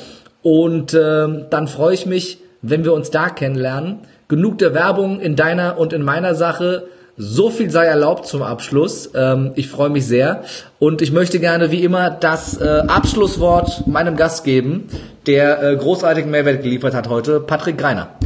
und 0.43 0.93
äh, 0.93 1.47
dann 1.49 1.67
freue 1.67 1.95
ich 1.95 2.05
mich, 2.05 2.37
wenn 2.61 2.85
wir 2.85 2.93
uns 2.93 3.11
da 3.11 3.31
kennenlernen. 3.31 4.01
Genug 4.29 4.59
der 4.59 4.75
Werbung 4.75 5.21
in 5.21 5.37
deiner 5.37 5.79
und 5.79 5.95
in 5.95 6.03
meiner 6.03 6.35
Sache. 6.35 6.87
So 7.17 7.51
viel 7.51 7.71
sei 7.71 7.85
erlaubt 7.85 8.27
zum 8.27 8.43
Abschluss. 8.43 9.11
Ähm, 9.15 9.53
ich 9.55 9.69
freue 9.69 9.91
mich 9.91 10.07
sehr 10.07 10.45
und 10.79 11.03
ich 11.03 11.13
möchte 11.13 11.39
gerne 11.39 11.71
wie 11.71 11.85
immer 11.85 12.11
das 12.11 12.61
äh, 12.61 12.65
Abschlusswort 12.87 13.87
meinem 13.87 14.17
Gast 14.17 14.45
geben, 14.45 14.89
der 15.27 15.63
äh, 15.63 15.77
großartigen 15.77 16.31
Mehrwert 16.31 16.63
geliefert 16.63 16.95
hat 16.95 17.09
heute, 17.09 17.41
Patrick 17.41 17.79
Greiner. 17.79 18.17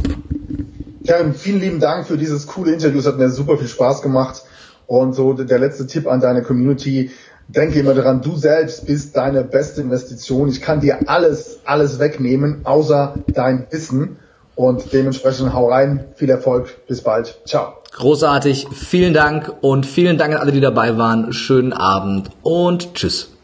Kevin, 1.05 1.33
vielen 1.35 1.59
lieben 1.61 1.79
Dank 1.79 2.07
für 2.07 2.17
dieses 2.17 2.47
coole 2.47 2.73
Interview. 2.73 2.99
Es 2.99 3.05
hat 3.05 3.17
mir 3.17 3.29
super 3.29 3.57
viel 3.57 3.67
Spaß 3.67 4.01
gemacht. 4.01 4.43
Und 4.87 5.13
so 5.13 5.33
der 5.33 5.59
letzte 5.59 5.87
Tipp 5.87 6.07
an 6.07 6.19
deine 6.19 6.41
Community. 6.41 7.11
Denke 7.47 7.79
immer 7.79 7.93
daran, 7.93 8.21
du 8.23 8.35
selbst 8.35 8.87
bist 8.87 9.15
deine 9.15 9.43
beste 9.43 9.81
Investition. 9.81 10.49
Ich 10.49 10.61
kann 10.61 10.79
dir 10.79 11.07
alles, 11.07 11.59
alles 11.63 11.99
wegnehmen, 11.99 12.61
außer 12.63 13.15
dein 13.27 13.67
Wissen. 13.69 14.17
Und 14.55 14.93
dementsprechend 14.93 15.53
hau 15.53 15.69
rein. 15.69 16.05
Viel 16.15 16.29
Erfolg. 16.29 16.87
Bis 16.87 17.01
bald. 17.01 17.39
Ciao. 17.45 17.73
Großartig. 17.95 18.67
Vielen 18.73 19.13
Dank 19.13 19.53
und 19.61 19.85
vielen 19.85 20.17
Dank 20.17 20.35
an 20.35 20.41
alle, 20.41 20.51
die 20.51 20.59
dabei 20.59 20.97
waren. 20.97 21.31
Schönen 21.31 21.71
Abend 21.71 22.29
und 22.43 22.93
tschüss. 22.93 23.34